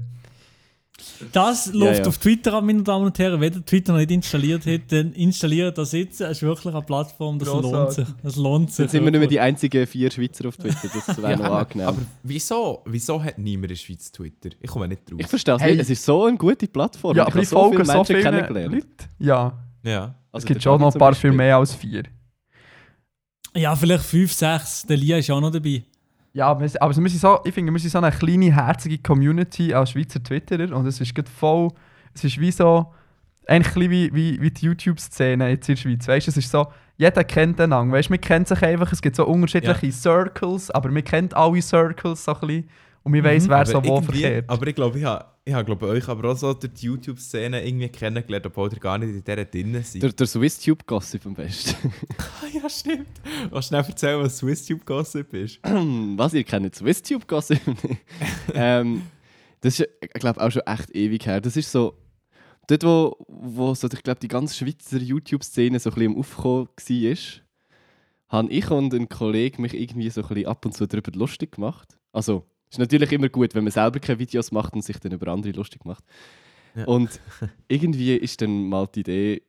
Das 1.32 1.66
Ja, 1.66 1.72
läuft 1.72 2.00
ja. 2.00 2.06
auf 2.06 2.18
Twitter 2.18 2.54
ab, 2.54 2.64
meine 2.64 2.82
Damen 2.82 3.06
und 3.06 3.18
Herren. 3.18 3.40
Wenn 3.40 3.52
ihr 3.54 3.64
Twitter 3.64 3.92
noch 3.92 3.98
nicht 3.98 4.10
installiert 4.10 4.66
habt, 4.66 4.92
dann 4.92 5.12
installiert 5.12 5.78
das 5.78 5.92
jetzt. 5.92 6.20
Es 6.20 6.30
ist 6.38 6.42
wirklich 6.42 6.74
eine 6.74 6.82
Plattform, 6.84 7.38
das 7.38 7.48
lohnt 7.48 7.62
Grossartig. 7.64 7.94
sich. 8.06 8.14
Das 8.22 8.36
lohnt 8.36 8.70
sich. 8.70 8.76
Dann 8.84 8.88
sind 8.90 9.04
wir 9.04 9.10
nicht 9.10 9.20
mehr 9.20 9.28
die 9.28 9.40
einzigen 9.40 9.86
vier 9.86 10.10
Schweizer 10.10 10.48
auf 10.48 10.56
Twitter. 10.56 10.88
Das 11.06 11.16
wäre 11.22 11.36
noch 11.38 11.52
angenehm. 11.54 11.88
Aber 11.88 11.98
wieso, 12.22 12.82
wieso 12.86 13.22
hat 13.22 13.38
niemand 13.38 13.64
in 13.64 13.68
der 13.70 13.76
Schweiz 13.76 14.10
Twitter? 14.12 14.50
Ich 14.60 14.70
komme 14.70 14.88
nicht 14.88 15.10
drauf. 15.10 15.18
ich 15.20 15.26
verstehe 15.26 15.54
es 15.54 15.62
Hey. 15.62 15.72
nicht. 15.72 15.82
Es 15.82 15.90
ist 15.90 16.04
so 16.04 16.24
eine 16.24 16.36
gute 16.36 16.66
Plattform. 16.68 17.16
Ja, 17.16 17.22
Ich 17.22 17.26
aber 17.28 17.34
habe 17.34 17.42
ich 17.44 17.48
folge 17.48 17.84
so 17.84 17.92
Menschen 17.92 18.06
viele 18.06 18.22
kennengelernt. 18.22 18.74
Leute. 18.74 18.86
Ja, 19.18 19.58
ja. 19.84 20.04
es 20.06 20.34
Also 20.34 20.46
gibt 20.46 20.56
der 20.58 20.62
schon 20.62 20.80
noch 20.80 20.92
ein 20.94 20.98
paar 20.98 21.14
viel 21.14 21.32
mehr 21.32 21.56
als 21.56 21.74
vier. 21.74 22.02
Ja, 23.54 23.74
vielleicht 23.74 24.04
fünf, 24.04 24.32
sechs. 24.32 24.84
Der 24.86 24.96
Lia 24.98 25.16
ist 25.18 25.30
auch 25.30 25.40
noch 25.40 25.50
dabei. 25.50 25.82
Ja, 26.36 26.48
aber 26.48 26.60
wir 26.60 26.68
sind 26.68 27.18
so, 27.18 27.40
ich 27.46 27.54
finde, 27.54 27.72
wir 27.72 27.78
sind 27.78 27.92
so 27.92 27.96
eine 27.96 28.10
kleine, 28.10 28.54
herzige 28.54 28.98
Community 28.98 29.72
als 29.72 29.92
Schweizer 29.92 30.22
Twitterer 30.22 30.76
und 30.76 30.84
es 30.84 31.00
ist 31.00 31.14
voll, 31.30 31.70
es 32.12 32.24
ist 32.24 32.38
wie 32.38 32.50
so, 32.50 32.92
eigentlich 33.46 33.90
wie, 33.90 34.14
wie, 34.14 34.42
wie 34.42 34.50
die 34.50 34.66
YouTube-Szene 34.66 35.48
jetzt 35.48 35.66
in 35.70 35.76
der 35.76 35.80
Schweiz, 35.80 36.06
weißt 36.06 36.26
du, 36.26 36.30
es 36.32 36.36
ist 36.36 36.50
so, 36.50 36.66
jeder 36.98 37.24
kennt 37.24 37.58
den 37.58 37.72
Ang, 37.72 37.90
weißt 37.90 38.10
du, 38.10 38.12
man 38.12 38.20
kennt 38.20 38.48
sich 38.48 38.62
einfach, 38.62 38.92
es 38.92 39.00
gibt 39.00 39.16
so 39.16 39.26
unterschiedliche 39.26 39.90
Circles, 39.90 40.70
aber 40.70 40.90
man 40.90 41.02
kennt 41.02 41.32
alle 41.32 41.62
Circles 41.62 42.22
so 42.22 42.34
ein 42.34 42.40
bisschen 42.40 42.68
und 43.02 43.12
man 43.12 43.24
weiss, 43.24 43.48
wer 43.48 43.64
so 43.64 43.82
wo 43.82 44.02
verkehrt. 44.02 44.44
aber 44.46 44.66
ich 44.66 44.74
glaube, 44.74 44.98
ich 44.98 45.06
habe 45.06 45.24
ich 45.48 45.54
hab, 45.54 45.64
glaube 45.64 45.86
euch 45.86 46.08
aber 46.08 46.32
auch 46.32 46.36
so 46.36 46.52
durch 46.52 46.72
die 46.74 46.86
YouTube-Szene 46.86 47.64
irgendwie 47.64 47.88
kennengelernt, 47.88 48.46
obwohl 48.46 48.68
ihr 48.72 48.80
gar 48.80 48.98
nicht 48.98 49.10
in 49.10 49.22
dieser 49.22 49.44
drin 49.44 49.80
seid. 49.84 50.02
Der, 50.02 50.10
der 50.10 50.26
SwissTube-Gossip 50.26 51.24
am 51.24 51.34
besten. 51.34 51.92
ja, 52.52 52.68
stimmt. 52.68 53.06
Was 53.50 53.68
schnell 53.68 53.84
erzählen, 53.84 54.20
was 54.20 54.38
SwissTube-Gossip 54.38 55.32
ist. 55.34 55.60
Was, 55.64 56.34
ihr 56.34 56.42
kennt 56.42 56.74
SwissTube-Gossip? 56.74 57.60
ähm, 58.54 59.02
das 59.60 59.78
ist, 59.78 59.88
ich 60.00 60.12
glaube, 60.14 60.40
auch 60.40 60.50
schon 60.50 60.62
echt 60.66 60.90
ewig 60.96 61.24
her. 61.24 61.40
Das 61.40 61.56
ist 61.56 61.70
so, 61.70 61.96
dort 62.66 62.82
wo, 62.82 63.16
wo 63.28 63.72
so, 63.74 63.86
ich 63.86 64.02
glaube, 64.02 64.18
die 64.18 64.28
ganze 64.28 64.56
Schweizer 64.56 64.98
YouTube-Szene 64.98 65.78
so 65.78 65.90
ein 65.90 65.94
bisschen 65.94 66.12
am 66.12 66.18
Aufkommen 66.18 66.68
war, 66.76 67.16
haben 68.30 68.50
ich 68.50 68.68
und 68.72 68.92
ein 68.92 69.08
Kollege 69.08 69.62
mich 69.62 69.74
irgendwie 69.74 70.10
so 70.10 70.22
ein 70.22 70.28
bisschen 70.28 70.46
ab 70.46 70.66
und 70.66 70.72
zu 70.72 70.88
darüber 70.88 71.12
lustig 71.12 71.52
gemacht. 71.52 71.96
Also, 72.10 72.44
ist 72.70 72.78
natürlich 72.78 73.12
immer 73.12 73.28
gut, 73.28 73.54
wenn 73.54 73.64
man 73.64 73.72
selber 73.72 74.00
keine 74.00 74.18
Videos 74.18 74.52
macht 74.52 74.74
und 74.74 74.82
sich 74.82 74.98
dann 74.98 75.12
über 75.12 75.28
andere 75.28 75.52
lustig 75.52 75.84
macht. 75.84 76.04
Ja. 76.74 76.84
Und 76.84 77.20
irgendwie 77.68 78.14
ist 78.16 78.42
dann 78.42 78.68
mal 78.68 78.86
die 78.86 79.00
Idee 79.00 79.42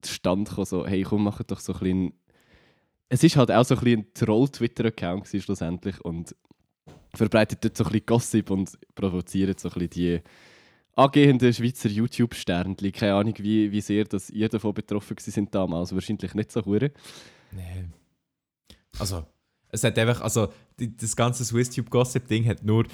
zustande 0.00 0.48
gekommen, 0.48 0.66
so, 0.66 0.86
hey, 0.86 1.02
komm, 1.02 1.24
mach 1.24 1.42
doch 1.42 1.60
so 1.60 1.72
ein 1.74 1.78
bisschen... 1.78 2.12
Es 3.08 3.22
ist 3.22 3.36
halt 3.36 3.50
auch 3.50 3.64
so 3.64 3.74
ein 3.74 3.80
bisschen 3.80 4.00
ein 4.00 4.14
Troll-Twitter-Account 4.14 5.28
schlussendlich 5.28 6.00
und 6.00 6.34
verbreitet 7.14 7.62
dort 7.62 7.76
so 7.76 7.84
ein 7.84 7.90
bisschen 7.92 8.06
Gossip 8.06 8.50
und 8.50 8.78
provoziert 8.94 9.60
so 9.60 9.68
ein 9.68 9.74
bisschen 9.74 9.90
die 9.90 10.20
angehenden 10.94 11.52
Schweizer 11.52 11.88
YouTube-Sternchen. 11.88 12.92
Keine 12.92 13.14
Ahnung, 13.14 13.34
wie, 13.38 13.70
wie 13.70 13.80
sehr 13.80 14.04
dass 14.04 14.30
ihr 14.30 14.48
davon 14.48 14.74
betroffen 14.74 15.16
sind 15.18 15.54
damals. 15.54 15.94
Wahrscheinlich 15.94 16.34
nicht 16.34 16.52
so 16.52 16.64
hure. 16.64 16.90
Nee. 17.50 17.84
Also, 18.98 19.24
es 19.72 19.82
hat 19.82 19.98
einfach, 19.98 20.20
also 20.20 20.52
die, 20.78 20.96
das 20.96 21.16
ganze 21.16 21.44
SwissTube-Gossip-Ding 21.44 22.46
hat 22.46 22.62
nur 22.62 22.84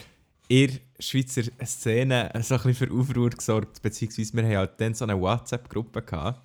in 0.48 0.78
Schweizer 0.98 1.42
Szene 1.64 2.30
so 2.42 2.54
ein 2.54 2.62
bisschen 2.62 2.74
für 2.74 2.94
Aufruhr 2.94 3.30
gesorgt, 3.30 3.82
beziehungsweise 3.82 4.32
wir 4.34 4.44
haben 4.44 4.56
halt 4.56 4.80
dann 4.80 4.94
so 4.94 5.04
eine 5.04 5.20
WhatsApp-Gruppe 5.20 6.00
gehabt, 6.02 6.40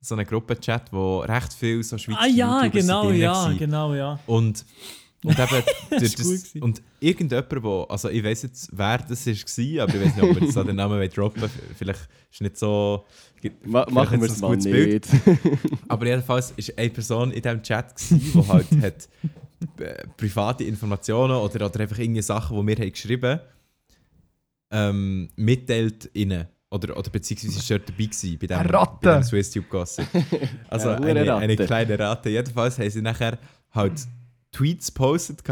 so 0.00 0.14
eine 0.14 0.24
Gruppe-Chat, 0.24 0.92
wo 0.92 1.20
recht 1.20 1.52
viel 1.52 1.82
so 1.84 1.96
Schweizer 1.98 2.20
Ah 2.22 2.26
ja, 2.26 2.66
genau, 2.66 3.10
ja, 3.10 3.52
genau, 3.52 3.94
ja. 3.94 4.18
Und, 4.26 4.64
und 5.24 5.38
eben, 5.38 5.62
das, 5.90 6.14
gewesen. 6.14 6.62
und 6.62 6.82
irgendjemand, 7.00 7.62
wo, 7.62 7.82
also 7.84 8.08
ich 8.08 8.22
weiß 8.22 8.42
jetzt, 8.42 8.70
wer 8.72 8.98
das 8.98 9.26
war, 9.26 9.82
aber 9.82 9.94
ich 9.94 10.00
weiß 10.00 10.16
nicht, 10.16 10.22
ob 10.22 10.34
wir 10.34 10.42
jetzt 10.42 10.56
den 10.56 10.76
Namen 10.76 11.10
droppen 11.14 11.42
wollen. 11.42 11.50
Vielleicht 11.76 12.08
ist 12.30 12.40
nicht 12.40 12.56
so. 12.56 13.04
Ma 13.64 13.86
machen 13.90 14.20
wir 14.20 14.26
nicht 14.26 14.36
es 14.36 14.40
mal 14.40 14.48
gutes 14.48 14.64
Bild. 14.64 15.06
nicht. 15.12 15.38
Aber 15.88 16.06
jedenfalls 16.06 16.50
war 16.50 16.64
eine 16.76 16.90
Person 16.90 17.30
in 17.30 17.40
diesem 17.40 17.62
Chat, 17.62 17.94
die 18.10 18.48
halt 18.48 18.66
hat, 18.82 19.08
äh, 19.78 20.08
private 20.16 20.64
Informationen 20.64 21.36
oder, 21.36 21.66
oder 21.66 21.80
einfach 21.80 21.98
irgendwelche 21.98 22.26
Sachen, 22.26 22.60
die 22.60 22.66
wir 22.66 22.76
haben 22.84 22.90
geschrieben 22.90 23.40
ähm, 24.70 25.28
mitteilt 25.36 26.10
ihnen. 26.14 26.46
Oder, 26.70 26.96
oder 26.98 27.08
beziehungsweise 27.10 27.58
ist 27.58 27.70
dort 27.70 27.88
dabei 27.88 28.04
gewesen, 28.04 28.38
bei 28.38 28.46
dem, 28.46 28.58
Eine 28.58 28.72
Ratte. 28.74 28.98
bei 29.00 29.14
dem 29.14 29.22
SwissTube 29.22 29.68
Gossip. 29.70 30.06
Also 30.68 30.90
eine, 30.90 31.34
eine 31.36 31.52
Ratte. 31.52 31.64
kleine 31.64 31.98
Ratte. 31.98 32.28
Jedenfalls 32.28 32.78
haben 32.78 32.90
sie 32.90 33.00
nachher 33.00 33.38
halt 33.70 34.06
Tweets 34.52 34.88
gepostet 34.88 35.42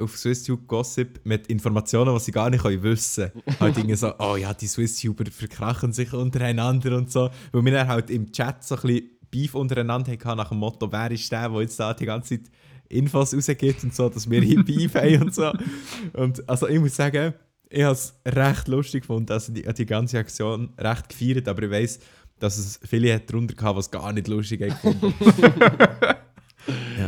auf 0.00 0.16
SwissTube 0.16 0.66
Gossip 0.66 1.20
mit 1.24 1.46
Informationen, 1.46 2.14
die 2.14 2.20
sie 2.20 2.32
gar 2.32 2.50
nicht 2.50 2.64
wissen 2.64 3.30
können. 3.30 3.60
halt 3.60 3.76
irgendwie 3.76 3.96
so, 3.96 4.12
oh 4.18 4.36
ja, 4.36 4.52
die 4.52 4.66
SwissTuber 4.66 5.24
verkrachen 5.30 5.92
sich 5.92 6.12
untereinander 6.12 6.96
und 6.96 7.10
so. 7.10 7.30
Weil 7.52 7.64
wir 7.64 7.72
dann 7.72 7.88
halt 7.88 8.10
im 8.10 8.32
Chat 8.32 8.64
so 8.64 8.74
ein 8.76 8.82
bisschen 8.82 9.10
Beef 9.30 9.54
untereinander 9.54 10.12
hatten 10.12 10.36
nach 10.36 10.48
dem 10.48 10.58
Motto, 10.58 10.90
wer 10.90 11.10
ist 11.10 11.30
der, 11.30 11.48
der 11.48 11.60
jetzt 11.60 11.78
da 11.78 11.94
die 11.94 12.06
ganze 12.06 12.40
Zeit 12.40 12.50
Infos 12.88 13.34
rausgibt 13.34 13.82
und 13.84 13.94
so, 13.94 14.08
dass 14.08 14.28
wir 14.28 14.40
hier 14.42 14.62
Beef 14.64 14.94
haben 14.94 15.22
und 15.22 15.34
so. 15.34 15.52
Und 16.12 16.48
also 16.48 16.68
ich 16.68 16.80
muss 16.80 16.96
sagen, 16.96 17.34
ich 17.70 17.82
habe 17.82 17.94
es 17.94 18.14
recht 18.26 18.68
lustig 18.68 19.02
gefunden, 19.02 19.32
also 19.32 19.52
die, 19.52 19.62
die 19.62 19.86
ganze 19.86 20.18
Aktion 20.18 20.72
recht 20.78 21.08
gefeiert, 21.08 21.48
aber 21.48 21.62
ich 21.64 21.70
weiss, 21.70 21.98
dass 22.38 22.58
es 22.58 22.78
viele 22.88 23.14
hat 23.14 23.30
darunter 23.30 23.54
gehabt, 23.54 23.76
was 23.76 23.90
gar 23.90 24.12
nicht 24.12 24.28
lustig 24.28 24.60
gefunden. 24.60 25.14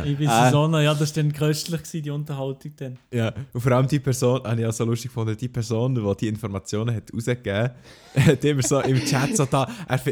Ich 0.07 0.17
bin 0.17 0.29
Äh. 0.29 0.51
so, 0.51 0.67
ja, 0.79 0.93
das 0.93 1.15
war 1.15 1.23
dann 1.23 1.33
köstlich, 1.33 1.81
gewesen, 1.83 2.03
die 2.03 2.09
Unterhaltung 2.11 2.71
dann. 2.77 2.97
Ja, 3.13 3.33
und 3.53 3.61
vor 3.61 3.71
allem 3.71 3.87
die 3.87 3.99
Person, 3.99 4.43
habe 4.43 4.59
ich 4.61 4.65
auch 4.67 4.73
so 4.73 4.85
lustig 4.85 5.09
gefunden, 5.11 5.35
die 5.37 5.47
Person, 5.47 5.95
die 5.95 6.15
die 6.19 6.27
Informationen 6.27 6.95
hat 6.95 7.13
rausgegeben 7.13 7.71
hat, 8.15 8.45
immer 8.45 8.61
so 8.63 8.79
im 8.81 8.99
Chat 9.03 9.35
so 9.35 9.45
da, 9.45 9.69
er, 9.87 10.07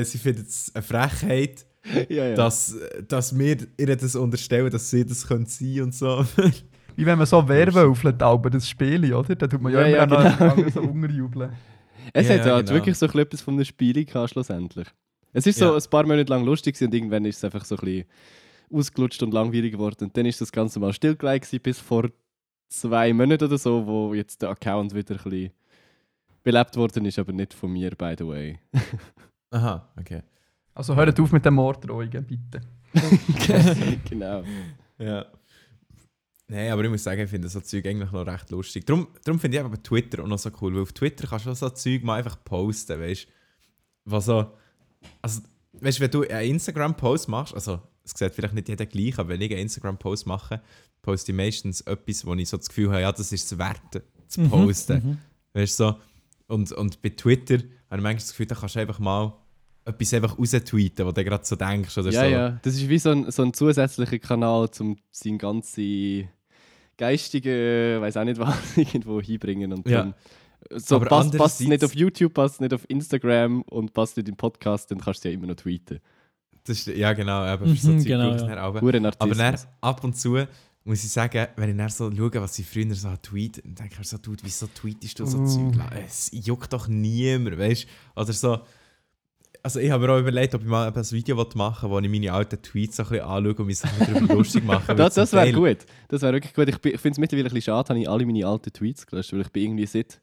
äh, 0.00 0.04
sie 0.04 0.18
findet 0.18 0.48
es 0.48 0.70
eine 0.74 0.82
Frechheit, 0.82 1.66
ja, 2.08 2.28
ja. 2.28 2.34
dass, 2.34 2.76
dass 3.08 3.36
wir 3.36 3.56
ihr 3.76 3.96
das 3.96 4.14
unterstellen, 4.14 4.70
dass 4.70 4.88
sie 4.90 5.04
das 5.04 5.26
können 5.26 5.46
sein 5.46 5.82
und 5.82 5.94
so. 5.94 6.24
Wie 6.96 7.06
wenn 7.06 7.16
man 7.18 7.26
so 7.26 7.48
Werwölfelt, 7.48 8.22
aber 8.22 8.50
das 8.50 8.68
Spiel, 8.68 9.12
oder? 9.14 9.34
Da 9.34 9.46
tut 9.46 9.60
man 9.62 9.72
ja, 9.72 9.86
Ja, 9.86 10.04
immer 10.04 10.16
ja, 10.18 10.24
noch 10.28 10.38
genau. 10.38 10.54
genau. 10.54 10.68
so 10.70 10.80
unterjubeln. 10.82 11.50
Es 12.12 12.28
Ja, 12.28 12.34
hat 12.34 12.46
ja, 12.46 12.52
halt 12.54 12.66
genau. 12.66 12.76
wirklich 12.78 12.96
so 12.98 13.06
ein 13.06 13.18
etwas 13.18 13.40
von 13.40 13.54
einem 13.54 13.64
Spiel 13.64 14.04
gehabt, 14.04 14.30
schlussendlich. 14.30 14.86
Es 15.32 15.46
ist 15.46 15.58
so 15.58 15.64
Ja. 15.66 15.74
ein 15.76 15.82
paar 15.90 16.02
Monate 16.06 16.30
lang 16.30 16.44
lustig 16.44 16.74
gewesen 16.74 16.88
und 16.90 16.94
irgendwann 16.94 17.24
ist 17.24 17.38
es 17.38 17.44
einfach 17.44 17.64
so 17.64 17.76
ein 17.76 17.80
bisschen 17.84 18.04
ausgelutscht 18.72 19.22
und 19.22 19.32
langweilig 19.32 19.72
geworden. 19.72 20.04
Und 20.04 20.16
dann 20.16 20.26
ist 20.26 20.40
das 20.40 20.52
Ganze 20.52 20.80
mal 20.80 20.92
stillgelegt 20.92 21.46
gewesen, 21.46 21.62
bis 21.62 21.78
vor 21.78 22.08
zwei 22.68 23.12
Monaten 23.12 23.44
oder 23.44 23.58
so, 23.58 23.86
wo 23.86 24.14
jetzt 24.14 24.42
der 24.42 24.50
Account 24.50 24.94
wieder 24.94 25.14
ein 25.14 25.22
bisschen 25.22 25.50
belebt 26.42 26.76
worden 26.76 27.04
ist, 27.04 27.18
aber 27.18 27.32
nicht 27.32 27.54
von 27.54 27.72
mir, 27.72 27.90
by 27.90 28.14
the 28.18 28.26
way. 28.26 28.58
Aha, 29.50 29.88
okay. 29.98 30.22
Also 30.74 30.96
hört 30.96 31.18
auf 31.20 31.32
mit 31.32 31.44
den 31.44 31.54
Morddrohungen, 31.54 32.24
bitte. 32.24 32.60
genau. 34.08 34.42
Ja. 34.98 35.26
Nein, 36.48 36.70
aber 36.70 36.84
ich 36.84 36.90
muss 36.90 37.02
sagen, 37.02 37.22
ich 37.22 37.30
finde 37.30 37.48
so 37.48 37.60
Zeug 37.60 37.86
eigentlich 37.86 38.10
noch 38.10 38.26
recht 38.26 38.50
lustig. 38.50 38.86
Darum, 38.86 39.08
darum 39.24 39.38
finde 39.38 39.58
ich 39.58 39.64
aber 39.64 39.82
Twitter 39.82 40.22
auch 40.22 40.26
noch 40.26 40.38
so 40.38 40.50
cool, 40.60 40.74
weil 40.74 40.82
auf 40.82 40.92
Twitter 40.92 41.26
kannst 41.26 41.46
du 41.46 41.54
so 41.54 41.70
Zeug 41.70 42.02
mal 42.02 42.18
einfach 42.18 42.42
posten, 42.44 43.00
weißt 43.00 43.24
du? 43.24 43.28
Was 44.04 44.26
so. 44.26 44.52
Also, 45.20 45.42
weißt 45.72 45.98
du, 45.98 46.02
wenn 46.02 46.10
du 46.10 46.22
einen 46.22 46.50
Instagram-Post 46.50 47.28
machst, 47.28 47.54
also 47.54 47.80
es 48.04 48.12
sieht 48.16 48.34
vielleicht 48.34 48.54
nicht 48.54 48.68
jeder 48.68 48.86
gleich, 48.86 49.18
aber 49.18 49.30
wenn 49.30 49.40
ich 49.40 49.50
einen 49.52 49.60
Instagram-Post 49.62 50.26
mache, 50.26 50.60
poste 51.02 51.32
ich 51.32 51.36
meistens 51.36 51.80
etwas, 51.82 52.24
wo 52.26 52.34
ich 52.34 52.48
so 52.48 52.56
das 52.56 52.68
Gefühl 52.68 52.90
habe, 52.90 53.00
ja, 53.02 53.12
das 53.12 53.32
ist 53.32 53.50
es 53.52 53.58
wert 53.58 54.02
zu 54.28 54.40
Mhm, 54.40 54.48
posten. 54.50 55.18
Weißt 55.54 55.78
du 55.80 55.84
so? 55.84 55.96
Und, 56.46 56.72
und 56.72 57.02
bei 57.02 57.10
Twitter 57.10 57.54
habe 57.56 57.64
ich 57.66 57.90
manchmal 57.90 58.14
das 58.14 58.28
Gefühl, 58.30 58.46
da 58.46 58.54
kannst 58.54 58.74
du 58.76 58.80
einfach 58.80 58.98
mal 58.98 59.32
etwas 59.84 60.14
einfach 60.14 60.38
raustweeten, 60.38 61.04
was 61.06 61.14
du 61.14 61.24
gerade 61.24 61.44
so 61.44 61.56
denkst 61.56 61.98
oder 61.98 62.10
Ja, 62.10 62.24
so. 62.24 62.30
ja. 62.30 62.50
Das 62.62 62.74
ist 62.74 62.88
wie 62.88 62.98
so 62.98 63.10
ein, 63.10 63.30
so 63.30 63.42
ein 63.42 63.52
zusätzlicher 63.52 64.18
Kanal, 64.18 64.68
um 64.80 64.96
seinen 65.10 65.38
ganzen 65.38 66.28
geistigen, 66.96 68.00
weiß 68.00 68.16
auch 68.16 68.24
nicht 68.24 68.38
was, 68.38 68.56
irgendwo 68.76 69.20
hinbringen. 69.20 69.72
Und 69.72 69.88
Ja. 69.88 70.02
dann, 70.02 70.14
so 70.80 70.96
Aber 70.96 71.06
passt, 71.06 71.36
passt 71.36 71.60
nicht 71.60 71.84
auf 71.84 71.94
YouTube, 71.94 72.32
passt 72.34 72.60
nicht 72.60 72.72
auf 72.72 72.88
Instagram 72.88 73.62
und 73.62 73.92
passt 73.92 74.16
nicht 74.16 74.28
im 74.28 74.36
Podcast, 74.36 74.90
dann 74.90 75.00
kannst 75.00 75.24
du 75.24 75.28
ja 75.28 75.34
immer 75.34 75.48
noch 75.48 75.56
tweeten. 75.56 76.00
Das 76.64 76.78
ist, 76.78 76.86
ja, 76.88 77.12
genau, 77.12 77.52
eben 77.52 77.66
für 77.74 77.80
so 77.80 77.90
Mhm, 77.92 77.98
Zeug 77.98 78.06
genau, 78.06 78.30
ja. 78.30 78.36
dann 78.36 78.58
auch. 78.58 78.80
Hure 78.80 79.12
Aber 79.18 79.34
dann, 79.34 79.56
ab 79.80 80.04
und 80.04 80.16
zu 80.16 80.46
muss 80.84 81.04
ich 81.04 81.10
sagen, 81.10 81.46
wenn 81.56 81.70
ich 81.70 81.76
dann 81.76 81.88
so 81.88 82.10
schaue, 82.14 82.34
was 82.34 82.54
sie 82.54 82.64
früher 82.64 82.94
so 82.94 83.08
tweeten, 83.22 83.62
dann 83.64 83.74
denke 83.74 83.92
ich 83.94 83.98
mir 83.98 84.04
so, 84.04 84.18
Dude, 84.18 84.42
wieso 84.44 84.66
tweetest 84.68 85.18
du 85.18 85.26
so 85.26 85.38
Mm. 85.38 85.46
Zeug? 85.46 85.74
Es 86.06 86.30
juckt 86.32 86.72
doch 86.72 86.88
niemand, 86.88 87.58
weißt 87.58 87.84
du? 88.16 88.20
Oder 88.20 88.32
so. 88.32 88.60
Also 89.64 89.78
ich 89.78 89.90
habe 89.92 90.04
mir 90.06 90.12
auch 90.12 90.18
überlegt, 90.18 90.54
ob 90.56 90.62
ich 90.62 90.66
mal 90.66 90.92
ein 90.92 91.10
Video 91.12 91.36
machen 91.54 91.88
will, 91.88 91.96
wo 91.96 92.00
ich 92.00 92.08
meine 92.10 92.32
alten 92.32 92.60
Tweets 92.60 92.96
so 92.96 93.04
ein 93.04 93.08
bisschen 93.10 93.24
anschaue 93.24 93.54
und 93.54 93.66
mich 93.66 93.78
so 93.78 93.86
ein 93.86 93.94
bisschen 93.98 94.14
darüber 94.14 94.34
lustig 94.34 94.64
mache. 94.64 94.94
Das, 94.96 95.14
das 95.14 95.32
wäre 95.32 95.52
gut. 95.52 95.78
Das 96.08 96.22
wäre 96.22 96.32
wirklich 96.32 96.52
gut. 96.52 96.68
Ich, 96.68 96.74
ich 96.94 97.00
finde 97.00 97.14
es 97.14 97.18
mittlerweile 97.18 97.48
ein 97.48 97.54
bisschen 97.54 97.72
schade, 97.72 97.88
habe 97.90 98.00
ich 98.00 98.08
alle 98.08 98.26
meine 98.26 98.44
alten 98.44 98.72
Tweets 98.72 99.06
gelöscht, 99.06 99.32
weil 99.32 99.42
ich 99.42 99.50
bin 99.50 99.62
irgendwie 99.64 99.86
seit 99.86 100.20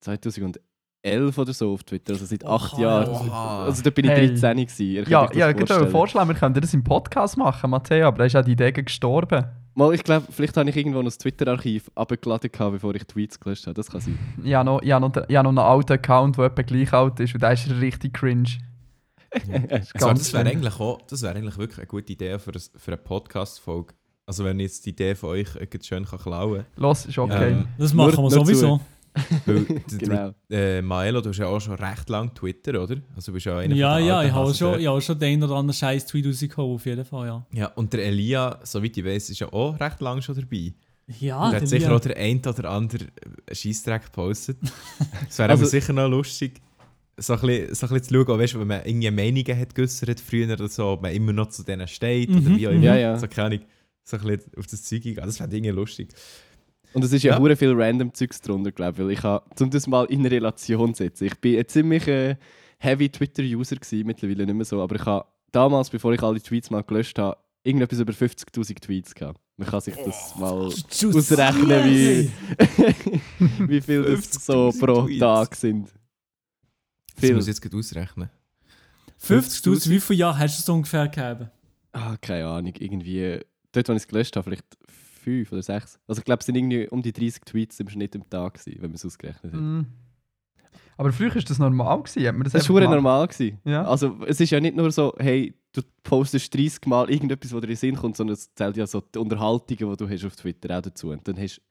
2011 0.00 0.60
11 1.04 1.36
oder 1.36 1.52
so 1.52 1.72
auf 1.74 1.84
Twitter, 1.84 2.14
also 2.14 2.24
seit 2.24 2.44
Oha, 2.44 2.54
8 2.56 2.78
Jahren. 2.78 3.08
Oha. 3.10 3.64
Also 3.64 3.82
da 3.82 3.90
bin 3.90 4.06
ich 4.06 4.10
Hey. 4.10 4.28
13 4.28 4.56
gewesen. 4.56 5.10
Ja, 5.10 5.26
das 5.26 5.36
ja, 5.36 5.50
ich 5.50 5.56
vorstellen. 5.56 5.90
vorschlagen, 5.90 6.28
wir 6.30 6.34
könnten 6.36 6.60
das 6.60 6.72
im 6.72 6.82
Podcast 6.82 7.36
machen, 7.36 7.70
Matteo, 7.70 8.08
aber 8.08 8.18
da 8.18 8.24
ist 8.24 8.32
ja 8.32 8.42
die 8.42 8.52
Idee 8.52 8.72
gestorben. 8.72 9.44
Mal, 9.74 9.92
ich 9.92 10.04
glaube, 10.04 10.26
vielleicht 10.30 10.56
habe 10.56 10.70
ich 10.70 10.76
irgendwo 10.76 10.98
noch 10.98 11.06
das 11.06 11.18
Twitter-Archiv 11.18 11.90
abgeladen, 11.94 12.50
gehabt, 12.50 12.72
bevor 12.72 12.94
ich 12.94 13.04
Tweets 13.04 13.38
gelöscht 13.40 13.66
habe. 13.66 13.74
Das 13.74 13.90
kann 13.90 14.00
sein. 14.00 14.18
Ich 14.42 14.54
habe 14.54 14.64
noch, 14.64 14.80
habe 14.80 15.00
noch, 15.00 15.28
ich 15.28 15.36
habe 15.36 15.44
noch 15.44 15.50
einen 15.50 15.58
alten 15.58 15.92
Account, 15.94 16.38
der 16.38 16.44
etwa 16.46 16.62
gleich 16.62 16.92
alt 16.92 17.18
ist 17.20 17.34
und 17.34 17.42
der 17.42 17.52
ist 17.52 17.68
richtig 17.80 18.14
cringe. 18.14 18.48
Also, 19.68 19.90
Ganz 19.98 20.20
das 20.20 20.32
wäre 20.32 20.48
eigentlich 20.48 20.78
auch, 20.78 21.02
das 21.08 21.22
wäre 21.22 21.34
eigentlich 21.34 21.58
wirklich 21.58 21.78
eine 21.78 21.88
gute 21.88 22.12
Idee 22.12 22.38
für, 22.38 22.52
ein, 22.52 22.60
für 22.76 22.92
eine 22.92 22.98
Podcast-Folge. 22.98 23.92
Also 24.26 24.44
wenn 24.44 24.60
ich 24.60 24.66
jetzt 24.66 24.86
die 24.86 24.90
Idee 24.90 25.16
von 25.16 25.30
euch 25.30 25.56
irgendwie 25.56 25.84
schön 25.84 26.04
kann 26.04 26.20
klauen 26.20 26.58
kann. 26.58 26.66
Los, 26.76 27.04
ist 27.06 27.18
okay. 27.18 27.50
Ähm, 27.50 27.66
Das 27.76 27.92
machen 27.92 28.22
wir 28.22 28.30
sowieso. 28.30 28.80
Weil, 29.46 29.64
Genau. 29.98 30.34
äh, 30.50 30.82
Maelo, 30.82 31.20
du 31.20 31.28
hast 31.30 31.38
ja 31.38 31.46
auch 31.46 31.60
schon 31.60 31.74
recht 31.74 32.08
lang 32.10 32.34
Twitter, 32.34 32.82
oder? 32.82 32.96
Also 33.14 33.30
du 33.30 33.34
bist 33.34 33.46
ja 33.46 33.58
einer 33.58 33.74
Ja, 33.74 33.98
ja, 33.98 34.24
ich 34.24 34.32
habe 34.32 34.52
schon, 34.54 34.80
ich 34.80 34.86
habe 34.86 35.00
schon 35.00 35.18
den 35.18 35.42
oder 35.42 35.54
anderen 35.54 35.74
Scheiß 35.76 36.06
Tweet 36.06 36.26
rausgehauen, 36.26 36.74
auf 36.74 36.84
jeden 36.86 37.04
Fall, 37.04 37.26
ja. 37.28 37.46
Ja, 37.52 37.66
und 37.68 37.92
der 37.92 38.04
Elia, 38.06 38.58
soweit 38.64 38.96
ich 38.96 39.04
weiß, 39.04 39.30
ist 39.30 39.38
ja 39.38 39.52
auch 39.52 39.78
recht 39.78 40.00
lang 40.00 40.20
schon 40.20 40.34
dabei. 40.34 40.72
Ja, 41.20 41.44
und 41.44 41.52
der 41.52 41.60
hat 41.60 41.68
sicher 41.68 41.88
Lia- 41.90 41.96
auch 41.96 42.00
der 42.00 42.16
ein 42.16 42.38
oder 42.44 42.70
andere 42.70 43.06
Scheissdreck 43.52 44.06
gepostet. 44.06 44.56
Es 45.28 45.38
wäre 45.38 45.50
Also- 45.50 45.62
aber 45.62 45.70
sicher 45.70 45.92
noch 45.92 46.08
lustig, 46.08 46.60
so 47.16 47.34
ein, 47.34 47.40
bisschen, 47.42 47.74
so 47.74 47.86
ein 47.86 47.92
bisschen 47.92 48.02
zu 48.18 48.24
schauen, 48.26 48.38
weißt, 48.40 48.54
du, 48.54 48.58
wenn 48.60 48.66
man 48.66 48.84
irgendwie 48.84 49.10
Meinungen 49.12 49.60
hat 49.60 49.74
geäussert 49.76 50.18
früher 50.18 50.52
oder 50.52 50.66
so, 50.66 50.86
ob 50.86 51.02
man 51.02 51.12
immer 51.12 51.32
noch 51.32 51.50
zu 51.50 51.62
denen 51.62 51.86
steht 51.86 52.28
oder 52.30 52.40
Mhm, 52.40 52.56
wie 52.56 52.66
auch 52.66 52.72
immer. 52.72 52.82
Ja, 52.84 52.96
ja. 52.96 53.16
So 53.18 53.28
keine 53.28 53.46
Ahnung, 53.46 53.60
so 54.02 54.16
ein 54.16 54.22
bisschen 54.24 54.50
auf 54.58 54.66
das 54.66 54.82
Zeug 54.82 55.06
eingehen. 55.06 55.22
Das 55.24 55.38
wäre 55.38 55.48
irgendwie 55.48 55.70
lustig. 55.70 56.08
Und 56.94 57.04
es 57.04 57.12
ist 57.12 57.22
ja, 57.24 57.34
Ja. 57.34 57.38
hure 57.40 57.56
viel 57.56 57.72
random 57.74 58.14
Zeugs 58.14 58.40
drunter, 58.40 58.72
glaube 58.72 58.92
ich. 58.92 58.98
Weil 59.04 59.10
ich 59.12 59.22
habe, 59.22 59.44
um 59.60 59.70
das 59.70 59.86
mal 59.86 60.04
in 60.06 60.24
Relation 60.24 60.94
zu 60.94 61.02
setzen, 61.02 61.26
ich 61.26 61.34
bin 61.40 61.58
ein 61.58 61.66
ziemlich 61.68 62.06
äh, 62.08 62.36
heavy 62.78 63.08
Twitter-User 63.08 63.76
gewesen, 63.76 64.06
mittlerweile 64.06 64.46
nicht 64.46 64.54
mehr 64.54 64.64
so, 64.64 64.80
aber 64.82 64.96
ich 64.96 65.04
habe 65.04 65.26
damals, 65.52 65.90
bevor 65.90 66.12
ich 66.12 66.22
alle 66.22 66.40
Tweets 66.40 66.70
mal 66.70 66.82
gelöscht 66.82 67.18
habe, 67.18 67.36
irgendetwas 67.64 67.98
über 68.00 68.12
50'000 68.12 68.80
Tweets 68.80 69.14
gehabt. 69.14 69.40
Man 69.56 69.68
kann 69.68 69.80
sich 69.80 69.94
das 69.94 70.34
mal 70.36 70.50
ausrechnen, 70.52 71.84
wie, 71.84 72.30
wie 73.68 73.80
viel 73.80 74.02
das 74.02 74.44
so 74.44 74.68
50'000 74.70 74.80
pro 74.80 75.02
Tweets. 75.06 75.20
Tag 75.20 75.54
sind. 75.54 75.88
Das 77.16 77.24
Viel. 77.24 77.34
muss 77.34 77.44
ich 77.44 77.48
jetzt 77.48 77.60
gerade 77.62 77.76
ausrechnen. 77.76 78.30
50'000, 79.22 79.88
wie 79.90 80.00
viele 80.00 80.18
Jahre 80.18 80.38
hast 80.38 80.58
du 80.58 80.62
so 80.64 80.74
ungefähr 80.74 81.08
gegeben? 81.08 81.50
Ah, 81.92 82.16
keine 82.20 82.46
Ahnung, 82.48 82.74
irgendwie. 82.78 83.40
Dort, 83.72 83.88
als 83.90 84.02
ich 84.02 84.04
es 84.04 84.08
gelöscht 84.08 84.36
habe, 84.36 84.44
vielleicht 84.44 84.64
fünf 85.24 85.50
oder 85.52 85.62
sechs. 85.62 85.98
Also 86.06 86.20
ich 86.20 86.24
glaube, 86.24 86.40
es 86.40 86.46
sind 86.46 86.54
irgendwie 86.56 86.88
um 86.88 87.02
die 87.02 87.12
30 87.12 87.42
Tweets 87.44 87.80
im 87.80 87.88
Schnitt 87.88 88.14
im 88.14 88.28
Tag, 88.30 88.54
gewesen, 88.54 88.76
wenn 88.80 88.90
man 88.90 88.94
es 88.96 89.04
ausgerechnet 89.04 89.52
hat. 89.52 89.60
Mm. 89.60 89.86
Aber 90.96 91.12
früher 91.12 91.34
war 91.34 91.42
das 91.42 91.58
normal. 91.58 92.02
Gewesen. 92.02 92.26
Hat 92.26 92.34
man 92.34 92.44
das 92.44 92.52
Das 92.52 92.70
war 92.70 92.80
normal. 92.80 93.26
Gewesen. 93.26 93.58
Ja. 93.64 93.84
Also 93.84 94.16
es 94.26 94.40
ist 94.40 94.50
ja 94.50 94.60
nicht 94.60 94.76
nur 94.76 94.90
so, 94.92 95.12
hey, 95.18 95.54
du 95.72 95.82
postest 96.04 96.54
30 96.54 96.86
Mal 96.86 97.10
irgendetwas, 97.10 97.52
was 97.52 97.60
dir 97.60 97.66
in 97.66 97.70
den 97.72 97.76
Sinn 97.76 97.96
kommt, 97.96 98.16
sondern 98.16 98.34
es 98.34 98.54
zählt 98.54 98.76
ja 98.76 98.86
so 98.86 99.00
die 99.00 99.18
Unterhaltungen, 99.18 99.90
die 99.90 99.96
du 99.96 100.08
hast 100.08 100.24
auf 100.24 100.36
Twitter 100.36 100.78
auch 100.78 100.82
dazu. 100.82 101.10
Und 101.10 101.26
dann 101.26 101.36
hast 101.38 101.56
du 101.56 101.62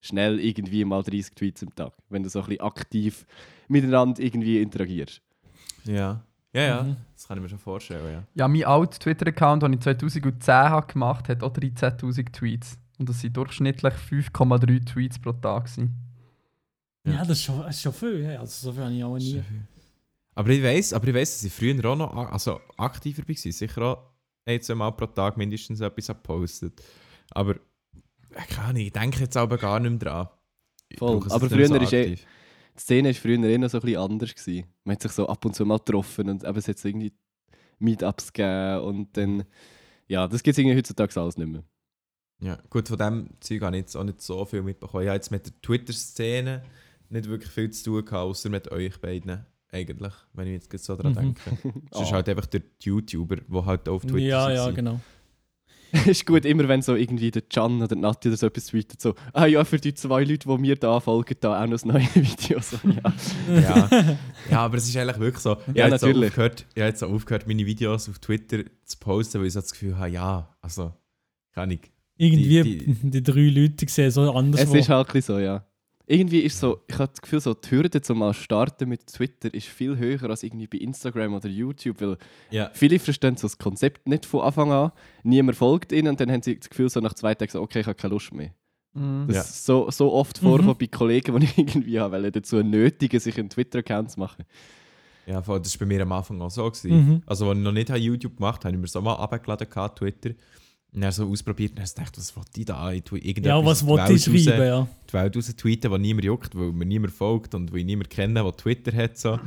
schnell 0.00 0.38
irgendwie 0.38 0.84
mal 0.84 1.02
30 1.02 1.34
Tweets 1.34 1.62
am 1.64 1.74
Tag, 1.74 1.92
wenn 2.08 2.22
du 2.22 2.28
so 2.28 2.38
ein 2.40 2.46
bisschen 2.46 2.60
aktiv 2.60 3.26
miteinander 3.66 4.22
irgendwie 4.22 4.62
interagierst. 4.62 5.20
Ja. 5.84 6.22
Ja, 6.54 6.62
ja, 6.62 6.82
Mhm. 6.82 6.96
das 7.14 7.28
kann 7.28 7.36
ich 7.36 7.42
mir 7.42 7.48
schon 7.50 7.58
vorstellen, 7.58 8.10
ja. 8.12 8.22
Ja, 8.34 8.48
mein 8.48 8.64
alter 8.64 8.98
Twitter-Account, 8.98 9.62
den 9.64 9.74
ich 9.74 9.80
2010 9.80 10.54
habe 10.54 10.86
gemacht 10.92 11.28
habe, 11.28 11.36
hat 11.36 11.42
auch 11.42 11.52
13'000 11.52 12.32
Tweets. 12.32 12.78
Und 12.98 13.08
das 13.08 13.20
sind 13.20 13.36
durchschnittlich 13.36 13.94
5,3 13.94 14.84
Tweets 14.84 15.18
pro 15.18 15.32
Tag. 15.32 15.64
Gewesen. 15.66 15.94
Ja, 17.04 17.12
Ja. 17.12 17.18
das, 17.20 17.38
ist 17.38 17.44
schon, 17.44 17.60
das 17.60 17.76
ist 17.76 17.82
schon 17.82 17.92
viel. 17.92 18.22
Ja. 18.22 18.40
Also 18.40 18.70
so 18.70 18.72
viel 18.72 18.84
habe 18.84 18.94
ich 18.94 19.04
auch 19.04 19.16
nie. 19.18 19.42
Aber 20.34 20.50
ich 20.50 20.62
weiß, 20.62 20.92
aber 20.92 21.08
ich 21.08 21.14
weiss, 21.14 21.34
dass 21.34 21.44
ich 21.44 21.52
früher 21.52 21.84
auch 21.84 21.96
noch 21.96 22.14
also 22.32 22.60
aktiver 22.76 23.26
war. 23.26 23.34
Sicher 23.34 23.82
auch 23.82 23.98
ein, 24.44 24.60
zwei 24.62 24.74
Mal 24.74 24.90
pro 24.92 25.06
Tag 25.06 25.36
mindestens 25.36 25.80
etwas 25.80 26.08
gepostet. 26.08 26.80
Aber 27.30 27.56
äh, 27.56 28.42
keine 28.48 28.68
Ahnung, 28.68 28.82
ich 28.82 28.92
denke 28.92 29.20
jetzt 29.20 29.36
aber 29.36 29.58
gar 29.58 29.80
nicht 29.80 29.90
mehr 29.90 29.98
dran. 29.98 30.28
Ich 30.88 30.98
Voll. 30.98 31.22
Aber 31.30 31.48
früher 31.48 31.82
ist 31.82 31.92
eh-. 31.92 32.14
Die 32.14 32.80
Szene 32.80 33.08
war 33.08 33.14
früher 33.14 33.42
eher 33.42 33.58
noch 33.58 33.68
so 33.68 33.78
ein 33.78 33.82
bisschen 33.82 34.00
anders. 34.00 34.34
Gewesen. 34.34 34.66
Man 34.84 34.94
hat 34.94 35.02
sich 35.02 35.12
so 35.12 35.28
ab 35.28 35.44
und 35.44 35.54
zu 35.54 35.66
mal 35.66 35.78
getroffen 35.78 36.30
und 36.30 36.44
eben 36.44 36.58
es 36.58 36.68
hat 36.68 36.78
so 36.78 36.88
irgendwie 36.88 37.12
Meetups 37.80 38.32
gegeben 38.32 38.80
und 38.84 39.16
dann, 39.16 39.44
ja, 40.06 40.26
das 40.26 40.42
gibt 40.42 40.54
es 40.54 40.58
irgendwie 40.58 40.76
heutzutage 40.76 41.20
alles 41.20 41.36
nicht 41.36 41.48
mehr. 41.48 41.64
Ja, 42.40 42.58
gut, 42.70 42.88
von 42.88 42.98
dem 42.98 43.30
Zeug 43.40 43.62
habe 43.62 43.76
ich 43.76 43.80
jetzt 43.82 43.96
auch 43.96 44.04
nicht 44.04 44.20
so 44.22 44.44
viel 44.44 44.62
mitbekommen. 44.62 45.02
Ich 45.02 45.08
habe 45.08 45.16
jetzt 45.16 45.30
mit 45.30 45.46
der 45.46 45.52
Twitter-Szene 45.60 46.62
nicht 47.10 47.28
wirklich 47.28 47.50
viel 47.50 47.70
zu 47.70 47.84
tun 47.84 48.04
gehabt, 48.04 48.22
außer 48.24 48.48
mit 48.48 48.70
euch 48.70 49.00
beiden. 49.00 49.44
Eigentlich, 49.70 50.12
wenn 50.32 50.46
ich 50.46 50.52
jetzt 50.54 50.70
gerade 50.70 50.82
so 50.84 50.96
dran 50.96 51.12
Mhm. 51.12 51.16
denke. 51.16 51.40
Es 51.90 52.00
ist 52.00 52.08
Ah. 52.08 52.12
halt 52.12 52.28
einfach 52.28 52.46
der 52.46 52.62
YouTuber, 52.80 53.36
der 53.36 53.66
halt 53.66 53.88
auch 53.88 53.94
auf 53.96 54.02
Twitter 54.02 54.18
Ja, 54.18 54.50
ja, 54.50 54.64
sind. 54.66 54.76
genau. 54.76 55.00
ist 56.06 56.26
gut, 56.26 56.44
immer 56.44 56.68
wenn 56.68 56.80
so 56.82 56.94
irgendwie 56.94 57.30
der 57.30 57.42
Can 57.42 57.82
oder 57.82 57.96
Nati 57.96 58.28
oder 58.28 58.36
so 58.36 58.46
etwas 58.46 58.66
tweetet, 58.66 59.00
so, 59.00 59.14
ah 59.32 59.46
ja, 59.46 59.64
für 59.64 59.78
die 59.78 59.94
zwei 59.94 60.22
Leute, 60.22 60.46
die 60.48 60.58
mir 60.58 60.76
da 60.76 61.00
folgen, 61.00 61.34
da 61.40 61.62
auch 61.62 61.66
noch 61.66 61.82
ein 61.82 61.88
neues 61.88 62.14
Video. 62.14 62.60
So, 62.60 62.76
ja. 62.84 63.12
ja. 63.60 64.16
ja, 64.50 64.60
aber 64.60 64.76
es 64.76 64.86
ist 64.88 64.96
eigentlich 64.96 65.18
wirklich 65.18 65.42
so. 65.42 65.56
Ich 65.66 65.74
Ja, 65.74 65.84
habe 65.84 65.94
jetzt 65.94 66.02
natürlich. 66.02 66.28
aufgehört, 66.30 66.66
ich 66.74 66.80
habe 66.82 66.88
jetzt 66.90 67.00
so 67.00 67.06
aufgehört, 67.08 67.46
meine 67.46 67.64
Videos 67.66 68.08
auf 68.08 68.18
Twitter 68.18 68.64
zu 68.84 68.98
posten, 68.98 69.40
weil 69.40 69.46
ich 69.48 69.54
so 69.54 69.60
das 69.60 69.72
Gefühl 69.72 69.96
habe, 69.98 70.10
ja, 70.10 70.54
also, 70.60 70.92
kann 71.52 71.70
ich. 71.70 71.90
Irgendwie 72.18 72.62
Die- 72.62 72.94
die, 73.10 73.22
drei 73.22 73.48
Leute 73.48 73.88
sehen 73.88 74.10
so 74.10 74.30
anders 74.32 74.60
Es 74.62 74.74
ist 74.74 74.88
halt 74.88 75.10
so, 75.24 75.38
ja. 75.38 75.64
Irgendwie 76.10 76.40
ist 76.40 76.58
so, 76.58 76.80
ich 76.88 76.94
habe 76.98 77.08
das 77.12 77.20
Gefühl, 77.20 77.40
so 77.40 77.52
die 77.52 77.70
Hürde 77.70 78.00
zum 78.00 78.18
mal 78.18 78.32
starten 78.32 78.88
mit 78.88 79.06
Twitter 79.06 79.52
ist 79.52 79.66
viel 79.66 79.98
höher 79.98 80.22
als 80.30 80.42
irgendwie 80.42 80.66
bei 80.66 80.78
Instagram 80.78 81.34
oder 81.34 81.48
YouTube, 81.50 82.00
weil 82.00 82.16
Ja, 82.50 82.70
viele 82.72 82.98
verstehen 82.98 83.36
so 83.36 83.42
das 83.46 83.58
Konzept 83.58 84.08
nicht 84.08 84.24
von 84.24 84.40
Anfang 84.40 84.72
an, 84.72 84.92
niemand 85.22 85.56
folgt 85.58 85.92
ihnen 85.92 86.08
und 86.08 86.18
dann 86.20 86.30
haben 86.30 86.40
sie 86.42 86.58
das 86.58 86.70
Gefühl, 86.70 86.88
so 86.88 87.00
nach 87.00 87.12
zwei 87.12 87.34
Tagen 87.34 87.50
so, 87.52 87.60
okay, 87.60 87.80
ich 87.80 87.86
habe 87.86 87.94
keine 87.94 88.14
Lust 88.14 88.32
mehr. 88.32 88.52
Mm. 88.94 89.26
Das 89.26 89.36
Ja. 89.36 89.42
ist 89.42 89.66
so, 89.66 89.90
so 89.90 90.10
oft 90.14 90.38
vorgekommen 90.38 90.78
bei 90.78 90.86
Kollegen, 90.86 91.38
die 91.40 91.44
ich 91.44 91.58
irgendwie 91.58 92.00
habe, 92.00 92.22
weil 92.22 92.32
dazu 92.32 92.62
nötigen, 92.62 93.20
sich 93.20 93.38
einen 93.38 93.50
Twitter-Account 93.50 94.10
zu 94.12 94.20
machen. 94.20 94.46
ja 95.26 95.42
voll, 95.42 95.60
das 95.60 95.78
war 95.78 95.86
bei 95.86 95.94
mir 95.94 96.02
am 96.02 96.12
Anfang 96.12 96.40
auch 96.40 96.50
so. 96.50 96.64
Gewesen. 96.70 96.90
Mhm. 96.90 97.22
Also, 97.26 97.50
als 97.50 97.58
ich 97.58 97.64
noch 97.64 97.72
nicht 97.72 97.90
YouTube 97.90 98.36
gemacht 98.38 98.64
habe, 98.64 98.68
habe 98.68 98.76
ich 98.76 98.80
mir 98.80 98.88
so 98.88 99.02
mal 99.02 99.12
abgeladen, 99.16 99.68
Twitter. 99.94 100.30
Und 100.92 101.02
dann 101.02 101.12
so 101.12 101.28
ausprobiert 101.30 101.72
und 101.72 101.78
dann 101.80 102.04
dachte 102.04 102.12
ich, 102.14 102.26
was 102.26 102.36
wollte 102.36 102.60
ich 102.60 102.64
da? 102.66 102.90
Ich 102.92 103.04
tue 103.04 103.18
Ja, 103.18 103.26
irgendetwas 103.26 103.64
was 103.66 103.86
wollte 103.86 104.12
ich 104.14 104.26
Welt 104.26 104.36
raus- 104.36 104.44
schreiben, 104.44 104.66
ja. 104.66 104.88
die 105.08 105.12
Welt 105.12 105.36
raus 105.36 105.56
tweeten, 105.56 105.92
die 105.92 105.98
niemand 105.98 106.24
juckt, 106.24 106.54
weil 106.58 106.72
mir 106.72 106.86
niemand 106.86 107.12
folgt 107.12 107.54
und 107.54 107.70
weil 107.72 107.80
ich 107.80 107.84
niemand 107.84 108.08
kenne, 108.10 108.42
der 108.42 108.56
Twitter 108.56 108.92
hat. 108.96 109.18
So. 109.18 109.38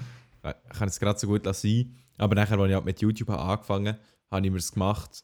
Äh, 0.43 0.53
Ich 0.71 0.77
kann 0.77 0.87
es 0.87 0.99
gerade 0.99 1.17
so 1.19 1.27
gut 1.27 1.43
sein. 1.55 1.95
Aber 2.17 2.35
nachher, 2.35 2.59
als 2.59 2.69
ich 2.69 2.75
halt 2.75 2.85
mit 2.85 3.01
YouTube 3.01 3.29
habe 3.29 3.41
angefangen 3.41 3.87
habe, 3.87 3.99
habe 4.29 4.45
ich 4.45 4.51
mir 4.51 4.57
es 4.59 4.71
gemacht, 4.71 5.23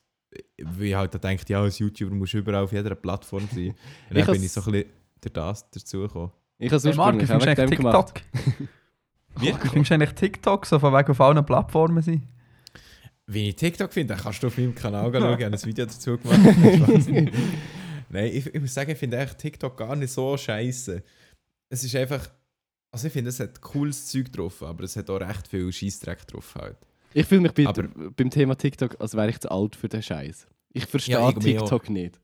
weil 0.63 0.85
ich 0.87 0.95
halt 0.95 1.13
da 1.13 1.19
denke, 1.19 1.43
ja, 1.47 1.61
als 1.61 1.77
YouTuber 1.77 2.15
musst 2.15 2.33
du 2.33 2.39
überall 2.39 2.63
auf 2.63 2.71
jeder 2.71 2.95
Plattform 2.95 3.47
sein. 3.53 3.67
Und 4.09 4.17
dann 4.17 4.17
Ich 4.17 4.25
bin 4.25 4.43
ich 4.43 4.51
so 4.51 4.61
ein 4.61 4.71
bisschen 4.71 4.89
durch 5.21 5.33
das 5.33 5.69
dazugekommen. 5.69 6.31
Ich 6.57 6.67
habe 6.71 6.75
es 6.77 6.85
ursprünglich 6.85 7.31
auch. 7.31 7.39
TikTok? 7.69 8.13
Wie? 9.39 9.47
Wie 9.49 9.53
findest 9.69 9.91
du 9.91 9.93
eigentlich 9.93 10.13
TikTok 10.13 10.65
so 10.65 10.79
von 10.79 10.91
wegen 10.93 11.11
auf 11.11 11.21
allen 11.21 11.45
Plattformen 11.45 12.01
sein? 12.01 12.27
Wenn 13.29 13.43
ich 13.43 13.55
TikTok 13.55 13.91
finde, 13.93 14.13
dann 14.13 14.23
kannst 14.23 14.41
du 14.41 14.47
auf 14.47 14.57
meinem 14.57 14.73
Kanal 14.73 15.03
schauen. 15.13 15.37
Ich 15.39 15.45
habe 15.45 15.55
ein 15.55 15.63
Video 15.65 15.85
dazu 15.85 16.17
gemacht. 16.17 16.39
Nein, 18.09 18.31
ich, 18.33 18.45
ich 18.55 18.61
muss 18.61 18.73
sagen, 18.73 18.91
ich 18.91 18.97
finde 18.97 19.27
TikTok 19.37 19.75
gar 19.77 19.95
nicht 19.95 20.11
so 20.11 20.37
scheiße. 20.37 21.03
Es 21.69 21.83
ist 21.83 21.95
einfach. 21.95 22.29
Also 22.89 23.07
ich 23.07 23.13
finde, 23.13 23.29
es 23.29 23.39
hat 23.41 23.59
cooles 23.59 24.07
Zeug 24.07 24.31
drauf, 24.31 24.63
aber 24.63 24.85
es 24.85 24.95
hat 24.95 25.09
auch 25.09 25.19
recht 25.19 25.47
viel 25.47 25.71
Scheißdreck 25.71 26.25
drauf 26.25 26.55
halt. 26.57 26.77
Ich 27.13 27.25
fühle 27.25 27.41
mich 27.41 27.51
bei, 27.51 27.67
Aber- 27.67 27.83
beim 28.15 28.29
Thema 28.29 28.55
TikTok, 28.55 28.95
als 29.01 29.13
wäre 29.15 29.29
ich 29.29 29.39
zu 29.39 29.51
alt 29.51 29.75
für 29.75 29.89
den 29.89 30.01
Scheiß. 30.01 30.47
Ich 30.71 30.85
verstehe 30.85 31.15
Ja, 31.15 31.29
ich 31.29 31.35
TikTok 31.35 31.89
nicht. 31.89 32.19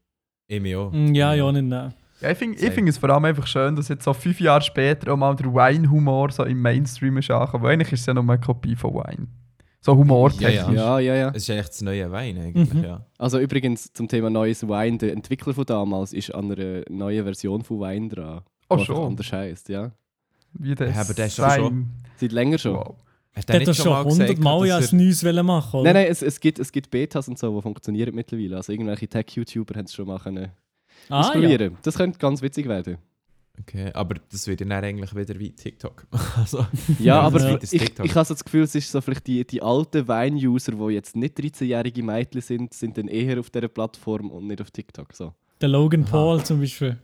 Ich 0.48 0.62
mich 0.62 0.76
auch. 0.76 0.92
Mm, 0.92 1.14
Ja, 1.14 1.34
ja, 1.34 1.52
nicht, 1.52 1.66
nein. 1.66 1.94
Ja, 2.22 2.32
ich 2.32 2.38
finde 2.38 2.72
find 2.72 2.88
es 2.90 2.98
vor 2.98 3.10
allem 3.10 3.26
einfach 3.26 3.46
schön, 3.48 3.76
dass 3.76 3.90
jetzt 3.90 4.06
so 4.06 4.14
fünf 4.14 4.40
Jahre 4.40 4.62
später 4.62 5.12
auch 5.12 5.18
mal 5.18 5.36
der 5.36 5.48
Wine-Humor 5.54 6.32
so 6.32 6.44
im 6.46 6.62
Mainstream 6.62 7.18
ist 7.18 7.30
angekommen. 7.30 7.64
Weil 7.64 7.74
eigentlich 7.74 7.92
ist 7.92 8.02
es 8.02 8.06
ja 8.06 8.14
nur 8.14 8.24
eine 8.24 8.40
Kopie 8.40 8.76
von 8.78 8.94
Wine. 8.94 9.28
So 9.86 9.98
humortechnisch. 9.98 10.56
Ja, 10.56 10.72
Ja, 10.72 11.00
ja, 11.00 11.16
ja. 11.16 11.30
Es 11.36 11.44
ist 11.44 11.50
eigentlich 11.50 11.68
das 11.68 11.82
neue 11.82 12.10
Wein 12.12 12.38
eigentlich, 12.38 12.74
Mhm. 12.74 12.84
ja. 12.84 13.06
Also 13.18 13.40
übrigens 13.40 13.92
zum 13.92 14.08
Thema 14.08 14.30
neues 14.30 14.66
Wine, 14.68 14.98
der 14.98 15.12
Entwickler 15.12 15.54
von 15.54 15.66
damals 15.66 16.14
ist 16.14 16.34
an 16.34 16.52
einer 16.52 16.84
neuen 16.90 17.24
Version 17.26 17.64
von 17.64 17.80
Wine 17.82 18.08
dran. 18.08 18.42
Oh, 18.70 18.78
schon. 18.78 18.96
anders 19.08 19.32
heisst, 19.34 19.68
ja. 19.70 19.92
Wie 20.54 20.74
das 20.74 20.96
Ja, 20.96 21.02
aber 21.02 21.14
der 21.14 21.26
ist 21.26 21.36
schon- 21.36 21.50
sein- 21.50 21.90
Seit 22.16 22.32
länger 22.32 22.58
schon. 22.58 22.76
Wow. 22.76 22.96
Hast 23.36 23.50
Der 23.50 23.60
hat 23.60 23.68
das 23.68 23.76
schon 23.78 23.90
mal 23.92 24.04
100 24.06 24.28
gesagt, 24.28 24.40
Mal 24.44 24.68
ja 24.68 24.78
ein 24.78 24.88
Neues 24.98 25.24
wollen 25.26 25.46
machen, 25.46 25.80
oder? 25.80 25.92
Nein, 25.92 26.04
nein, 26.04 26.12
es, 26.12 26.22
es, 26.22 26.40
gibt, 26.40 26.60
es 26.60 26.72
gibt 26.72 26.92
Betas 26.92 27.28
und 27.28 27.40
so, 27.40 27.54
die 27.56 27.62
funktionieren 27.64 28.14
mittlerweile. 28.14 28.58
Also 28.58 28.72
irgendwelche 28.72 29.08
Tech-YouTuber 29.08 29.76
haben 29.76 29.86
es 29.86 29.94
schon 29.94 30.08
mal 30.08 30.20
können 30.20 30.46
ah, 30.48 30.50
ja. 31.10 31.20
ausprobieren. 31.20 31.78
Das 31.82 31.98
könnte 31.98 32.20
ganz 32.20 32.42
witzig 32.44 32.68
werden. 32.68 32.98
Okay, 33.60 33.92
aber 33.94 34.16
das 34.32 34.48
wird 34.48 34.62
dann 34.62 34.72
eigentlich 34.72 35.16
wieder 35.16 35.38
wie 35.40 35.52
TikTok. 35.52 36.08
also, 36.38 36.66
Ja, 37.00 37.22
aber 37.22 37.40
Ja. 37.40 37.58
ich, 37.62 37.72
ich, 37.74 37.82
ich 38.00 38.16
habe 38.16 38.26
so 38.26 38.34
das 38.34 38.44
Gefühl, 38.44 38.64
es 38.64 38.74
ist 38.74 38.92
so 38.92 39.00
vielleicht 39.00 39.28
die, 39.28 39.46
die 39.46 39.62
alten 39.62 40.08
Wein-User, 40.08 40.72
die 40.72 40.94
jetzt 40.94 41.16
nicht 41.16 41.38
13-jährige 41.38 42.02
Mädchen 42.02 42.42
sind, 42.42 42.74
sind 42.74 42.98
dann 42.98 43.08
eher 43.08 43.40
auf 43.40 43.52
dieser 43.52 43.68
Plattform 43.68 44.32
und 44.32 44.48
nicht 44.48 44.60
auf 44.60 44.72
TikTok. 44.72 45.14
So. 45.14 45.34
Der 45.62 45.70
Logan 45.70 46.04
Aha. 46.04 46.12
Paul 46.12 46.44
zum 46.44 46.60
Beispiel. 46.60 46.98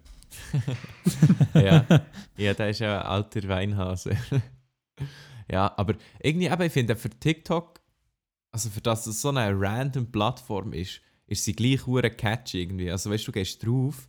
ja. 1.54 1.86
ja, 2.38 2.54
der 2.54 2.70
ist 2.70 2.80
ja 2.80 3.00
ein 3.02 3.06
alter 3.08 3.48
Weinhase. 3.48 4.18
Ja, 5.52 5.74
aber 5.78 5.96
irgendwie 6.22 6.48
eben, 6.48 6.62
ich 6.64 6.74
finde 6.74 6.96
für 6.96 7.10
TikTok, 7.10 7.80
also 8.52 8.70
für 8.70 8.82
das 8.82 9.06
es 9.08 9.22
so 9.22 9.30
eine 9.30 9.52
random 9.60 10.12
Plattform 10.12 10.74
ist, 10.74 11.02
ist 11.28 11.46
sie 11.46 11.54
gleich 11.54 11.86
hure 11.86 12.10
catchy 12.10 12.62
irgendwie. 12.62 12.90
Also 12.92 13.10
weißt 13.12 13.28
du, 13.28 13.32
du 13.32 13.40
gehst 13.40 13.64
drauf 13.66 14.08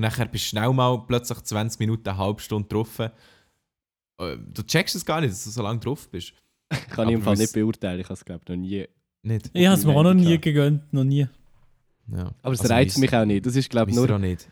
und 0.00 0.06
nachher 0.06 0.24
bist 0.24 0.44
du 0.46 0.48
schnell 0.48 0.72
mal 0.72 0.96
plötzlich 1.06 1.38
20 1.38 1.78
Minuten, 1.78 2.08
eine 2.08 2.16
halbe 2.16 2.40
Stunde 2.40 2.66
drauf. 2.68 2.98
Äh, 3.00 3.10
Du 4.52 4.62
checkst 4.62 4.96
es 4.96 5.04
gar 5.04 5.20
nicht, 5.20 5.32
dass 5.32 5.44
du 5.44 5.50
so 5.50 5.62
lange 5.62 5.78
drauf 5.78 6.08
bist. 6.08 6.32
Kann 6.90 7.08
ich 7.08 7.14
im 7.16 7.22
Fall 7.22 7.36
nicht 7.36 7.52
beurteilen, 7.52 8.00
ich 8.00 8.06
habe 8.06 8.14
es 8.14 8.24
glaube 8.24 8.44
noch 8.48 8.56
nie. 8.56 8.86
Nicht? 9.22 9.50
Ich 9.52 9.66
habe 9.66 9.76
es 9.76 9.84
mir 9.84 9.94
auch 9.94 10.02
noch 10.02 10.14
nie 10.14 10.24
gehabt. 10.24 10.42
gegönnt, 10.42 10.92
noch 10.92 11.04
nie. 11.04 11.26
Ja. 12.10 12.32
Aber 12.42 12.54
es 12.54 12.60
Also 12.62 12.72
reizt 12.72 12.96
mich 12.98 13.14
auch 13.14 13.26
nicht. 13.26 13.44
Das 13.44 13.54
ist 13.56 13.68
glaube 13.68 13.90
ich 13.90 13.96
nur 13.96 14.10
auch 14.10 14.18
nicht. 14.18 14.48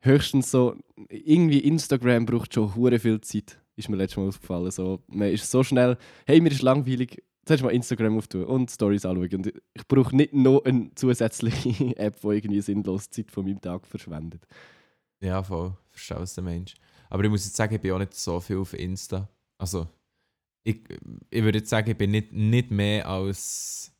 höchstens 0.00 0.50
so, 0.50 0.74
irgendwie 1.08 1.60
Instagram 1.60 2.26
braucht 2.26 2.52
schon 2.52 2.74
hure 2.74 2.98
viel 2.98 3.20
Zeit, 3.20 3.60
ist 3.76 3.88
mir 3.88 3.96
letztes 3.96 4.16
Mal 4.16 4.26
aufgefallen. 4.28 4.70
So, 4.72 5.04
man 5.06 5.28
ist 5.30 5.48
so 5.48 5.62
schnell, 5.62 5.96
hey, 6.26 6.40
mir 6.40 6.50
ist 6.50 6.62
langweilig, 6.62 7.22
zuerst 7.44 7.62
mal 7.62 7.70
Instagram 7.70 8.16
auftun 8.18 8.44
und 8.44 8.70
Stories 8.72 9.04
anschauen. 9.06 9.34
Und 9.34 9.46
ich 9.46 9.86
brauche 9.86 10.16
nicht 10.16 10.34
noch 10.34 10.64
eine 10.64 10.90
zusätzliche 10.96 11.96
App, 11.96 12.20
die 12.20 12.26
irgendwie 12.26 12.60
sinnlos 12.60 13.08
Zeit 13.10 13.30
von 13.30 13.44
meinem 13.44 13.60
Tag 13.60 13.86
verschwendet. 13.86 14.44
Ja, 15.20 15.42
voll. 15.42 15.76
Verstehe, 15.90 16.18
was 16.18 16.34
du 16.34 16.42
meinst. 16.42 16.74
Aber 17.08 17.24
ich 17.24 17.30
muss 17.30 17.44
jetzt 17.44 17.56
sagen, 17.56 17.74
ich 17.74 17.80
bin 17.80 17.92
auch 17.92 17.98
nicht 17.98 18.14
so 18.14 18.40
viel 18.40 18.58
auf 18.58 18.72
Insta. 18.74 19.28
Also, 19.58 19.88
ich, 20.62 20.80
ich 21.30 21.42
würde 21.42 21.58
jetzt 21.58 21.70
sagen, 21.70 21.90
ich 21.90 21.96
bin 21.96 22.10
nicht, 22.10 22.32
nicht 22.32 22.70
mehr 22.70 23.06
als, 23.08 23.92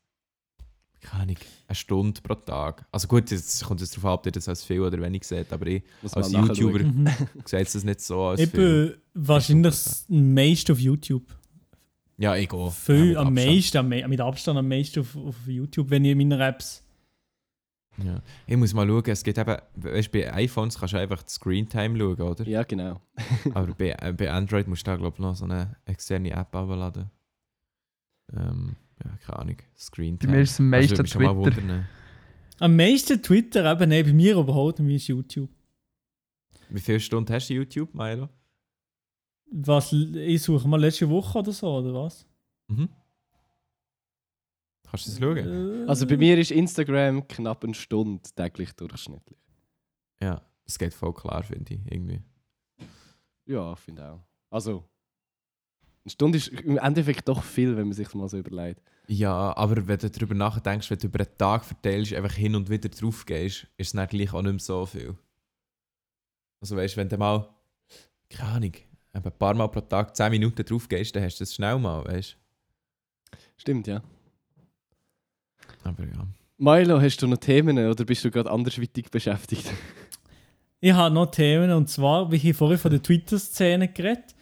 keine 1.01 1.23
Ahnung, 1.25 1.37
eine 1.66 1.75
Stunde 1.75 2.21
pro 2.23 2.35
Tag. 2.35 2.87
Also 2.93 3.09
gut, 3.09 3.31
jetzt 3.31 3.64
kommt 3.64 3.81
es 3.81 3.91
darauf 3.91 4.05
ab, 4.07 4.21
ob 4.21 4.27
ihr 4.27 4.33
das 4.33 4.49
als 4.49 4.62
viel 4.64 4.81
oder 4.81 5.01
wenig 5.01 5.25
seht, 5.25 5.53
aber 5.53 5.66
ich 5.66 5.83
Muss 6.03 6.14
als. 6.14 6.31
YouTuber 6.33 6.81
Mhm. 6.81 7.09
sehe 7.45 7.64
das 7.64 7.85
nicht 7.85 8.01
so 8.01 8.23
als 8.23 8.41
Ich 8.41 8.51
viel. 8.51 8.87
bin 8.91 8.97
wahrscheinlich 9.14 9.64
das 9.73 10.05
meiste 10.09 10.73
auf 10.73 10.79
YouTube. 10.79 11.25
Ja, 12.18 12.37
ich 12.37 12.49
gehe. 12.51 12.71
Viel, 12.71 12.95
Ja, 12.95 13.05
mit 13.05 13.16
am 13.16 13.29
Abstand. 13.39 13.89
meisten, 13.89 14.11
mit 14.11 14.21
Abstand 14.21 14.59
am 14.59 14.68
meisten 14.68 15.01
auf, 15.01 15.16
auf 15.16 15.37
YouTube, 15.47 15.89
wenn 15.91 16.05
ich 16.05 16.14
meine 16.14 16.47
Apps. 16.47 16.83
Ja. 17.99 18.22
Ich 18.47 18.57
muss 18.57 18.72
mal 18.72 18.86
schauen, 18.86 19.03
es 19.07 19.22
gibt 19.22 19.36
eben, 19.38 19.57
weißt 19.74 20.09
du, 20.09 20.18
bei 20.18 20.32
iPhones 20.32 20.78
kannst 20.78 20.95
du 20.95 20.99
einfach 20.99 21.22
die 21.22 21.30
Screentime 21.30 21.99
schauen, 21.99 22.20
oder? 22.20 22.47
Ja, 22.47 22.62
genau. 22.62 23.01
Aber 23.55 23.74
bei, 23.74 23.91
äh, 24.01 24.12
bei 24.12 24.30
Android 24.30 24.68
musst 24.68 24.86
du 24.86 24.91
da, 24.91 24.97
glaube 24.97 25.16
ich, 25.16 25.20
noch 25.20 25.34
so 25.34 25.45
eine 25.45 25.76
externe 25.84 26.30
App 26.30 26.55
abladen. 26.55 27.11
Ähm, 28.32 28.76
ja, 29.05 29.11
keine 29.26 29.38
Ahnung. 29.38 29.57
Bei 29.57 29.64
Screentime. 29.78 30.32
mir 30.32 30.41
ist 30.43 30.53
es 30.53 30.61
am 30.61 30.70
meisten 30.70 30.97
mal 30.97 31.05
Twitter. 31.05 31.36
wundern. 31.36 31.86
Am 32.59 32.76
meisten 32.76 33.22
Twitter, 33.22 33.70
eben, 33.70 33.88
nein, 33.91 34.05
bei 34.05 34.12
mir 34.12 34.36
überhaupt 34.36 34.78
nicht, 34.80 34.97
ist 34.97 35.09
YouTube. 35.09 35.51
Wie 36.68 36.80
viele 36.80 37.01
Stunden 37.01 37.32
hast 37.32 37.49
du 37.49 37.55
YouTube, 37.55 37.95
Milo? 37.95 38.28
Was, 39.53 39.93
ich 39.93 40.43
suche 40.43 40.68
mal 40.68 40.80
letzte 40.80 41.09
Woche 41.09 41.38
oder 41.38 41.53
so, 41.53 41.66
oder 41.78 41.93
was? 41.95 42.26
Mhm. 42.68 42.88
Kannst 44.91 45.07
du 45.07 45.11
das 45.11 45.20
schauen? 45.20 45.84
Äh, 45.84 45.88
Also 45.88 46.07
bei 46.07 46.16
mir 46.16 46.36
ist 46.38 46.51
Instagram 46.51 47.26
knapp 47.28 47.64
eine 47.64 47.74
Stunde 47.74 48.22
täglich 48.34 48.72
durchschnittlich. 48.72 49.38
Ja, 50.20 50.43
das 50.64 50.78
geht 50.78 50.93
voll 50.95 51.14
klar, 51.14 51.43
finde 51.43 51.74
ich. 51.74 51.80
Irgendwie. 51.86 52.22
Ja, 53.47 53.74
finde 53.76 54.12
auch. 54.12 54.20
Also, 54.51 54.84
eine 56.05 56.11
Stunde 56.11 56.38
ist 56.38 56.49
im 56.49 56.78
Endeffekt 56.78 57.28
doch 57.28 57.43
viel, 57.43 57.76
wenn 57.76 57.84
man 57.88 57.93
sich 57.93 58.12
mal 58.14 58.28
so 58.28 58.38
überlegt. 58.38 58.80
Ja, 59.07 59.57
aber 59.57 59.86
wenn 59.86 59.99
du 59.99 60.11
darüber 60.11 60.34
nachdenkst, 60.34 60.91
wenn 60.91 60.99
du 60.99 61.07
über 61.07 61.20
einen 61.20 61.38
Tag 61.38 61.64
verteilst, 61.64 62.12
einfach 62.14 62.34
hin 62.34 62.55
und 62.55 62.68
wieder 62.70 62.88
drauf 62.88 63.26
gehst, 63.26 63.66
ist 63.76 63.88
es 63.88 63.93
dann 63.93 64.09
gleich 64.09 64.32
auch 64.32 64.43
nicht 64.43 64.53
mehr 64.53 64.59
so 64.61 64.86
viel. 64.86 65.16
Also 66.61 66.76
weißt 66.76 66.95
du, 66.95 67.01
wenn 67.01 67.09
du 67.09 67.16
mal, 67.16 67.49
keine 68.28 68.51
Ahnung, 68.51 68.72
ein 69.12 69.22
paar 69.22 69.55
Mal 69.55 69.68
pro 69.68 69.80
Tag 69.80 70.14
10 70.16 70.30
Minuten 70.30 70.64
drauf 70.64 70.88
gehst, 70.88 71.14
dann 71.16 71.22
hast 71.24 71.38
du 71.38 71.43
das 71.43 71.55
schnell 71.55 71.78
mal, 71.78 72.05
weißt 72.05 72.36
Stimmt, 73.57 73.86
ja. 73.86 74.03
Aber 75.85 76.05
ja. 76.05 76.26
Milo, 76.59 77.01
hast 77.01 77.22
du 77.22 77.26
noch 77.26 77.39
Themen 77.39 77.78
oder 77.78 78.05
bist 78.05 78.24
du 78.24 78.31
gerade 78.31 78.51
andersweitig 78.51 79.11
beschäftigt? 79.11 79.72
Ich 80.81 80.93
habe 80.93 81.14
noch 81.14 81.31
Themen 81.31 81.70
und 81.72 81.89
zwar, 81.89 82.31
wie 82.33 82.37
ich 82.37 82.57
vorhin 82.57 82.78
von 82.78 82.91
der 82.91 83.03
Twitter-Szene 83.03 83.89
geredet 83.89 84.35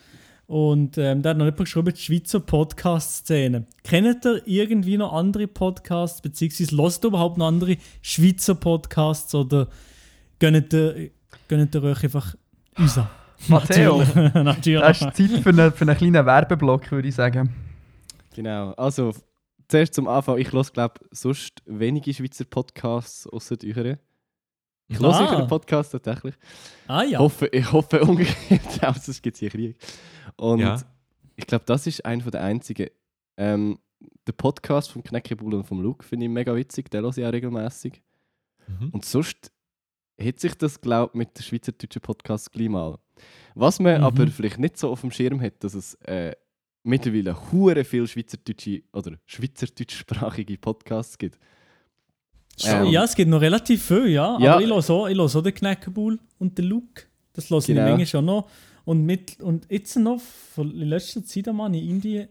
und 0.48 0.96
ähm, 0.96 1.20
da 1.20 1.30
hat 1.30 1.36
noch 1.36 1.44
jemand 1.44 1.58
geschrieben, 1.58 1.92
die 1.94 2.00
Schweizer 2.00 2.40
Podcast-Szene. 2.40 3.66
Kennt 3.84 4.24
ihr 4.24 4.42
irgendwie 4.46 4.96
noch 4.96 5.12
andere 5.12 5.46
Podcasts, 5.46 6.22
beziehungsweise 6.22 6.76
hört 6.76 7.04
ihr 7.04 7.08
überhaupt 7.08 7.38
noch 7.38 7.48
andere 7.48 7.76
Schweizer 8.02 8.54
Podcasts 8.54 9.34
oder 9.34 9.68
gönnt 10.38 10.72
ihr, 10.72 11.10
gönnt 11.48 11.74
ihr 11.74 11.82
euch 11.82 12.02
einfach 12.02 12.34
uns 12.78 12.96
an? 12.96 13.08
Matteo, 13.48 13.98
Natürlich. 13.98 14.34
Natürlich. 14.34 14.80
das 14.80 15.02
ist 15.02 15.16
Zeit 15.16 15.42
für 15.42 15.50
einen, 15.50 15.72
für 15.72 15.82
einen 15.82 15.96
kleinen 15.96 16.26
Werbeblock, 16.26 16.90
würde 16.92 17.08
ich 17.08 17.14
sagen. 17.14 17.54
Genau. 18.34 18.72
Also, 18.72 19.12
zuerst 19.68 19.94
zum 19.94 20.08
Anfang. 20.08 20.38
Ich 20.38 20.52
höre, 20.52 20.64
glaube 20.64 21.00
sonst 21.10 21.62
wenige 21.66 22.12
Schweizer 22.12 22.44
Podcasts 22.44 23.26
außer 23.26 23.56
euren. 23.64 23.98
Ich 24.88 24.98
höre 24.98 25.14
Ah. 25.14 25.30
euren 25.32 25.46
Podcast 25.48 25.92
tatsächlich. 25.92 26.34
Ah 26.86 27.02
ja. 27.02 27.18
Hoffe, 27.18 27.46
ich 27.48 27.70
hoffe 27.72 28.00
umgekehrt, 28.04 28.82
auch 28.84 28.96
sonst 28.96 29.22
gibt 29.22 29.34
es 29.36 29.40
hier 29.40 29.50
Krieg. 29.50 29.76
Und 30.36 30.60
Ja. 30.60 30.80
ich 31.36 31.46
glaube, 31.46 31.64
das 31.66 31.86
ist 31.86 32.04
einer 32.04 32.30
der 32.30 32.42
einzigen. 32.42 32.88
Ähm, 33.36 33.78
der 34.26 34.32
Podcast 34.32 34.90
vom 34.90 35.02
Knäckebull 35.02 35.54
und 35.54 35.64
vom 35.64 35.80
Luke 35.82 36.04
finde 36.04 36.26
ich 36.26 36.32
mega 36.32 36.54
witzig, 36.54 36.90
den 36.90 37.02
höre 37.02 37.16
ich 37.16 37.24
auch 37.24 37.32
regelmäßig. 37.32 38.00
Mhm. 38.66 38.90
Und 38.90 39.04
sonst 39.04 39.52
hat 40.20 40.40
sich 40.40 40.54
das, 40.56 40.80
glaube 40.80 41.10
ich, 41.14 41.18
mit 41.18 41.38
der 41.38 41.42
schweizerdeutschen 41.42 42.02
Podcast 42.02 42.52
gleich 42.52 42.68
mal. 42.68 42.98
Was 43.54 43.80
man 43.80 43.98
Mhm. 43.98 44.04
aber 44.04 44.26
vielleicht 44.28 44.58
nicht 44.58 44.76
so 44.78 44.90
auf 44.90 45.00
dem 45.02 45.10
Schirm 45.10 45.40
hat, 45.40 45.62
dass 45.64 45.74
es 45.74 45.94
äh, 46.02 46.34
mittlerweile 46.88 47.36
hure 47.52 47.84
viel 47.84 48.06
schweizerdeutsche 48.06 48.82
oder 48.92 49.12
schweizerdeutschsprachige 49.26 50.58
Podcasts 50.58 51.18
gibt. 51.18 51.38
Ähm, 52.64 52.86
ja, 52.86 53.04
es 53.04 53.14
gibt 53.14 53.30
noch 53.30 53.40
relativ 53.40 53.84
viel, 53.86 54.08
ja. 54.08 54.36
Ja. 54.40 54.54
Aber 54.54 54.62
ich 54.62 54.68
höre 54.68 54.90
auch, 54.90 55.06
ich 55.08 55.16
höre 55.16 55.24
auch 55.24 55.42
den 55.42 55.54
Knäckebull 55.54 56.18
und 56.38 56.58
den 56.58 56.64
Luke. 56.64 57.04
Das 57.34 57.48
höre 57.50 57.58
ich 57.58 57.66
Genau. 57.66 57.82
manchmal 57.82 58.06
schon 58.06 58.24
noch. 58.24 58.50
Und, 58.84 59.04
mit, 59.04 59.40
und 59.40 59.66
jetzt 59.70 59.96
noch, 59.96 60.20
von 60.54 60.70
letzter 60.74 61.24
Zeit 61.24 61.46
einmal 61.48 61.72
in 61.74 61.88
Indien, 61.88 62.28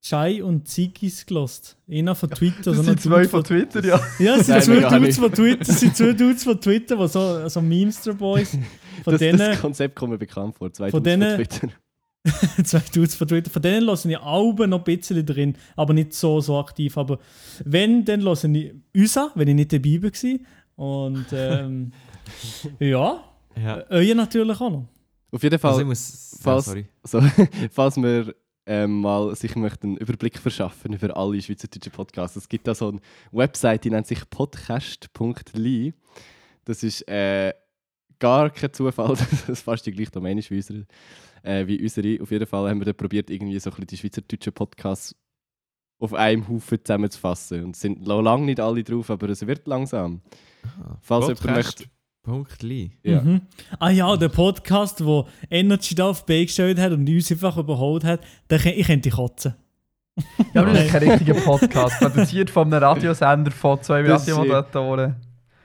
Chai 0.00 0.42
und 0.44 0.68
Zigis 0.68 1.26
gelost. 1.26 1.76
Einer 1.90 2.14
von 2.14 2.30
Twitter. 2.30 2.62
Das 2.70 2.76
so 2.76 2.82
sind 2.84 3.00
zwei 3.00 3.16
Dude 3.22 3.28
von 3.28 3.44
Twitter, 3.44 3.84
ja. 3.84 4.00
Ja, 4.20 4.36
es 4.36 4.46
sind 4.46 4.62
zwei 4.62 4.80
Dudes 4.98 5.18
von 5.18 5.32
Twitter, 5.32 5.64
sind 5.64 5.96
zwei 5.96 6.12
Dudes 6.12 6.44
von 6.44 6.60
Twitter, 6.60 6.96
die 6.96 7.08
so, 7.08 7.48
so 7.48 7.60
Memester 7.60 8.14
Boys. 8.14 8.52
Von 9.04 9.12
Das, 9.12 9.20
denen, 9.20 9.38
das 9.38 9.60
Konzept 9.60 9.94
kommt 9.94 10.10
mir 10.12 10.18
bekannt 10.18 10.56
vor. 10.56 10.72
Zwei 10.72 10.90
Von 10.90 11.02
Dudes 11.02 11.18
denen- 11.20 11.36
Twitter. 11.36 11.68
zwei 12.64 12.82
Dudes 12.92 13.14
von 13.14 13.26
Twitter, 13.28 13.50
von 13.50 13.62
denen 13.62 13.84
lassen 13.86 14.10
ich 14.10 14.18
Alben 14.18 14.70
noch 14.70 14.78
ein 14.78 14.84
bisschen 14.84 15.24
drin, 15.24 15.54
aber 15.76 15.94
nicht 15.94 16.12
so, 16.12 16.40
so 16.40 16.58
aktiv. 16.58 16.96
Aber 16.98 17.18
wenn, 17.64 18.04
dann 18.04 18.20
lassen 18.20 18.54
ich 18.54 18.72
uns 18.94 19.16
an, 19.16 19.30
wenn 19.34 19.48
ich 19.48 19.54
nicht 19.54 19.72
dabei 19.72 20.02
war. 20.02 20.38
Und 20.76 21.26
ähm, 21.32 21.92
ja, 22.78 23.24
Ja. 23.62 23.84
euer 23.88 24.14
natürlich 24.14 24.60
auch 24.60 24.70
noch. 24.70 24.86
Auf 25.30 25.42
jeden 25.42 25.58
Fall, 25.58 25.70
Also 25.70 25.80
ich 25.82 25.86
muss... 25.86 26.32
Ja, 26.32 26.38
falls- 26.42 26.64
sorry. 26.66 26.86
so, 27.04 27.20
falls 27.70 27.96
wir 27.96 28.34
ähm, 28.66 29.00
mal 29.00 29.34
sich 29.34 29.56
möchten 29.56 29.86
einen 29.88 29.96
Überblick 29.96 30.38
verschaffen 30.38 30.92
über 30.92 31.16
alle 31.16 31.40
schweizerdeutschen 31.40 31.92
Podcasts. 31.92 32.36
Es 32.36 32.48
gibt 32.48 32.66
da 32.66 32.74
so 32.74 32.88
eine 32.88 33.00
Website, 33.32 33.84
die 33.84 33.90
nennt 33.90 34.06
sich 34.06 34.28
podcast.ly. 34.28 35.94
Das 36.64 36.82
ist 36.82 37.06
äh, 37.08 37.54
gar 38.18 38.50
kein 38.50 38.72
Zufall, 38.72 39.16
dass 39.16 39.48
es 39.48 39.62
fast 39.62 39.86
die 39.86 39.92
gleiche 39.92 40.10
Domain 40.10 40.36
ist 40.38 40.50
wie 40.50 40.56
unsere. 40.56 40.86
Äh, 41.42 41.66
wie 41.66 41.80
unsere. 41.80 42.22
Auf 42.22 42.30
jeden 42.30 42.46
Fall 42.46 42.70
haben 42.70 42.80
wir 42.80 42.86
da 42.86 42.92
probiert, 42.92 43.30
irgendwie 43.30 43.58
so 43.58 43.70
ein 43.70 43.74
bisschen 43.74 43.86
die 43.86 43.96
schweizerdeutschen 43.96 44.52
Podcasts 44.52 45.14
auf 46.00 46.14
einem 46.14 46.48
Haufen 46.48 46.78
zusammenzufassen. 46.84 47.64
Und 47.64 47.76
es 47.76 47.80
sind 47.80 48.06
noch 48.06 48.22
lange 48.22 48.46
nicht 48.46 48.60
alle 48.60 48.84
drauf, 48.84 49.10
aber 49.10 49.28
es 49.30 49.46
wird 49.46 49.66
langsam. 49.66 50.20
Falls 51.00 51.26
jemand 51.28 51.56
möchte. 51.56 51.84
Punkt 52.22 52.62
Lee. 52.62 52.90
Ja. 53.02 53.22
Mhm. 53.22 53.40
Ah 53.78 53.90
ja, 53.90 54.16
der 54.16 54.28
Podcast, 54.28 55.02
wo 55.04 55.26
Energy 55.50 55.94
da 55.94 56.10
auf 56.10 56.26
Beine 56.26 56.44
gestellt 56.44 56.78
hat 56.78 56.92
und 56.92 57.08
uns 57.08 57.32
einfach 57.32 57.56
überholt 57.56 58.04
hat, 58.04 58.20
den, 58.50 58.60
ich 58.66 58.86
könnte 58.86 59.10
kotzen. 59.10 59.54
Ja, 60.52 60.62
aber 60.62 60.72
das 60.72 60.84
ist 60.84 60.90
kein 60.92 61.08
richtiger 61.08 61.34
Podcast. 61.34 61.98
Produziert 62.00 62.50
von 62.50 62.72
einem 62.72 62.82
Radiosender 62.82 63.50
von 63.50 63.80
zwei 63.82 64.02
Radiomoderatoren. 64.02 65.16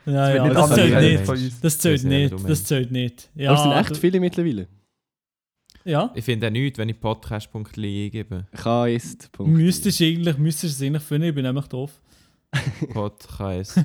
Ja, 0.06 0.36
ja, 0.36 0.50
das 0.50 0.74
zählt 0.74 1.00
nicht. 1.00 1.64
Das 1.64 1.80
zählt 1.80 1.96
Das 1.96 2.04
ist 2.04 2.04
ja 2.04 2.10
nicht. 2.10 2.50
Das 2.50 2.64
zählt 2.64 2.92
nicht. 2.92 3.30
Ja, 3.36 3.52
Aber 3.52 3.58
es 3.58 3.64
sind 3.64 3.72
echt 3.74 3.98
viele 4.02 4.20
mittlerweile. 4.20 4.68
Ja, 5.86 6.12
Ich 6.16 6.24
finde 6.24 6.48
auch 6.48 6.52
nichts, 6.52 6.80
wenn 6.80 6.90
ich 6.90 7.00
podcast.ly 7.00 8.06
eingebe. 8.06 8.46
Kist. 8.56 9.30
müsstest 9.40 10.00
du 10.00 10.06
eigentlich, 10.06 10.38
müsstest 10.38 10.80
du 10.80 10.84
es 10.86 10.88
eigentlich 10.88 11.04
finden, 11.04 11.28
ich 11.30 11.36
bin 11.36 11.44
nämlich 11.44 11.68
drauf. 11.68 12.02
Podcast. 12.94 13.84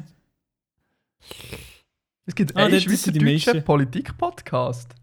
Es 2.26 2.34
gibt 2.34 2.56
Ah, 2.56 2.66
einen 2.66 2.72
die 2.74 2.80
schweizerdeutschen. 2.80 3.64
Politik-Podcast. 3.64 4.94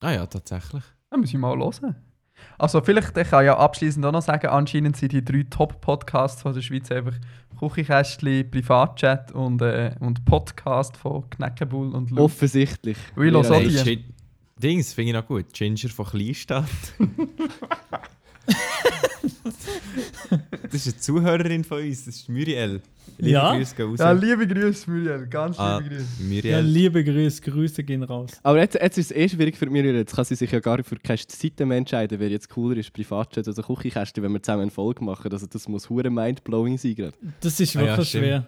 ah 0.00 0.12
ja, 0.12 0.26
tatsächlich. 0.26 0.82
Da 1.10 1.16
muss 1.16 1.30
ich 1.30 1.38
mal 1.38 1.56
hören. 1.56 1.96
Also 2.58 2.82
vielleicht, 2.82 3.16
ich 3.16 3.30
kann 3.30 3.44
ja 3.46 3.56
abschließend 3.56 4.04
auch 4.04 4.12
noch 4.12 4.20
sagen, 4.22 4.48
anscheinend 4.48 4.96
sind 4.96 5.12
die 5.12 5.24
drei 5.24 5.44
Top-Podcasts 5.48 6.42
von 6.42 6.52
der 6.52 6.60
Schweiz 6.60 6.90
einfach 6.90 7.14
Küchenkästchen, 7.58 8.50
Privatchat 8.50 9.32
und, 9.32 9.62
äh, 9.62 9.94
und 10.00 10.24
Podcast 10.26 10.98
von 10.98 11.28
Kneckebull 11.30 11.94
und 11.94 12.10
Luke. 12.10 12.22
Offensichtlich. 12.22 12.98
Weil 13.14 13.28
ich 13.28 13.32
höre 13.34 13.44
so 13.44 13.84
die. 13.84 14.04
Dings 14.62 14.92
finde 14.94 15.10
ich 15.10 15.14
noch 15.14 15.26
gut. 15.26 15.52
Ginger 15.52 15.88
von 15.90 16.06
Kleinstadt. 16.06 16.64
das 20.62 20.74
ist 20.74 20.86
eine 20.86 20.96
Zuhörerin 21.00 21.64
von 21.64 21.78
uns, 21.82 22.04
das 22.06 22.16
ist 22.16 22.28
Muriel. 22.28 22.80
Liebe 23.18 23.30
Ja? 23.30 23.54
Grüße 23.56 23.74
gehen 23.76 23.86
raus. 23.90 23.98
Ja, 23.98 24.12
liebe 24.12 24.46
Grüße, 24.46 24.90
Muriel. 24.90 25.26
Ganz 25.26 25.56
liebe 25.56 25.62
Ah, 25.68 25.80
Grüße. 25.80 26.04
Ja, 26.20 26.26
Muriel. 26.26 26.60
liebe 26.60 27.04
Grüße, 27.04 27.42
Grüße 27.42 27.84
gehen 27.84 28.02
raus. 28.02 28.30
Aber 28.42 28.58
jetzt, 28.58 28.74
jetzt 28.74 28.98
ist 28.98 29.10
es 29.10 29.16
eh 29.16 29.28
schwierig 29.28 29.56
für 29.56 29.66
mich. 29.70 29.84
Jetzt 29.84 30.14
kann 30.16 30.24
sie 30.24 30.34
sich 30.34 30.50
ja 30.50 30.60
gar 30.60 30.76
nicht 30.78 30.88
für 30.88 30.96
keine 30.96 31.18
Seite 31.28 31.66
mehr 31.66 31.78
entscheiden, 31.78 32.18
wer 32.18 32.28
jetzt 32.28 32.48
cooler 32.48 32.76
ist, 32.78 32.92
Privatchat 32.92 33.46
oder 33.48 33.62
Küchenkästchen, 33.62 34.22
wenn 34.24 34.32
wir 34.32 34.42
zusammen 34.42 34.62
eine 34.62 34.70
Folge 34.70 35.04
machen. 35.04 35.30
Also 35.32 35.46
das 35.46 35.68
muss 35.68 35.88
hure 35.90 36.10
mindblowing 36.10 36.78
sein 36.78 36.94
gerade. 36.94 37.14
Das 37.40 37.60
ist 37.60 37.76
Ah 37.76 37.80
ja, 37.82 37.86
wirklich 37.88 38.08
stimmt. 38.08 38.24
schwer. 38.24 38.46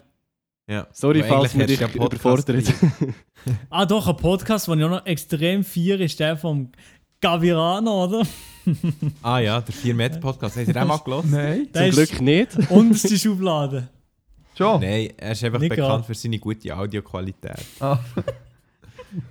Ja. 0.68 0.86
Sorry, 0.92 1.20
Aber 1.20 1.28
falls 1.28 1.58
wir 1.58 1.66
dich 1.66 1.80
ja 1.80 1.88
Podcast 1.88 2.48
überfordert. 2.48 2.72
Ah, 3.70 3.86
doch, 3.86 4.06
ein 4.08 4.16
Podcast, 4.16 4.66
den 4.68 4.78
ich 4.80 4.84
auch 4.84 4.90
noch 4.90 5.06
extrem 5.06 5.64
feiere, 5.64 6.00
ist 6.00 6.18
der 6.20 6.36
vom 6.36 6.70
Gavirano, 7.20 8.04
oder? 8.04 8.22
Ah 9.22 9.38
ja, 9.38 9.60
der 9.60 9.74
4 9.74 9.94
Meter 9.94 10.18
Podcast. 10.18 10.56
Habt 10.56 10.68
ihr 10.68 10.74
den 10.74 10.86
mal 10.86 10.98
gehört? 10.98 11.24
Nein. 11.26 11.68
Zum 11.72 11.82
ist 11.84 11.94
Glück 11.96 12.20
nicht. 12.20 12.56
unterste 12.70 13.16
Schublade. 13.18 13.88
Schon? 14.56 14.80
Nein, 14.80 15.10
er 15.16 15.32
ist 15.32 15.44
einfach 15.44 15.60
Nicht 15.60 15.70
bekannt 15.70 15.88
gerade. 15.88 16.04
für 16.04 16.14
seine 16.14 16.38
gute 16.38 16.76
Audioqualität. 16.76 17.64
Ah, 17.80 17.98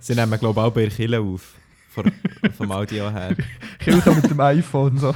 Sie 0.00 0.14
nehmen, 0.14 0.38
glaube 0.40 0.58
ich, 0.60 0.66
auch 0.66 0.72
bei 0.72 0.80
der 0.82 0.90
Kille 0.90 1.20
auf. 1.20 1.54
Von, 1.90 2.10
vom 2.56 2.72
Audio 2.72 3.10
her. 3.10 3.36
Kirche 3.78 4.10
mit 4.10 4.28
dem 4.28 4.40
iPhone. 4.40 4.98
So. 4.98 5.14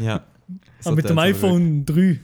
Ja. 0.00 0.22
Ah, 0.84 0.90
mit 0.92 1.04
dem 1.04 1.08
tut's 1.08 1.10
aber 1.10 1.22
iPhone 1.22 1.84
3. 1.84 2.20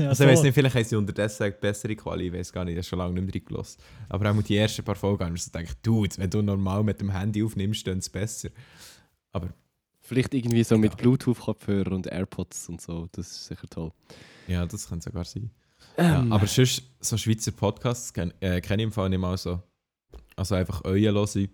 Ja, 0.00 0.08
Also, 0.08 0.24
ich 0.24 0.30
weiß 0.30 0.42
nicht, 0.42 0.54
vielleicht 0.54 0.74
haben 0.74 0.84
sie 0.84 0.96
unterdessen 0.96 1.42
eine 1.44 1.52
bessere 1.52 1.94
Quali, 1.96 2.26
ich 2.28 2.32
weiß 2.32 2.52
gar 2.52 2.64
nicht, 2.64 2.72
ich 2.72 2.78
habe 2.78 2.84
schon 2.86 2.98
lange 2.98 3.14
nicht 3.14 3.24
mehr 3.24 3.34
reingelassen. 3.34 3.82
Aber 4.08 4.30
auch 4.30 4.42
die 4.42 4.56
ersten 4.56 4.84
paar 4.84 4.94
Folgen 4.96 5.24
haben 5.24 5.36
so 5.36 5.50
gedacht, 5.50 5.76
Dude, 5.82 6.16
wenn 6.18 6.30
du 6.30 6.42
normal 6.42 6.82
mit 6.82 7.00
dem 7.00 7.10
Handy 7.10 7.42
aufnimmst, 7.42 7.86
dann 7.86 7.98
ist 7.98 8.06
es 8.06 8.10
besser. 8.10 8.48
Aber 9.32 9.48
Vielleicht 10.02 10.34
irgendwie 10.34 10.64
so 10.64 10.76
mit. 10.76 10.96
Bluetooth-Kopfhörer 10.96 11.92
und 11.92 12.06
AirPods 12.06 12.68
und 12.68 12.80
so. 12.80 13.08
Das 13.12 13.28
ist 13.30 13.46
sicher 13.46 13.68
toll. 13.68 13.92
ja, 14.48 14.66
das 14.66 14.88
könnte 14.88 15.04
sogar 15.04 15.24
sein. 15.24 15.50
Ja, 15.96 16.20
Ähm, 16.20 16.32
aber 16.32 16.46
sonst, 16.46 16.82
so 17.00 17.16
Schweizer 17.16 17.52
Podcasts 17.52 18.12
kenn, 18.12 18.32
äh, 18.40 18.60
kenne 18.60 18.82
ich 18.82 18.86
im 18.86 18.92
Fall 18.92 19.08
nicht 19.08 19.20
mal 19.20 19.36
so. 19.36 19.62
Also 20.36 20.54
einfach 20.54 20.82
euer 20.84 21.12
höre 21.12 21.36
ich. 21.36 21.50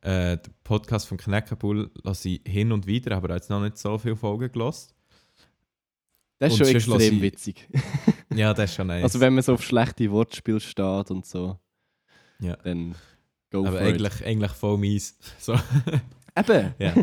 Äh, 0.00 0.36
den 0.36 0.54
Podcast 0.62 1.08
von 1.08 1.18
Kneckenbull 1.18 1.90
lasse 2.04 2.28
ich 2.28 2.40
hin 2.46 2.70
und 2.70 2.86
wieder, 2.86 3.16
aber 3.16 3.34
jetzt 3.34 3.50
noch 3.50 3.60
nicht 3.60 3.76
so 3.78 3.98
viele 3.98 4.14
Folgen 4.16 4.50
gelost. 4.52 4.94
Das 6.38 6.52
ist 6.54 6.60
und 6.60 6.66
schon 6.66 6.76
extrem 7.00 7.14
ich- 7.16 7.22
witzig. 7.22 7.68
Ja, 8.34 8.52
das 8.54 8.70
ist 8.70 8.76
schon 8.76 8.86
nice. 8.88 9.02
Also 9.02 9.20
wenn 9.20 9.34
man 9.34 9.42
so 9.42 9.54
auf 9.54 9.62
schlechte 9.64 10.08
Wortspiele 10.12 10.60
steht 10.60 11.10
und 11.10 11.24
so, 11.26 11.58
Ja. 12.40 12.56
dann 12.56 12.94
go 13.50 13.60
aber 13.66 13.78
for 13.78 13.80
it. 13.80 13.94
eigentlich, 13.94 14.24
eigentlich 14.24 14.52
voll 14.52 14.78
mies. 14.78 15.18
So. 15.38 15.54
Eben. 16.36 16.74
Ja, 16.78 16.94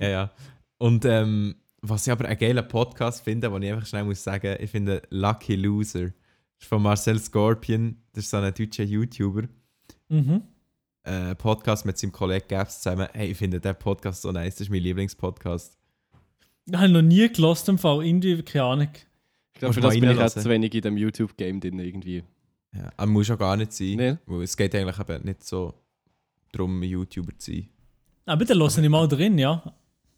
ja, 0.00 0.08
ja. 0.08 0.30
Und 0.78 1.04
ähm, 1.04 1.54
was 1.80 2.06
ich 2.06 2.12
aber 2.12 2.24
einen 2.26 2.38
geilen 2.38 2.66
Podcast 2.68 3.22
finde, 3.24 3.50
wo 3.52 3.56
ich 3.58 3.70
einfach 3.72 3.86
schnell 3.86 4.04
muss 4.04 4.22
sagen, 4.22 4.56
ich 4.60 4.70
finde 4.70 5.00
Lucky 5.10 5.54
Loser. 5.56 6.06
Das 6.06 6.12
ist 6.60 6.68
von 6.68 6.82
Marcel 6.82 7.18
Scorpion, 7.18 7.96
das 8.12 8.24
ist 8.24 8.30
so 8.30 8.38
ein 8.38 8.52
deutscher 8.52 8.84
YouTuber. 8.84 9.44
Mhm. 10.08 10.42
Äh, 11.04 11.34
Podcast 11.36 11.84
mit 11.86 11.96
seinem 11.98 12.12
Kollegen 12.12 12.46
Gabs 12.48 12.80
zusammen. 12.82 13.08
Hey, 13.12 13.30
ich 13.30 13.38
finde 13.38 13.60
den 13.60 13.76
Podcast 13.76 14.22
so 14.22 14.32
nice, 14.32 14.54
das 14.56 14.62
ist 14.62 14.70
mein 14.70 14.82
Lieblingspodcast. 14.82 15.78
Ich 16.66 16.74
habe 16.76 16.88
noch 16.88 17.02
nie 17.02 17.28
gelost 17.28 17.68
im 17.68 17.78
Fall, 17.78 18.04
irgendwie, 18.04 18.42
keine 18.42 18.64
Ahnung. 18.64 18.88
Ich 19.54 19.60
glaube, 19.60 19.74
für 19.74 19.80
das 19.80 19.94
bin 19.98 20.10
ich 20.10 20.18
auch 20.18 20.28
zu 20.30 20.44
wenig 20.48 20.74
in 20.74 20.80
dem 20.82 20.96
YouTube-Game 20.96 21.60
drin 21.60 21.78
irgendwie. 21.78 22.24
Ja, 22.74 22.90
aber 22.96 23.10
muss 23.10 23.30
auch 23.30 23.38
gar 23.38 23.56
nicht 23.56 23.72
sein, 23.72 23.96
Nee. 23.96 24.16
weil 24.26 24.42
es 24.42 24.56
geht 24.56 24.74
eigentlich 24.74 24.98
eben 24.98 25.24
nicht 25.24 25.44
so 25.44 25.74
darum, 26.52 26.80
ein 26.80 26.88
YouTuber 26.88 27.38
zu 27.38 27.52
sein. 27.52 27.68
Aber 28.26 28.44
dann 28.44 28.58
lasse 28.58 28.82
ich 28.82 28.88
mal 28.88 29.06
drin, 29.06 29.38
ja. 29.38 29.62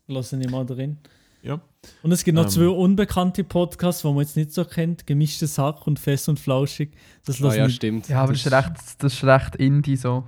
Lasse 0.06 0.40
ich 0.40 0.48
mal 0.50 0.64
drin. 0.64 0.96
Ja. 1.42 1.60
Und 2.02 2.12
es 2.12 2.24
gibt 2.24 2.34
noch 2.36 2.44
Ähm. 2.44 2.50
zwei 2.50 2.68
unbekannte 2.68 3.44
Podcasts, 3.44 4.02
die 4.02 4.08
man 4.08 4.18
jetzt 4.18 4.36
nicht 4.36 4.52
so 4.52 4.64
kennt: 4.64 5.06
Gemischte 5.06 5.46
Sack 5.46 5.86
und 5.86 5.98
Fest 5.98 6.28
und 6.28 6.38
Flauschig. 6.40 6.92
Das 7.24 7.40
Ah 7.40 7.44
lasse 7.44 7.58
ja, 7.58 7.66
ich 7.66 7.74
stimmt. 7.74 8.08
Ja, 8.08 8.22
aber 8.22 8.32
das 8.32 8.46
ist 8.46 8.52
recht, 8.52 8.72
das 8.98 9.12
ist 9.14 9.24
recht 9.24 9.56
Indie 9.56 9.96
so. 9.96 10.24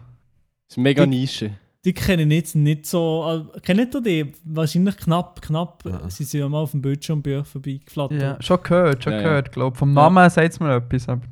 Das 0.69 0.77
ist 0.77 0.83
mega 0.83 1.05
Die- 1.05 1.11
Nische. 1.11 1.53
Die 1.85 1.93
kenne 1.95 2.23
ich 2.23 2.31
jetzt 2.33 2.57
nicht 2.57 2.87
so. 2.87 3.47
Äh, 3.55 3.61
kennt 3.61 3.95
ihr 3.95 4.01
die? 4.01 4.33
Wahrscheinlich 4.45 4.97
knapp, 4.97 5.41
knapp. 5.41 5.85
Ah. 5.87 6.11
Sie 6.11 6.25
sind 6.25 6.41
ja 6.41 6.49
mal 6.49 6.59
auf 6.63 6.73
dem 6.73 6.83
Bildschirm 6.83 7.23
bei 7.23 7.39
euch 7.39 7.47
vorbeigeflattert. 7.47 8.21
Ja, 8.21 8.37
schon 8.41 8.63
gehört, 8.63 9.05
schon 9.05 9.13
Ja, 9.13 9.19
ja. 9.21 9.25
gehört, 9.29 9.53
glaube 9.53 9.75
ich. 9.75 9.79
Vom 9.79 9.93
Namen 9.93 10.29
sagt 10.29 10.53
es 10.53 10.61
mir 10.61 10.75
etwas. 10.75 11.09
Aber 11.09 11.23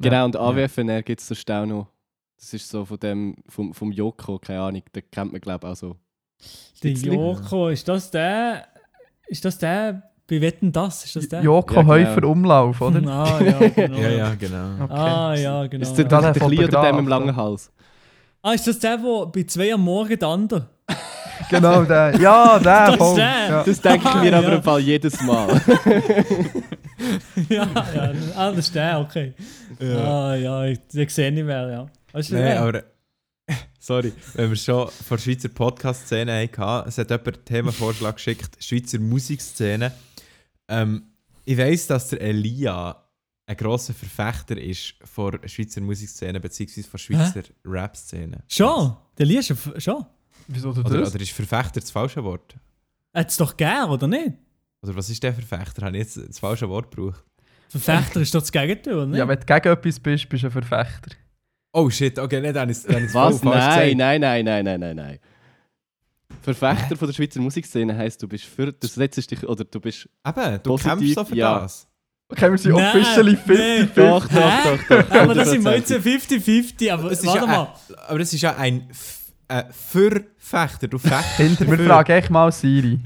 Genau, 0.00 0.24
und 0.24 0.36
AWFNR 0.36 1.02
gibt 1.02 1.20
es 1.20 1.28
sonst 1.28 1.50
auch 1.50 1.66
noch. 1.66 1.86
Das 2.38 2.54
ist 2.54 2.68
so 2.70 2.86
von 2.86 2.98
dem, 2.98 3.36
vom, 3.48 3.74
vom 3.74 3.92
Joko, 3.92 4.38
keine 4.38 4.62
Ahnung, 4.62 4.82
den 4.94 5.02
kennt 5.10 5.32
man 5.32 5.40
glaube 5.42 5.66
ich 5.66 5.72
auch 5.72 5.76
so. 5.76 5.96
Der? 6.82 6.92
Joko, 6.92 7.68
ist 7.68 7.86
das 7.86 8.10
der? 8.10 8.66
Ist 9.28 9.44
das 9.44 9.58
der? 9.58 10.02
Bei 10.26 10.40
Wetten 10.40 10.72
das? 10.72 11.04
Ist 11.04 11.16
das 11.16 11.28
der? 11.28 11.42
Joko 11.42 11.74
Ja, 11.74 11.80
genau. 11.82 11.92
Häufer 11.92 12.24
Umlauf, 12.24 12.80
oder? 12.80 13.06
Ah, 13.06 13.42
ja, 13.42 13.68
genau. 13.68 13.98
Ja, 14.00 14.08
ja, 14.08 14.34
genau. 14.36 14.84
Okay. 14.84 14.92
Ah, 14.94 15.34
ja, 15.34 15.66
genau. 15.66 15.82
Ist 15.82 15.94
der, 15.94 16.04
Da 16.06 16.20
der, 16.22 16.32
der 16.32 16.40
der 16.40 16.48
Kleine 16.48 16.68
oder 16.68 16.80
der 16.82 16.92
mit 16.94 17.00
dem 17.00 17.08
langen 17.08 17.26
da. 17.26 17.36
Hals? 17.36 17.70
Ah, 18.42 18.52
ist 18.52 18.66
das 18.66 18.78
der, 18.78 18.96
der 18.96 19.26
bei 19.26 19.42
zwei 19.44 19.72
am 19.74 19.82
Morgen 19.82 20.22
andere? 20.24 20.68
Genau, 21.50 21.84
der. 21.84 22.16
Ja, 22.20 22.58
der. 22.58 22.86
Das 22.88 22.96
voll. 22.96 23.16
der. 23.16 23.48
Ja. 23.48 23.64
Das 23.64 23.80
denke 23.80 24.08
ich 24.08 24.14
mir 24.22 24.34
Ah, 24.34 24.38
aber 24.38 24.48
ja. 24.48 24.56
im 24.56 24.62
Fall 24.62 24.80
jedes 24.80 25.20
Mal. 25.22 25.48
ja, 27.48 27.66
ja. 27.94 28.12
Ah, 28.36 28.50
das 28.50 28.58
ist 28.66 28.74
der, 28.74 29.00
okay. 29.00 29.34
Ah, 29.80 30.34
ja, 30.34 30.64
ich- 30.66 30.78
den 30.92 31.08
sehe 31.08 31.30
ich 31.30 31.44
mehr, 31.44 31.68
ja. 31.70 31.86
Weißt 32.12 32.30
du, 32.30 32.34
Nein, 32.34 32.44
der? 32.44 32.60
aber. 32.62 32.82
Sorry, 33.78 34.12
wenn 34.34 34.50
wir 34.50 34.56
schon 34.56 34.88
von 34.90 35.16
der 35.16 35.22
Schweizer 35.22 35.48
Podcast-Szene 35.48 36.48
hatten, 36.56 36.88
es 36.88 36.98
hat 36.98 37.10
jemand 37.10 37.28
einen 37.28 37.44
Themenvorschlag 37.44 38.16
geschickt, 38.16 38.62
Schweizer 38.62 38.98
Musikszene. 38.98 39.92
Ähm, 40.68 41.02
ich 41.44 41.56
weiss, 41.58 41.86
dass 41.86 42.08
der 42.08 42.20
Elia 42.20 42.96
ein 43.50 43.56
grosser 43.56 43.92
Verfechter 43.92 44.56
ist 44.56 44.94
von 45.04 45.32
der 45.32 45.48
Schweizer 45.48 45.80
Musikszene 45.80 46.38
bzw. 46.38 46.82
von 46.82 46.90
der 46.92 46.98
Schweizer 46.98 47.42
Rap-Szene. 47.64 48.44
Schon? 48.46 48.96
Der 49.18 49.26
liest 49.26 49.50
du 49.50 49.80
schon? 49.80 50.06
Wieso 50.46 50.72
du 50.72 50.80
Oder, 50.80 51.00
das? 51.00 51.12
oder 51.12 51.20
ist 51.20 51.32
Verfechter 51.32 51.80
das 51.80 51.90
falsche 51.90 52.22
Wort? 52.22 52.54
Hat 53.12 53.28
es 53.28 53.36
doch 53.36 53.56
gern, 53.56 53.90
oder 53.90 54.06
nicht? 54.06 54.34
Oder 54.82 54.94
was 54.94 55.10
ist 55.10 55.20
der 55.22 55.34
Verfechter? 55.34 55.84
Habe 55.84 55.96
ich 55.96 56.04
jetzt 56.04 56.16
das 56.16 56.38
falsche 56.38 56.68
Wort 56.68 56.94
gebraucht? 56.94 57.24
Verfechter 57.68 58.20
ist 58.20 58.32
doch 58.32 58.40
das 58.40 58.52
Gegenteil, 58.52 58.94
oder 58.94 59.06
nicht? 59.06 59.18
Ja, 59.18 59.26
wenn 59.26 59.38
du 59.40 59.44
gegen 59.46 59.68
etwas 59.68 59.98
bist, 60.00 60.28
bist 60.28 60.42
du 60.44 60.46
ein 60.46 60.52
Verfechter. 60.52 61.16
Oh 61.72 61.90
shit, 61.90 62.18
okay, 62.20 62.40
nicht, 62.40 62.54
dann 62.54 62.68
ist 62.68 62.88
es 62.88 63.14
Was? 63.14 63.42
Nein, 63.42 63.96
nein, 63.96 64.20
nein, 64.20 64.44
nein, 64.44 64.64
nein, 64.64 64.80
nein, 64.80 64.96
nein. 64.96 65.18
Verfechter 66.42 66.96
von 66.96 67.08
der 67.08 67.14
Schweizer 67.14 67.40
Musikszene 67.40 67.96
heisst, 67.96 68.22
du 68.22 68.28
bist 68.28 68.44
für, 68.44 68.72
du 68.72 68.86
setzt 68.86 69.28
dich, 69.28 69.46
oder 69.46 69.64
du 69.64 69.80
bist, 69.80 70.08
Eben, 70.24 70.62
du 70.62 70.70
Positiv, 70.70 70.92
kämpfst 70.92 71.14
so 71.14 71.24
für 71.24 71.36
ja. 71.36 71.60
das. 71.60 71.88
Okay, 72.30 72.50
wir 72.50 72.58
sind 72.58 72.72
Nein, 72.74 72.96
officially 72.96 73.32
nein. 73.46 73.88
50-50. 73.88 73.94
doch, 73.94 74.28
doch, 74.28 74.30
Hä? 74.34 74.78
doch, 74.88 75.02
doch. 75.08 75.10
aber 75.20 75.34
das 75.34 75.50
sind 75.50 75.64
wir 75.64 75.76
jetzt 75.76 75.92
100%. 75.92 76.00
50-50, 76.38 76.92
aber 76.92 77.10
Es 77.10 77.20
ist 77.20 77.26
warte 77.26 77.40
ja 77.40 77.46
mal. 77.46 77.62
Ein, 77.62 77.94
aber 78.08 78.20
es 78.20 78.32
ist 78.32 78.40
ja 78.42 78.56
ein 78.56 78.88
äh, 79.48 79.64
Verfechter. 79.72 80.88
Du 80.88 80.98
fechtest 80.98 81.36
Hinter 81.36 81.64
mir 81.66 81.76
für- 81.76 81.86
frage 81.86 82.14
echt 82.14 82.30
mal 82.30 82.52
Siri. 82.52 83.00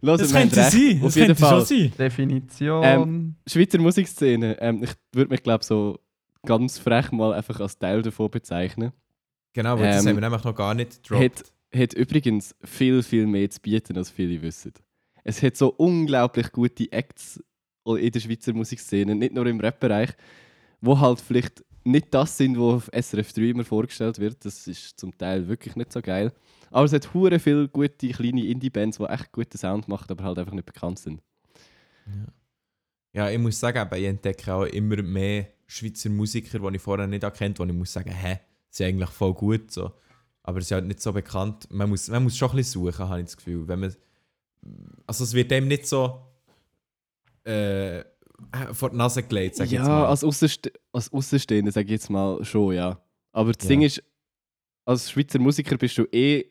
Los, 0.00 0.20
Das 0.20 0.32
wir 0.32 0.40
könnte 0.40 0.56
recht. 0.58 0.70
sein, 0.72 0.96
Auf 0.98 1.02
das 1.04 1.14
jeden 1.14 1.26
könnte 1.28 1.40
Fall. 1.40 1.50
schon 1.50 1.64
sein. 1.78 1.92
Definition. 1.98 2.82
Ähm, 2.84 3.34
Schweizer 3.46 3.78
Musikszene, 3.78 4.56
ähm, 4.60 4.82
ich 4.84 4.90
würde 5.12 5.30
mich 5.30 5.42
glaube 5.42 5.64
so 5.64 5.98
ganz 6.46 6.78
frech 6.78 7.10
mal 7.10 7.32
einfach 7.32 7.58
als 7.58 7.78
Teil 7.78 8.02
davon 8.02 8.30
bezeichnen. 8.30 8.92
Genau, 9.54 9.78
weil 9.78 9.86
das 9.92 10.02
Ähm, 10.02 10.08
haben 10.10 10.16
wir 10.16 10.28
nämlich 10.28 10.44
noch 10.44 10.54
gar 10.54 10.74
nicht 10.74 11.02
gedroppt. 11.02 11.22
Hat, 11.72 11.80
hat 11.80 11.94
übrigens 11.94 12.54
viel, 12.62 13.02
viel 13.02 13.26
mehr 13.26 13.48
zu 13.50 13.60
bieten, 13.60 13.96
als 13.96 14.10
viele 14.10 14.42
wissen. 14.42 14.72
Es 15.24 15.42
hat 15.42 15.56
so 15.56 15.68
unglaublich 15.70 16.52
gute 16.52 16.92
Acts 16.92 17.42
in 17.86 18.10
der 18.10 18.20
Schweizer 18.20 18.52
Musikszene, 18.52 19.14
nicht 19.14 19.34
nur 19.34 19.46
im 19.46 19.60
Rap-Bereich, 19.60 20.10
wo 20.80 20.98
halt 20.98 21.20
vielleicht 21.20 21.64
nicht 21.84 22.12
das 22.12 22.36
sind, 22.36 22.58
was 22.58 22.74
auf 22.74 22.90
SRF 22.92 23.32
3 23.32 23.42
immer 23.42 23.64
vorgestellt 23.64 24.18
wird. 24.18 24.44
Das 24.44 24.66
ist 24.66 24.98
zum 24.98 25.16
Teil 25.16 25.46
wirklich 25.48 25.76
nicht 25.76 25.92
so 25.92 26.00
geil. 26.00 26.32
Aber 26.70 26.86
es 26.86 26.92
hat 26.92 27.12
hure 27.12 27.38
viele 27.38 27.68
gute 27.68 28.08
kleine 28.08 28.44
Indie-Bands, 28.46 28.98
die 28.98 29.04
echt 29.04 29.30
guten 29.32 29.58
Sound 29.58 29.86
machen, 29.86 30.10
aber 30.10 30.24
halt 30.24 30.38
einfach 30.38 30.54
nicht 30.54 30.66
bekannt 30.66 30.98
sind. 30.98 31.22
Ja, 33.12 33.30
ich 33.30 33.38
muss 33.38 33.60
sagen, 33.60 33.88
ich 33.94 34.04
entdecke 34.04 34.52
auch 34.52 34.64
immer 34.64 35.02
mehr 35.02 35.48
Schweizer 35.66 36.10
Musiker, 36.10 36.58
die 36.58 36.76
ich 36.76 36.82
vorher 36.82 37.06
nicht 37.06 37.22
erkannt 37.22 37.60
habe, 37.60 37.70
ich 37.70 37.76
muss 37.76 37.92
sagen, 37.92 38.10
hä, 38.10 38.40
sie 38.70 38.78
sind 38.78 38.86
eigentlich 38.88 39.10
voll 39.10 39.34
gut. 39.34 39.70
So. 39.70 39.92
Aber 40.42 40.60
sie 40.60 40.68
sind 40.68 40.76
halt 40.76 40.86
nicht 40.86 41.00
so 41.00 41.12
bekannt. 41.12 41.68
Man 41.70 41.88
muss, 41.88 42.08
man 42.08 42.22
muss 42.22 42.36
schon 42.36 42.50
ein 42.50 42.56
bisschen 42.56 42.82
suchen, 42.82 43.08
habe 43.08 43.20
ich 43.20 43.26
das 43.26 43.36
Gefühl. 43.36 43.68
Wenn 43.68 43.80
man, 43.80 43.94
also 45.06 45.24
es 45.24 45.32
wird 45.32 45.50
dem 45.50 45.68
nicht 45.68 45.86
so 45.86 46.20
äh, 47.44 48.04
vor 48.72 48.90
die 48.90 48.96
Nase 48.96 49.22
gelegt, 49.22 49.56
sag 49.56 49.66
ich 49.66 49.72
jetzt 49.72 49.82
Ja, 49.82 49.88
mal. 49.88 50.06
als, 50.06 50.24
Aussenste 50.24 50.72
als 50.92 51.12
Außenstehender 51.12 51.72
sage 51.72 51.86
ich 51.86 51.92
jetzt 51.92 52.10
mal 52.10 52.44
schon, 52.44 52.74
ja. 52.74 53.00
Aber 53.32 53.52
das 53.52 53.64
Ja. 53.64 53.68
Ding 53.68 53.82
ist, 53.82 54.02
als 54.86 55.10
Schweizer 55.10 55.38
Musiker 55.38 55.76
bist 55.76 55.96
du 55.98 56.04
eh. 56.12 56.44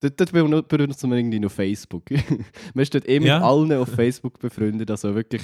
Dort, 0.00 0.20
dort 0.20 0.30
benu- 0.32 0.62
benutzt 0.62 1.02
man 1.04 1.18
irgendwie 1.18 1.40
noch 1.40 1.50
Facebook. 1.50 2.04
man 2.74 2.82
ist 2.82 2.94
dort 2.94 3.08
eh 3.08 3.18
mit 3.18 3.28
Ja. 3.28 3.40
allen 3.42 3.72
auf 3.72 3.88
Facebook 3.88 4.38
befreundet, 4.38 4.90
also 4.90 5.14
wirklich, 5.14 5.42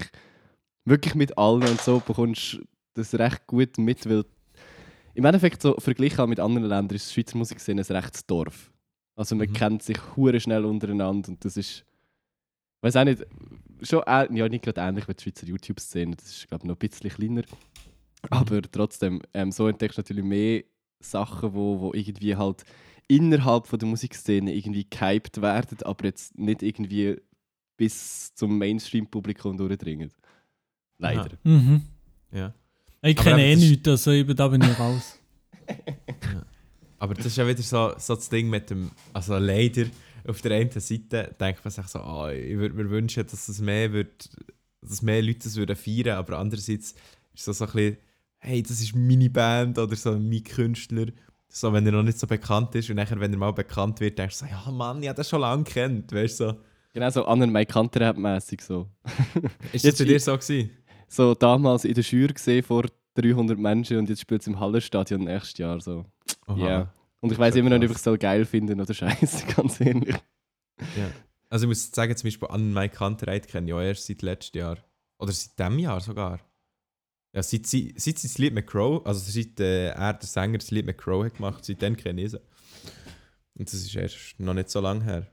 wirklich 0.84 1.14
mit 1.16 1.36
allen 1.36 1.62
und 1.62 1.80
so 1.80 2.00
bekommst 2.00 2.54
du 2.54 2.64
das 2.94 3.14
recht 3.14 3.46
gut 3.48 3.78
mit, 3.78 4.08
weil 4.08 4.24
im 5.14 5.24
Endeffekt 5.24 5.60
so 5.62 5.74
verglichen 5.78 6.20
auch 6.20 6.26
mit 6.28 6.38
anderen 6.40 6.68
Ländern 6.68 6.94
ist 6.96 7.08
die 7.10 7.14
Schweizer 7.14 7.36
Musikszene 7.38 7.82
ein 7.82 7.96
rechtes 7.96 8.26
Dorf. 8.26 8.72
Also 9.16 9.34
man 9.34 9.48
Mhm. 9.48 9.52
kennt 9.54 9.82
sich 9.82 9.96
hure 10.16 10.38
schnell 10.40 10.64
untereinander 10.64 11.30
und 11.30 11.44
das 11.44 11.56
ist 11.56 11.84
weiß 12.84 12.96
auch 12.96 13.04
nicht, 13.04 13.24
schon 13.82 14.02
äh- 14.06 14.32
ja, 14.34 14.48
nicht 14.48 14.64
gerade 14.64 14.80
ähnlich 14.80 15.08
wie 15.08 15.14
die 15.14 15.22
Schweizer 15.22 15.46
YouTube-Szene, 15.46 16.16
das 16.16 16.26
ist, 16.26 16.48
glaube 16.48 16.64
ich, 16.64 16.68
noch 16.68 16.76
ein 16.76 16.88
bisschen 16.88 17.10
kleiner. 17.10 17.42
Aber 18.30 18.62
trotzdem, 18.62 19.20
ähm, 19.34 19.50
so 19.52 19.68
entdeckst 19.68 19.98
du 19.98 20.02
natürlich 20.02 20.24
mehr 20.24 20.64
Sachen, 21.00 21.54
wo, 21.54 21.80
wo 21.80 21.92
irgendwie 21.92 22.36
halt 22.36 22.64
innerhalb 23.08 23.66
von 23.66 23.78
der 23.78 23.88
Musikszene 23.88 24.54
irgendwie 24.54 24.86
gehypt 24.88 25.42
werden, 25.42 25.78
aber 25.82 26.06
jetzt 26.06 26.38
nicht 26.38 26.62
irgendwie 26.62 27.16
bis 27.76 28.34
zum 28.34 28.56
Mainstream-Publikum 28.56 29.56
durchdringen. 29.56 30.10
Leider. 30.98 31.30
Mhm. 31.42 31.82
Ja. 32.32 32.54
Ich 33.02 33.16
kenne 33.16 33.44
eh 33.44 33.56
nichts, 33.56 33.86
also 33.86 34.12
über 34.12 34.32
da 34.32 34.48
bin 34.48 34.62
ich 34.62 34.78
raus. 34.78 35.18
Aber 36.98 37.12
das 37.12 37.26
ist 37.26 37.36
ja 37.36 37.46
wieder 37.46 37.62
so, 37.62 37.92
so 37.98 38.14
das 38.14 38.30
Ding 38.30 38.48
mit 38.48 38.70
dem, 38.70 38.90
also 39.12 39.36
leider, 39.36 39.84
auf 40.26 40.40
der 40.40 40.56
einen 40.56 40.70
Seite 40.70 41.34
denkt 41.38 41.64
man 41.64 41.70
sich 41.70 41.86
so, 41.86 41.98
ah, 42.00 42.32
ich 42.32 42.56
würde 42.56 42.74
mir 42.74 42.90
wünschen, 42.90 43.26
dass 43.26 43.48
es 43.48 43.60
mehr 43.60 43.92
wird, 43.92 44.30
dass 44.80 45.02
mehr 45.02 45.22
Leute 45.22 45.40
das 45.40 45.56
würden 45.56 45.76
feiern, 45.76 46.18
aber 46.18 46.38
andererseits 46.38 46.94
ist 47.34 47.48
es 47.48 47.58
so 47.58 47.64
ein 47.64 47.72
bisschen, 47.72 47.96
hey, 48.38 48.62
das 48.62 48.80
ist 48.80 48.94
meine 48.94 49.30
Band 49.30 49.78
oder 49.78 49.96
so 49.96 50.12
mein 50.12 50.44
Künstler. 50.44 51.06
So, 51.48 51.72
wenn 51.72 51.86
er 51.86 51.92
noch 51.92 52.02
nicht 52.02 52.18
so 52.18 52.26
bekannt 52.26 52.74
ist 52.74 52.90
und 52.90 52.96
nachher, 52.96 53.20
wenn 53.20 53.32
er 53.32 53.38
mal 53.38 53.52
bekannt 53.52 54.00
wird, 54.00 54.18
denkst 54.18 54.40
du 54.40 54.46
so, 54.46 54.50
ja 54.50 54.70
Mann, 54.70 55.02
ich 55.02 55.08
habe 55.08 55.16
das 55.16 55.28
schon 55.28 55.40
lange 55.40 55.64
kennt, 55.64 56.12
weißt 56.12 56.40
du 56.40 56.48
so. 56.48 56.56
Genau 56.92 57.10
so 57.10 57.24
Annen 57.26 57.50
Mike 57.50 57.72
Kanter-mässig 57.72 58.60
so. 58.60 58.88
Ist 59.72 59.84
Jetzt 59.84 60.00
das 60.00 60.06
bei 60.06 60.12
dir 60.12 60.20
so 60.20 60.32
gewesen? 60.36 60.70
So 61.08 61.34
damals 61.34 61.84
in 61.84 61.94
der 61.94 62.02
Schür 62.02 62.28
gesehen 62.28 62.62
vor 62.62 62.86
300 63.14 63.58
Menschen 63.58 63.98
und 63.98 64.08
jetzt 64.08 64.20
spielt 64.20 64.40
es 64.40 64.46
im 64.46 64.58
Hallerstadion 64.58 65.24
nächstes 65.24 65.58
Jahr 65.58 65.80
so. 65.80 66.04
Ja. 66.56 66.92
Und 67.24 67.32
ich 67.32 67.38
weiß 67.38 67.54
immer 67.54 67.70
noch 67.70 67.78
nicht, 67.78 67.86
ob 67.88 67.92
ich 67.92 67.96
es 67.96 68.04
soll 68.04 68.18
geil 68.18 68.44
finden 68.44 68.82
oder 68.82 68.92
scheiße, 68.92 69.46
ganz 69.56 69.80
ehrlich. 69.80 70.14
Ja. 70.78 71.10
Also 71.48 71.64
ich 71.64 71.68
muss 71.68 71.90
sagen, 71.90 72.14
zum 72.14 72.26
Beispiel 72.26 72.48
an 72.48 72.74
Mike 72.74 72.96
Kantereit 72.96 73.48
kenne 73.48 73.66
ich 73.66 73.72
auch 73.72 73.80
erst 73.80 74.04
seit 74.04 74.20
letztem 74.20 74.60
Jahr. 74.60 74.76
Oder 75.18 75.32
seit 75.32 75.58
diesem 75.58 75.78
Jahr 75.78 76.02
sogar. 76.02 76.40
Ja, 77.32 77.42
seit, 77.42 77.66
sie, 77.66 77.94
seit 77.96 78.18
sie 78.18 78.28
das 78.28 78.36
Lied 78.36 78.52
mit 78.52 78.66
Crow, 78.66 79.00
also 79.06 79.20
seit 79.20 79.58
äh, 79.58 79.88
er, 79.92 80.12
der 80.12 80.28
Sänger, 80.28 80.58
das 80.58 80.70
Lied 80.70 80.84
mit 80.84 80.98
Crow 80.98 81.24
hat 81.24 81.36
gemacht, 81.36 81.64
seitdem 81.64 81.96
kenne 81.96 82.24
ich 82.24 82.32
sie. 82.32 82.40
Und 83.54 83.72
das 83.72 83.80
ist 83.80 83.96
erst 83.96 84.38
noch 84.38 84.52
nicht 84.52 84.68
so 84.68 84.80
lange 84.82 85.04
her. 85.04 85.26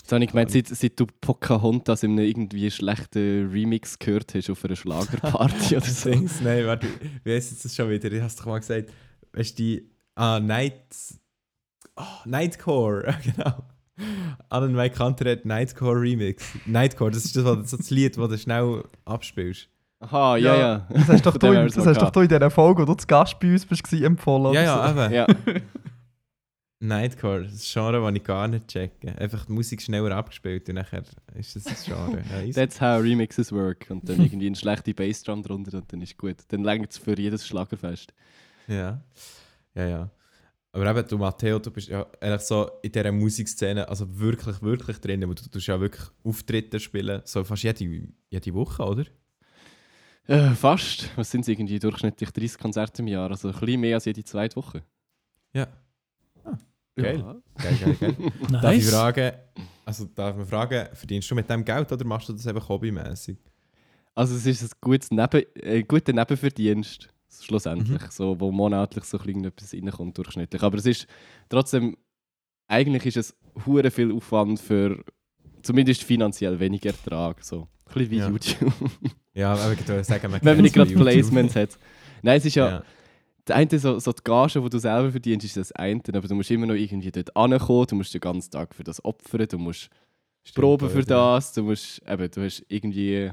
Jetzt 0.00 0.10
habe 0.10 0.24
ich 0.24 0.30
gemeint, 0.30 0.52
seit, 0.52 0.68
seit 0.68 0.98
du 0.98 1.04
Pocahontas 1.20 2.02
in 2.02 2.12
einem 2.12 2.26
irgendwie 2.26 2.70
schlechten 2.70 3.50
Remix 3.50 3.98
gehört 3.98 4.34
hast 4.34 4.48
auf 4.48 4.64
einer 4.64 4.76
Schlagerparty 4.76 5.76
oder 5.76 5.84
so. 5.84 6.08
Nein, 6.08 6.64
warte, 6.64 6.86
wie 7.24 7.34
heisst 7.34 7.50
jetzt 7.50 7.66
das 7.66 7.76
schon 7.76 7.90
wieder? 7.90 8.10
Ich 8.10 8.22
hast 8.22 8.40
doch 8.40 8.46
mal 8.46 8.58
gesagt, 8.58 8.90
weißt 9.34 9.58
du, 9.58 9.62
die, 9.62 9.93
ah, 10.16 10.40
Night, 10.40 10.74
oh, 11.96 12.02
Nightcore, 12.24 13.14
genau. 13.24 13.64
Alan 14.48 14.72
Mike 14.74 14.96
Kanter 14.96 15.30
hat 15.30 15.44
Nightcore 15.44 16.00
Remix. 16.00 16.44
Nightcore, 16.66 17.10
das 17.12 17.24
ist 17.24 17.36
das, 17.36 17.44
was- 17.44 17.70
das 17.70 17.90
Lied, 17.90 18.16
das 18.16 18.28
du 18.28 18.38
schnell 18.38 18.82
abspielst. 19.04 19.68
Aha, 20.00 20.36
ja, 20.36 20.56
ja. 20.56 20.86
Das 20.90 21.08
hast, 21.08 21.24
doch 21.26 21.36
du, 21.38 21.46
in- 21.52 21.66
das 21.68 21.86
hast 21.86 22.02
doch 22.02 22.10
du 22.10 22.20
in 22.20 22.28
dieser 22.28 22.50
Folge, 22.50 22.82
wo 22.82 22.86
du 22.86 22.94
zu 22.94 23.06
Gast 23.06 23.38
bei 23.40 23.52
uns 23.52 23.64
bist, 23.64 23.90
empfohlen. 23.92 24.52
Ja, 24.52 24.62
ja, 24.62 24.90
eben. 24.90 25.14
Ja, 25.14 25.26
Nightcore, 26.80 27.44
das 27.44 27.54
ist 27.54 27.76
ein 27.76 27.82
Genre, 27.92 28.00
das 28.06 28.14
ich 28.16 28.24
gar 28.24 28.48
nicht 28.48 28.68
checke. 28.68 29.16
Einfach 29.18 29.46
die 29.46 29.52
Musik 29.52 29.80
schneller 29.80 30.14
abgespielt 30.16 30.68
und 30.68 30.74
nachher 30.74 31.02
ist 31.34 31.56
das 31.56 31.66
ein 31.66 31.76
Genre. 31.82 32.22
Ja, 32.46 32.52
that's 32.52 32.78
how 32.80 33.00
Remixes 33.00 33.52
work. 33.52 33.86
Und 33.88 34.06
dann 34.06 34.20
irgendwie 34.20 34.48
eine 34.48 34.56
schlechte 34.56 34.92
Bassdrum 34.92 35.42
drunter 35.42 35.78
und 35.78 35.90
dann 35.90 36.02
ist 36.02 36.18
gut. 36.18 36.36
Dann 36.48 36.62
längt 36.62 36.90
es 36.90 36.98
für 36.98 37.18
jedes 37.18 37.46
Schlagerfest. 37.46 38.12
ja. 38.66 39.00
Ja, 39.74 39.86
ja. 39.88 40.10
Aber 40.72 40.90
eben, 40.90 41.08
du 41.08 41.18
Matteo, 41.18 41.60
du 41.60 41.70
bist 41.70 41.88
ja 41.88 42.04
eigentlich 42.20 42.40
so 42.40 42.68
in 42.82 42.90
dieser 42.90 43.12
Musikszene 43.12 43.88
also 43.88 44.18
wirklich, 44.18 44.60
wirklich 44.60 44.98
drin. 44.98 45.20
Du 45.20 45.32
tust 45.34 45.66
ja 45.68 45.80
wirklich 45.80 46.04
Auftritte 46.24 46.80
spielen, 46.80 47.22
so 47.24 47.44
fast 47.44 47.62
jede, 47.62 48.08
jede 48.28 48.54
Woche, 48.54 48.82
oder? 48.82 49.04
Äh, 50.26 50.50
fast. 50.50 51.10
Was 51.16 51.30
sind 51.30 51.42
es 51.42 51.48
irgendwie 51.48 51.78
durchschnittlich 51.78 52.30
30 52.30 52.58
Konzerte 52.58 53.02
im 53.02 53.08
Jahr? 53.08 53.30
Also 53.30 53.48
ein 53.48 53.54
bisschen 53.60 53.80
mehr 53.80 53.94
als 53.96 54.06
jede 54.06 54.24
zweite 54.24 54.56
Woche. 54.56 54.82
Ja. 55.52 55.68
geil. 56.96 57.18
Ja. 57.18 57.36
Geil, 57.62 57.76
geil, 57.80 57.96
geil. 58.00 58.16
Darf 58.50 58.72
ich 58.72 58.84
Nice. 58.84 58.90
fragen, 58.90 59.32
also 59.84 60.06
darf 60.06 60.36
man 60.36 60.46
fragen, 60.46 60.88
verdienst 60.94 61.30
du 61.30 61.34
mit 61.36 61.48
dem 61.48 61.64
Geld 61.64 61.92
oder 61.92 62.04
machst 62.04 62.28
du 62.28 62.32
das 62.32 62.46
einfach 62.46 62.68
hobbymäßig? 62.68 63.36
Also 64.14 64.34
es 64.34 64.46
ist 64.46 64.62
ein 64.62 64.70
gutes 64.80 65.10
Neben, 65.10 65.42
äh, 65.56 65.82
guter 65.82 66.12
Nebenverdienst, 66.12 67.08
schlussendlich, 67.42 68.02
so, 68.10 68.38
wo 68.38 68.52
monatlich 68.52 69.04
so 69.04 69.16
etwas 69.18 69.72
reinkommt, 69.74 70.16
durchschnittlich. 70.18 70.62
Aber 70.62 70.76
es 70.78 70.86
ist 70.86 71.06
trotzdem, 71.48 71.96
eigentlich 72.68 73.06
ist 73.06 73.16
es 73.16 73.36
hure 73.66 73.90
viel 73.90 74.12
Aufwand 74.12 74.60
für 74.60 75.02
zumindest 75.62 76.02
finanziell 76.04 76.58
weniger 76.60 76.90
Ertrag, 76.90 77.42
so. 77.42 77.68
Ein 77.86 77.94
bisschen 77.94 78.10
wie 78.10 78.16
Ja. 78.18 78.28
YouTube, 78.28 78.72
Ja, 79.34 79.52
aber 79.54 79.72
ich 79.72 80.06
sagen, 80.06 80.30
man 80.30 80.40
wenn 80.44 80.56
man 80.56 80.62
nicht 80.62 80.74
gerade. 80.74 80.94
Placements 80.94 81.56
hat. 81.56 81.78
Nein, 82.22 82.38
es 82.38 82.44
ist 82.44 82.54
ja, 82.54 82.68
Ja. 82.70 82.84
das 83.44 83.56
eine, 83.56 83.78
so, 83.78 83.98
so 83.98 84.12
die 84.12 84.22
Gage, 84.22 84.60
die 84.60 84.70
du 84.70 84.78
selber 84.78 85.10
verdienst, 85.10 85.44
ist 85.46 85.56
das 85.56 85.72
eine, 85.72 86.00
aber 86.08 86.28
du 86.28 86.34
musst 86.34 86.50
immer 86.50 86.66
noch 86.66 86.74
irgendwie 86.74 87.10
dort 87.10 87.34
ankommen, 87.36 87.86
du 87.88 87.96
musst 87.96 88.14
den 88.14 88.20
ganzen 88.20 88.50
Tag 88.50 88.74
für 88.74 88.84
das 88.84 89.04
opfern, 89.04 89.46
du 89.48 89.58
musst 89.58 89.88
Stimmt, 90.46 90.62
Proben 90.62 90.90
für 90.90 91.02
das, 91.02 91.52
du 91.54 91.62
musst, 91.62 92.00
eben, 92.08 92.30
du 92.30 92.44
hast 92.44 92.64
irgendwie 92.68 93.30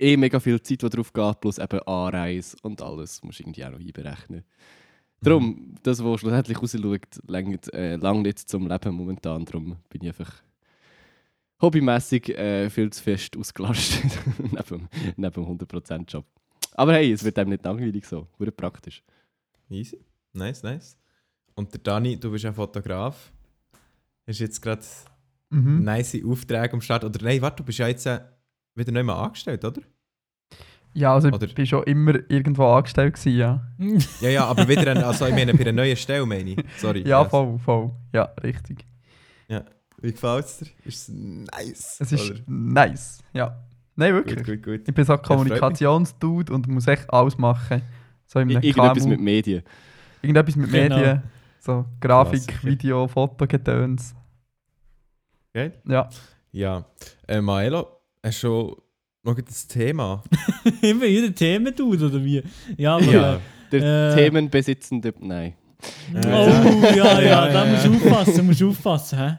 eh 0.00 0.16
mega 0.16 0.40
viel 0.40 0.60
Zeit, 0.62 0.82
die 0.82 0.88
drauf 0.88 1.12
geht, 1.12 1.40
plus 1.40 1.58
eben 1.58 1.80
Anreise 1.80 2.56
und 2.62 2.82
alles 2.82 3.22
musst 3.22 3.38
du 3.38 3.42
irgendwie 3.44 3.64
auch 3.64 3.70
noch 3.70 3.78
einberechnen. 3.80 4.44
Darum, 5.22 5.74
das, 5.82 6.02
was 6.02 6.20
schlussendlich 6.20 6.62
rausschaut, 6.62 7.20
langt 7.26 7.72
äh, 7.74 7.96
lang 7.96 8.22
nicht 8.22 8.38
zum 8.38 8.66
Leben 8.68 8.94
momentan. 8.94 9.44
Darum 9.44 9.76
bin 9.90 10.02
ich 10.02 10.08
einfach 10.08 10.32
hobbymäßig 11.60 12.30
äh, 12.38 12.70
viel 12.70 12.90
zu 12.90 13.02
fest 13.02 13.36
ausgelastet 13.36 14.10
neben, 14.38 14.88
neben 15.16 15.32
dem 15.32 15.58
100%-Job. 15.58 16.24
Aber 16.74 16.94
hey, 16.94 17.12
es 17.12 17.22
wird 17.22 17.38
einem 17.38 17.50
nicht 17.50 17.64
langweilig 17.64 18.06
so. 18.06 18.26
Wurde 18.38 18.52
praktisch. 18.52 19.02
Easy. 19.68 19.98
Nice, 20.32 20.62
nice. 20.62 20.96
Und 21.54 21.72
der 21.74 21.80
Dani, 21.80 22.18
du 22.18 22.30
bist 22.30 22.44
ja 22.44 22.52
Fotograf. 22.52 23.30
Hast 24.26 24.38
jetzt 24.40 24.60
gerade 24.62 24.82
Mhm. 25.52 25.82
nice 25.82 26.16
Aufträge 26.24 26.72
am 26.74 26.80
Start? 26.80 27.02
Oder 27.04 27.24
nein, 27.24 27.42
warte, 27.42 27.56
du 27.56 27.64
bist 27.64 27.80
ja 27.80 27.88
jetzt 27.88 28.06
äh, 28.06 28.20
wieder 28.74 28.92
neu 28.92 29.02
mal 29.02 29.22
angestellt, 29.22 29.64
oder? 29.64 29.80
Ja, 30.92 31.14
also 31.14 31.28
Oder- 31.28 31.46
ich 31.46 31.54
bin 31.54 31.66
schon 31.66 31.84
immer 31.84 32.14
irgendwo 32.28 32.66
angestellt 32.66 33.14
gewesen, 33.14 33.36
ja. 33.38 33.64
Ja, 34.20 34.28
ja, 34.28 34.44
aber 34.46 34.66
wieder, 34.66 34.90
ein, 34.90 34.98
also 34.98 35.26
ich 35.26 35.32
meine, 35.34 35.54
bei 35.54 35.60
einer 35.60 35.72
neuen 35.72 35.96
Stelle 35.96 36.26
meine 36.26 36.50
ich. 36.50 36.64
Sorry. 36.78 37.06
Ja, 37.06 37.22
Yes. 37.22 37.30
voll, 37.30 37.58
voll. 37.60 37.90
Ja, 38.12 38.24
richtig. 38.42 38.84
Wie 40.02 40.12
gefällt 40.12 40.46
es 40.46 40.58
dir? 40.58 40.66
Ist 40.86 41.08
es 41.08 41.14
nice? 41.14 41.96
Es 42.00 42.10
ist 42.12 42.30
Oder? 42.30 42.40
nice, 42.46 43.22
ja. 43.34 43.62
Nein, 43.96 44.14
wirklich. 44.14 44.36
Gut, 44.38 44.46
gut, 44.46 44.62
gut. 44.62 44.88
Ich 44.88 44.94
bin 44.94 45.04
so. 45.04 45.18
Kommunikationsdude 45.18 46.54
und 46.54 46.66
muss 46.68 46.86
echt 46.86 47.12
alles 47.12 47.36
machen. 47.36 47.82
So 48.26 48.40
im 48.40 48.48
I 48.48 48.54
irgendetwas 48.54 48.98
KMU. 49.02 49.08
mit 49.10 49.20
Medien. 49.20 49.62
Irgendetwas 50.22 50.56
mit 50.56 50.72
Genau. 50.72 50.96
Medien. 50.96 51.22
So 51.58 51.84
Grafik, 52.00 52.46
Klassiker. 52.46 52.66
Video, 52.66 53.06
Fotogetöns. 53.08 54.14
Geil. 55.52 55.78
Ja. 55.86 56.08
Ja. 56.52 56.84
Äh, 57.28 57.42
Maelo, 57.42 57.99
hast 58.24 58.42
du 58.42 58.46
schon 58.46 58.76
noch 59.22 59.40
das 59.40 59.66
Thema? 59.66 60.22
Immer 60.82 61.04
jeder 61.06 61.34
Themen 61.34 61.74
tut, 61.74 62.00
oder 62.02 62.24
wie? 62.24 62.42
Ja, 62.76 62.94
aber. 62.96 63.04
Ja. 63.04 63.40
Der 63.72 64.12
Äh. 64.12 64.14
Themenbesitzende. 64.16 65.14
Nein. 65.20 65.54
Oh, 66.14 66.16
ja, 66.94 66.94
ja, 66.94 67.20
Ja, 67.20 67.48
da 67.48 67.64
musst 67.64 67.86
du 67.86 67.94
aufpassen, 67.94 68.46
musst 68.46 68.60
du 68.60 68.70
aufpassen, 68.70 69.18
hä? 69.18 69.38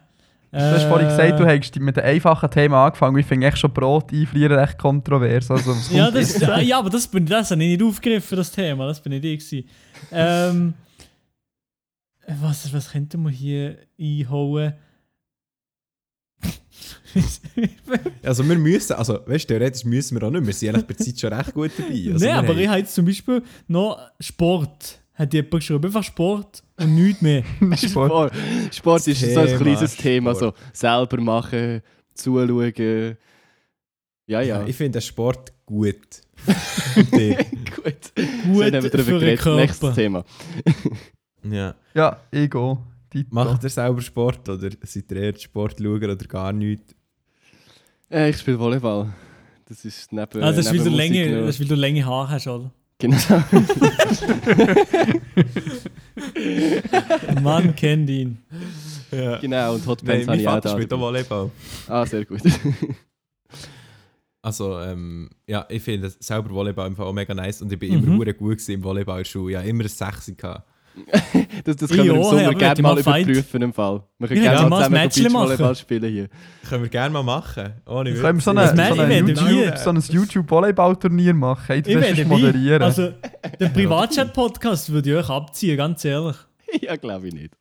Du 0.54 0.58
hast 0.60 0.84
vorhin 0.84 1.08
Äh, 1.08 1.12
gesagt, 1.12 1.40
du 1.40 1.46
hättest 1.46 1.80
mit 1.80 1.98
einem 1.98 2.16
einfachen 2.16 2.50
Thema 2.52 2.86
angefangen. 2.86 3.18
Ich 3.18 3.26
finde 3.26 3.48
echt 3.48 3.58
schon 3.60 3.72
Brot 3.72 4.12
einfrieren 4.12 4.58
recht 4.60 4.78
kontrovers. 4.78 5.50
Also, 5.52 5.74
Ja, 5.96 6.12
das, 6.12 6.40
jetzt? 6.40 6.48
ja, 6.64 6.80
aber 6.80 6.90
das, 6.90 7.08
bin, 7.08 7.26
das 7.26 7.52
habe 7.52 7.64
ich 7.64 7.70
nicht 7.78 7.84
aufgegriffen, 7.84 8.36
das 8.38 8.52
Thema. 8.52 8.88
Das 8.88 9.02
bin 9.02 9.12
nicht 9.14 9.24
ich. 9.24 9.40
gewesen. 9.50 9.70
Ähm, 10.12 10.74
was, 12.42 12.74
was 12.74 12.92
könnte 12.92 13.18
man 13.18 13.32
hier 13.32 13.78
einhauen? 14.00 14.74
Also 18.24 18.48
wir 18.48 18.56
müssen, 18.58 18.94
also 18.94 19.20
weißt 19.26 19.44
du, 19.50 19.54
theoretisch 19.54 19.84
müssen 19.84 20.20
wir 20.20 20.28
auch 20.28 20.32
nicht, 20.32 20.46
wir 20.46 20.54
sind 20.54 20.70
eigentlich 20.70 20.88
bei 20.88 20.94
der 20.94 21.06
Zeit 21.06 21.20
schon 21.20 21.34
recht 21.34 21.54
gut 21.54 21.72
dabei. 21.78 22.14
Also 22.14 22.26
Nein, 22.26 22.36
aber 22.38 22.48
haben- 22.50 22.60
ich 22.60 22.68
habe 22.68 22.80
jetzt 22.80 22.96
zum 22.96 23.06
Beispiel 23.06 23.44
noch 23.68 24.00
Sport. 24.20 25.00
Hat 25.14 25.34
jemand 25.34 25.52
geschrieben, 25.52 25.86
einfach 25.86 26.04
Sport 26.04 26.64
und 26.78 26.96
nichts 26.96 27.22
mehr. 27.22 27.44
Sport. 27.78 28.32
Sport, 28.32 28.34
Sport 28.74 29.08
ist 29.08 29.20
so 29.20 29.40
ein 29.42 29.46
Thema 29.48 29.58
kleines 29.60 29.96
Thema. 29.98 30.34
So 30.34 30.40
Sport. 30.40 30.56
selber 30.74 31.22
machen, 31.22 31.82
zuschauen. 32.14 33.18
Ja, 34.28 34.42
ja. 34.42 34.66
Ich 34.66 34.76
finde 34.78 35.02
Sport 35.02 35.52
gut. 35.66 35.98
Gut. 37.12 37.12
Gut 37.76 38.12
So, 38.54 38.64
haben 38.64 38.72
wir 38.74 38.82
für 38.84 38.90
darüber 38.90 39.20
den 39.20 39.38
geredet. 39.38 39.46
Nächstes 39.56 39.80
Körper. 39.82 39.96
Thema. 39.96 40.26
ja. 41.44 41.76
Ja, 41.94 42.18
Ego. 42.32 42.82
Tito. 43.12 43.30
Macht 43.36 43.64
ihr 43.64 43.70
selber 43.70 44.02
Sport 44.02 44.48
oder 44.50 44.70
seid 44.84 45.12
ihr 45.12 45.18
eher 45.18 45.38
Sport 45.38 45.78
schauen 45.80 46.04
oder 46.04 46.16
gar 46.28 46.52
nichts? 46.54 46.96
Äh, 48.10 48.30
ich 48.32 48.38
spiele 48.38 48.58
Volleyball. 48.58 49.14
Das 49.68 49.86
ist 49.86 50.12
neben. 50.12 50.42
Ah, 50.42 50.52
das, 50.52 50.66
ist, 50.66 50.68
weil 50.68 50.74
neben 50.80 50.86
du 50.86 50.92
Musik 50.92 51.14
Länge, 51.14 51.42
das 51.42 51.50
ist, 51.56 51.60
weil 51.62 51.68
du 51.68 51.76
lange 51.76 52.06
Haare 52.06 52.30
hast, 52.30 52.48
oder? 52.48 52.72
Genau. 52.98 53.18
Mann 57.42 57.42
kennt 57.42 57.42
ihn. 57.42 57.42
Mann 57.44 57.76
kennt 57.76 58.10
ihn. 58.10 58.38
Ja. 59.12 59.38
Genau, 59.40 59.74
und 59.76 59.86
Hot 59.88 60.04
Nein, 60.04 60.26
Pants 60.26 60.28
habe 60.28 60.28
mein 60.28 60.40
ich 60.40 60.48
auch 60.48 60.52
Vater 60.54 60.70
da. 60.70 60.76
spielt 60.76 60.94
auch 60.94 61.00
Volleyball. 61.00 61.52
Ah, 61.88 62.06
sehr 62.06 62.26
gut. 62.26 62.42
Also, 64.44 64.80
ähm, 64.80 65.30
ja, 65.46 65.68
ich 65.70 65.84
finde 65.84 66.10
selber 66.10 66.50
Volleyball 66.50 66.88
im 66.88 66.96
Fall 66.96 67.06
auch 67.06 67.14
mega 67.14 67.32
nice 67.32 67.62
und 67.62 67.72
ich 67.72 67.78
bin 67.78 67.92
Mhm. 67.96 68.04
immer 68.08 68.18
hure 68.18 68.34
gut 68.34 68.54
gewesen 68.54 68.72
im 68.72 68.84
Volleyball 68.84 69.18
in 69.20 69.24
der 69.24 69.30
Schule. 69.30 69.52
Ich 69.52 69.58
hatte 69.60 69.70
immer 69.70 69.84
ein 69.84 69.88
6 69.88 70.32
gehabt. 70.36 70.68
Das, 71.64 71.76
das 71.78 71.90
können 71.90 72.04
wir 72.06 72.12
im 72.14 72.18
Ja, 72.22 72.24
Sommer 72.24 72.46
aber 72.48 72.56
gerne 72.56 72.82
mal 72.82 72.96
mal 72.96 73.04
Fight. 73.04 73.26
überprüfen 73.28 73.62
im 73.62 73.74
Fall. 73.74 74.02
Wir 74.20 74.28
können 74.28 74.42
Wir 74.42 74.52
gerne 74.52 74.70
mal 74.70 74.84
ein 74.84 75.12
zusammen 75.12 75.32
Beachvolleyball 75.34 75.68
machen. 75.68 75.76
spielen 75.76 76.12
hier. 76.12 76.28
Können 76.70 76.84
wir 76.84 76.90
gerne 76.90 77.14
mal 77.14 77.24
machen. 77.24 77.74
Ohne 77.88 78.12
Witz. 78.14 78.22
können 78.22 78.38
wir 78.38 78.42
so, 78.42 78.54
Das 78.54 78.72
eine, 78.72 78.88
so, 78.90 78.94
ich, 78.96 79.00
eine 79.02 79.18
YouTube, 79.20 79.78
so 79.78 79.90
ein 79.92 80.04
YouTube-Volleyball-Turnier 80.10 81.34
machen. 81.34 81.64
Hey, 81.68 81.82
du 81.82 81.92
Ich 82.00 82.26
moderieren. 82.26 82.82
Also, 82.82 83.14
den 83.60 83.72
Privatchat-Podcast 83.74 84.92
würde 84.92 85.10
ich 85.12 85.16
euch 85.18 85.30
abziehen, 85.30 85.78
ganz 85.78 86.04
ehrlich. 86.06 86.36
ja, 86.82 86.96
glaube 86.96 87.28
ich 87.28 87.34
nicht. 87.34 87.54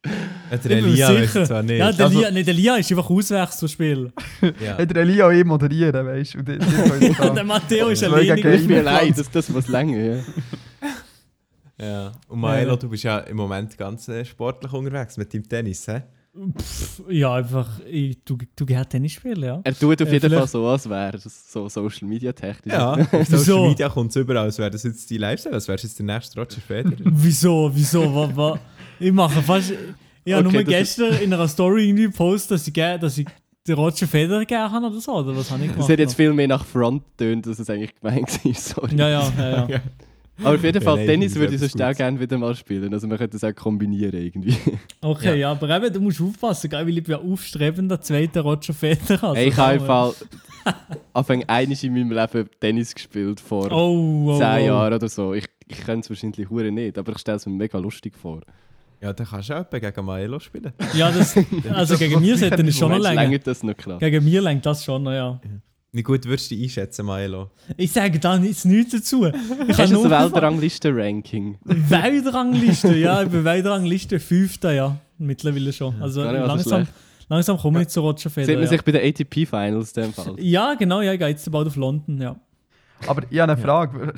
Ja, 0.50 0.56
der 0.56 0.70
Elia 0.78 1.06
sicher. 1.08 1.44
zwar 1.44 1.62
nicht. 1.62 1.78
Ja, 1.78 1.92
der, 1.92 2.06
Also- 2.06 2.18
Lia, 2.20 2.30
nee, 2.30 2.42
der 2.42 2.54
Lia 2.54 2.76
ist 2.76 2.90
einfach 2.90 3.10
Auswechselspieler. 3.10 4.10
ja. 4.42 4.76
Hey, 4.76 4.86
der 4.86 5.02
Elia 5.02 5.26
auch 5.26 5.32
eh 5.32 5.44
moderieren, 5.44 6.06
weißt 6.06 6.34
du? 6.34 6.44
Können 6.44 7.34
der 7.34 7.44
Matteo 7.44 7.88
ist 7.88 8.00
Zwei 8.00 8.06
alleine. 8.06 8.34
gegen 8.36 8.58
Tut 8.58 8.66
mir 8.68 8.82
leid, 8.82 9.18
das, 9.18 9.30
das 9.30 9.48
muss 9.48 9.68
länger, 9.68 9.98
ja. 9.98 10.16
Ja. 11.80 12.12
Und 12.28 12.40
Maelo, 12.40 12.70
Ja. 12.72 12.76
du 12.76 12.88
bist 12.88 13.04
ja 13.04 13.18
im 13.20 13.36
Moment 13.36 13.76
ganz 13.78 14.08
äh, 14.08 14.24
sportlich 14.24 14.72
unterwegs 14.72 15.16
mit 15.16 15.32
deinem 15.32 15.48
Tennis, 15.48 15.86
hä? 15.88 16.02
Pff, 16.56 17.02
ja, 17.08 17.34
einfach, 17.34 17.68
ich, 17.84 18.22
du, 18.24 18.38
du 18.54 18.64
gerne 18.64 18.88
Tennis 18.88 19.12
spielen, 19.12 19.42
ja. 19.42 19.60
Er 19.64 19.74
tut 19.76 20.00
auf 20.00 20.06
Ja, 20.06 20.12
jeden 20.14 20.20
Fall 20.30 20.30
vielleicht- 20.38 20.52
so, 20.52 20.64
als 20.68 20.88
wäre 20.88 21.16
es 21.16 21.52
so 21.52 21.68
Social 21.68 22.06
Media 22.08 22.32
technisch. 22.32 22.72
Ja, 22.72 22.92
auf 22.94 23.12
Wieso? 23.12 23.36
Social 23.38 23.68
Media 23.68 23.88
kommt 23.88 24.10
es 24.10 24.16
überall, 24.16 24.44
als 24.44 24.58
wäre 24.58 24.70
das 24.70 24.84
jetzt 24.84 25.10
dein 25.10 25.18
Lifestyle, 25.18 25.54
als 25.56 25.66
wärst 25.66 25.82
du 25.82 25.88
jetzt 25.88 25.98
der 25.98 26.06
nächste 26.06 26.38
Roger 26.38 26.60
Federer. 26.60 26.94
Wieso, 27.04 27.70
wieso, 27.74 28.14
wa, 28.14 28.30
wa, 28.36 28.60
Ich 29.00 29.10
mache 29.12 29.42
fast. 29.42 29.72
Ich 30.24 30.32
habe 30.32 30.46
Okay, 30.46 30.56
nur 30.58 30.64
das 30.64 30.72
gestern 30.72 31.14
in 31.14 31.32
einer 31.34 31.48
Story 31.48 31.88
irgendwie 31.88 32.04
gepostet, 32.04 32.52
dass 32.52 32.66
ich, 32.68 32.74
gern- 32.74 33.00
dass 33.00 33.18
ich 33.18 33.26
den 33.66 33.74
Roger 33.74 34.06
Federer 34.06 34.44
gerne 34.44 34.70
habe 34.72 34.86
oder 34.86 35.00
so, 35.00 35.12
oder 35.12 35.36
was 35.36 35.50
habe 35.50 35.62
ich 35.64 35.70
Es 35.70 35.74
gemacht? 35.74 35.90
hat 35.90 35.98
jetzt 35.98 36.14
viel 36.14 36.32
mehr 36.32 36.46
nach 36.46 36.64
Front 36.64 37.02
tönt, 37.16 37.46
als 37.48 37.58
es 37.58 37.68
eigentlich 37.68 37.94
gemeint 37.96 38.44
war. 38.44 38.54
Sorry. 38.54 38.96
ja, 38.96 39.08
ja, 39.08 39.32
ja, 39.36 39.68
ja. 39.68 39.80
Aber 40.42 40.54
auf 40.54 40.62
jeden 40.64 40.82
Ja, 40.82 40.88
Fall, 40.88 40.96
nein, 40.98 41.06
Tennis 41.06 41.34
würde 41.34 41.54
ich 41.54 41.60
sonst 41.60 41.80
auch 41.80 41.94
gerne 41.94 42.18
wieder 42.20 42.38
mal 42.38 42.54
spielen. 42.54 42.92
Also 42.92 43.06
man 43.06 43.18
könnte 43.18 43.38
das 43.38 43.44
auch 43.44 43.54
kombinieren 43.54 44.14
irgendwie. 44.20 44.56
Okay, 45.02 45.38
ja. 45.40 45.50
aber 45.52 45.76
eben, 45.76 45.92
du 45.92 46.00
musst 46.00 46.20
aufpassen, 46.20 46.68
gell, 46.70 46.86
weil 46.86 46.98
ich 46.98 47.04
bin 47.04 47.12
ja 47.12 47.18
aufstrebender 47.20 48.00
zweiter 48.00 48.42
Roger 48.42 48.74
Federer. 48.74 49.24
Also 49.30 49.40
ich 49.42 49.56
habe 49.56 49.80
Fall 49.80 50.12
Anfang 51.14 51.44
einiges 51.46 51.82
in 51.84 51.94
meinem 51.94 52.12
Leben 52.12 52.48
Tennis 52.60 52.94
gespielt 52.94 53.40
vor 53.40 53.64
man- 53.68 53.72
Oh, 53.72 54.26
oh, 54.34 54.38
zehn 54.38 54.62
oh. 54.62 54.66
Jahren 54.66 54.94
oder 54.94 55.08
so. 55.08 55.32
Ich, 55.34 55.46
ich 55.66 55.80
könnte 55.80 56.00
es 56.00 56.10
wahrscheinlich 56.10 56.50
hure 56.50 56.70
nicht, 56.70 56.98
aber 56.98 57.12
ich 57.12 57.18
stelle 57.18 57.36
es 57.38 57.46
mir 57.46 57.52
mega 57.54 57.78
lustig 57.78 58.14
vor. 58.16 58.40
Ja, 59.00 59.14
dann 59.14 59.26
kannst 59.26 59.48
du 59.48 59.54
auch 59.58 59.70
gegen 59.70 60.04
Maelo 60.04 60.38
spielen. 60.38 60.72
Ja, 60.94 61.10
das, 61.10 61.34
also 61.72 61.96
gegen 61.96 62.20
mir 62.20 62.36
sollte 62.36 62.62
es 62.62 62.76
schon 62.76 62.90
noch 62.92 62.98
länger. 62.98 63.38
Gegen 63.98 64.24
mir 64.24 64.42
lenkt 64.42 64.66
das 64.66 64.84
schon 64.84 65.02
noch, 65.02 65.12
ja. 65.12 65.40
Wie 65.92 66.02
gut 66.04 66.24
würdest 66.24 66.50
du 66.50 66.54
dich 66.54 66.64
einschätzen, 66.64 67.04
Maelo? 67.04 67.50
Ich 67.76 67.90
sage 67.90 68.20
da 68.20 68.38
nichts, 68.38 68.64
nichts 68.64 68.92
dazu. 68.92 69.26
Ich 69.26 69.32
Hast 69.76 69.92
habe 69.92 70.04
du 70.04 70.08
Weltranglisten-Ranking? 70.10 71.58
Weltrangliste, 71.64 72.96
ja, 72.96 73.22
ich 73.24 73.28
bin 73.28 73.44
Weltrangliste 73.44 74.20
Fünfter, 74.20 74.72
ja. 74.72 74.96
Mittlerweile 75.18 75.72
schon. 75.72 76.00
Also 76.00 76.22
so 76.22 76.30
langsam, 76.30 76.86
langsam 77.28 77.58
komme 77.58 77.82
ich 77.82 77.88
zu 77.88 78.00
Roger 78.00 78.30
Sieht 78.30 78.36
man 78.36 78.44
Federer. 78.46 78.62
Ja. 78.62 78.68
sich 78.68 78.82
bei 78.82 78.92
den 78.92 79.08
ATP-Finals 79.08 79.92
in 79.92 80.02
dem 80.04 80.12
Fall. 80.12 80.34
ja, 80.38 80.74
genau, 80.74 81.00
ja, 81.00 81.12
ich 81.12 81.18
gehe 81.18 81.28
jetzt 81.28 81.50
bald 81.50 81.66
auf 81.66 81.76
London, 81.76 82.20
ja. 82.20 82.36
Aber 83.06 83.22
ich 83.30 83.38
habe 83.40 83.52
eine 83.52 83.60
Frage. 83.60 84.12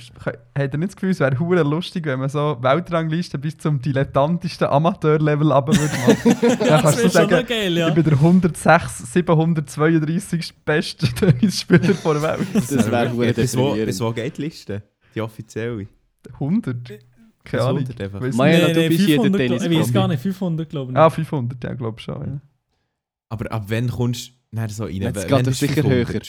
Hat 0.59 0.75
ihr 0.75 0.79
nicht 0.79 0.89
das 0.91 0.97
Gefühl, 0.97 1.11
es 1.11 1.21
wäre 1.21 1.39
hure 1.39 1.63
lustig, 1.63 2.05
wenn 2.07 2.19
man 2.19 2.29
so 2.29 2.57
Weltranglisten 2.61 3.41
bis 3.41 3.57
zum 3.57 3.81
dilettantesten 3.81 4.67
Amateurlevel 4.69 5.53
runter 5.53 5.73
würde 5.79 5.95
machen? 6.07 6.59
Dann 6.59 6.69
Das 6.69 6.83
kannst 6.83 6.99
du 6.99 7.03
wäre 7.03 7.11
schon 7.11 7.11
sagen, 7.31 7.47
geil, 7.47 7.77
ja. 7.77 7.89
ich 7.89 7.95
bin 7.95 8.05
der 8.05 8.13
106, 8.15 9.13
732. 9.13 10.55
beste 10.65 11.07
Tennisspieler 11.15 11.79
der 11.81 12.23
Welt. 12.23 12.47
Das 12.55 12.91
wäre 12.91 13.13
hure 13.13 13.33
bis, 13.33 13.57
wo, 13.57 13.73
bis 13.75 13.97
deprimierend. 13.97 14.01
wo 14.01 14.13
geht 14.13 14.37
die 14.39 14.43
Liste? 14.43 14.83
Die 15.15 15.21
offizielle? 15.21 15.87
100? 16.35 16.83
Bis 16.85 16.99
Keine 17.45 17.63
Ahnung. 17.63 17.79
100 17.79 18.01
einfach. 18.01 18.21
Weiss 18.21 18.35
Maela, 18.37 18.67
nicht. 18.69 18.77
du 18.77 18.89
bist 18.89 19.01
hier 19.07 19.17
der 19.17 19.25
500, 19.25 19.47
glaub- 19.49 19.63
Ich 19.73 19.79
weiß 19.81 19.93
gar 19.93 20.09
nicht, 20.09 20.21
500 20.23 20.69
glaube 20.69 20.93
ich. 20.93 20.99
Ah, 20.99 21.11
500, 21.11 21.65
ja, 21.65 21.75
glaube 21.75 22.01
schon. 22.01 22.21
Ja. 22.27 22.41
Aber 23.29 23.51
ab 23.53 23.65
wann 23.69 23.89
kommst 23.89 24.33
du 24.51 24.69
so 24.69 24.85
rein? 24.85 24.95
Jetzt 24.95 25.29
geht 25.29 25.45
bist 25.47 25.63
du 25.63 25.67
sicher 25.67 25.83
500? 25.83 26.15
höher. 26.15 26.21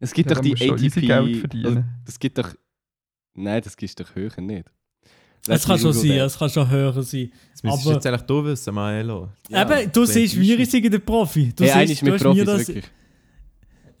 Es 0.00 0.12
gibt 0.12 0.30
Ja, 0.30 0.34
doch 0.36 0.42
die 0.42 0.54
du 0.54 0.72
ATP. 0.72 0.90
verdienen. 0.90 1.66
Also, 1.66 1.84
das 2.06 2.18
gibt 2.18 2.38
doch. 2.38 2.54
Nein, 3.34 3.60
das 3.62 3.76
gibt 3.76 4.00
doch 4.00 4.14
höher 4.14 4.40
nicht. 4.40 4.64
Es 5.46 5.64
kann 5.64 5.78
schon 5.78 5.92
sein, 5.92 6.10
es 6.18 6.38
kann 6.38 6.50
schon 6.50 6.68
höher 6.68 6.92
sein. 7.02 7.30
Das 7.52 7.62
müsstest 7.62 7.86
Aber- 7.86 7.94
jetzt 7.94 8.06
eigentlich 8.06 8.22
du 8.22 8.44
wissen, 8.44 8.74
Maelo. 8.74 9.28
Ja, 9.48 9.62
Eben, 9.62 9.90
du 9.92 10.04
siehst, 10.04 10.34
ist- 10.34 10.40
wir 10.40 10.66
sind 10.66 10.92
der 10.92 10.98
Profi. 10.98 11.46
Du 11.54 11.64
Du 11.64 11.70
hey, 11.70 11.86
siehst, 11.86 12.02
mit 12.02 12.10
du 12.10 12.14
hast 12.14 12.22
Profis, 12.22 12.38
mir 12.40 12.44
das... 12.44 12.68
wirklich. 12.68 12.84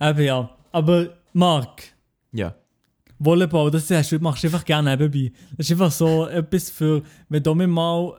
Eben, 0.00 0.22
ja. 0.24 0.50
Aber, 0.72 1.14
Marc, 1.32 1.82
Ja. 2.32 2.54
Volleyball, 3.18 3.70
das 3.70 3.90
hast 3.90 4.12
du- 4.12 4.18
machst 4.18 4.42
du 4.42 4.48
einfach 4.48 4.64
gerne 4.64 4.90
nebenbei. 4.96 5.32
Das 5.56 5.66
ist 5.66 5.72
einfach 5.72 5.92
so 5.92 6.26
etwas 6.26 6.70
für, 6.70 7.02
wenn 7.28 7.42
du 7.42 7.54
mal, 7.54 8.14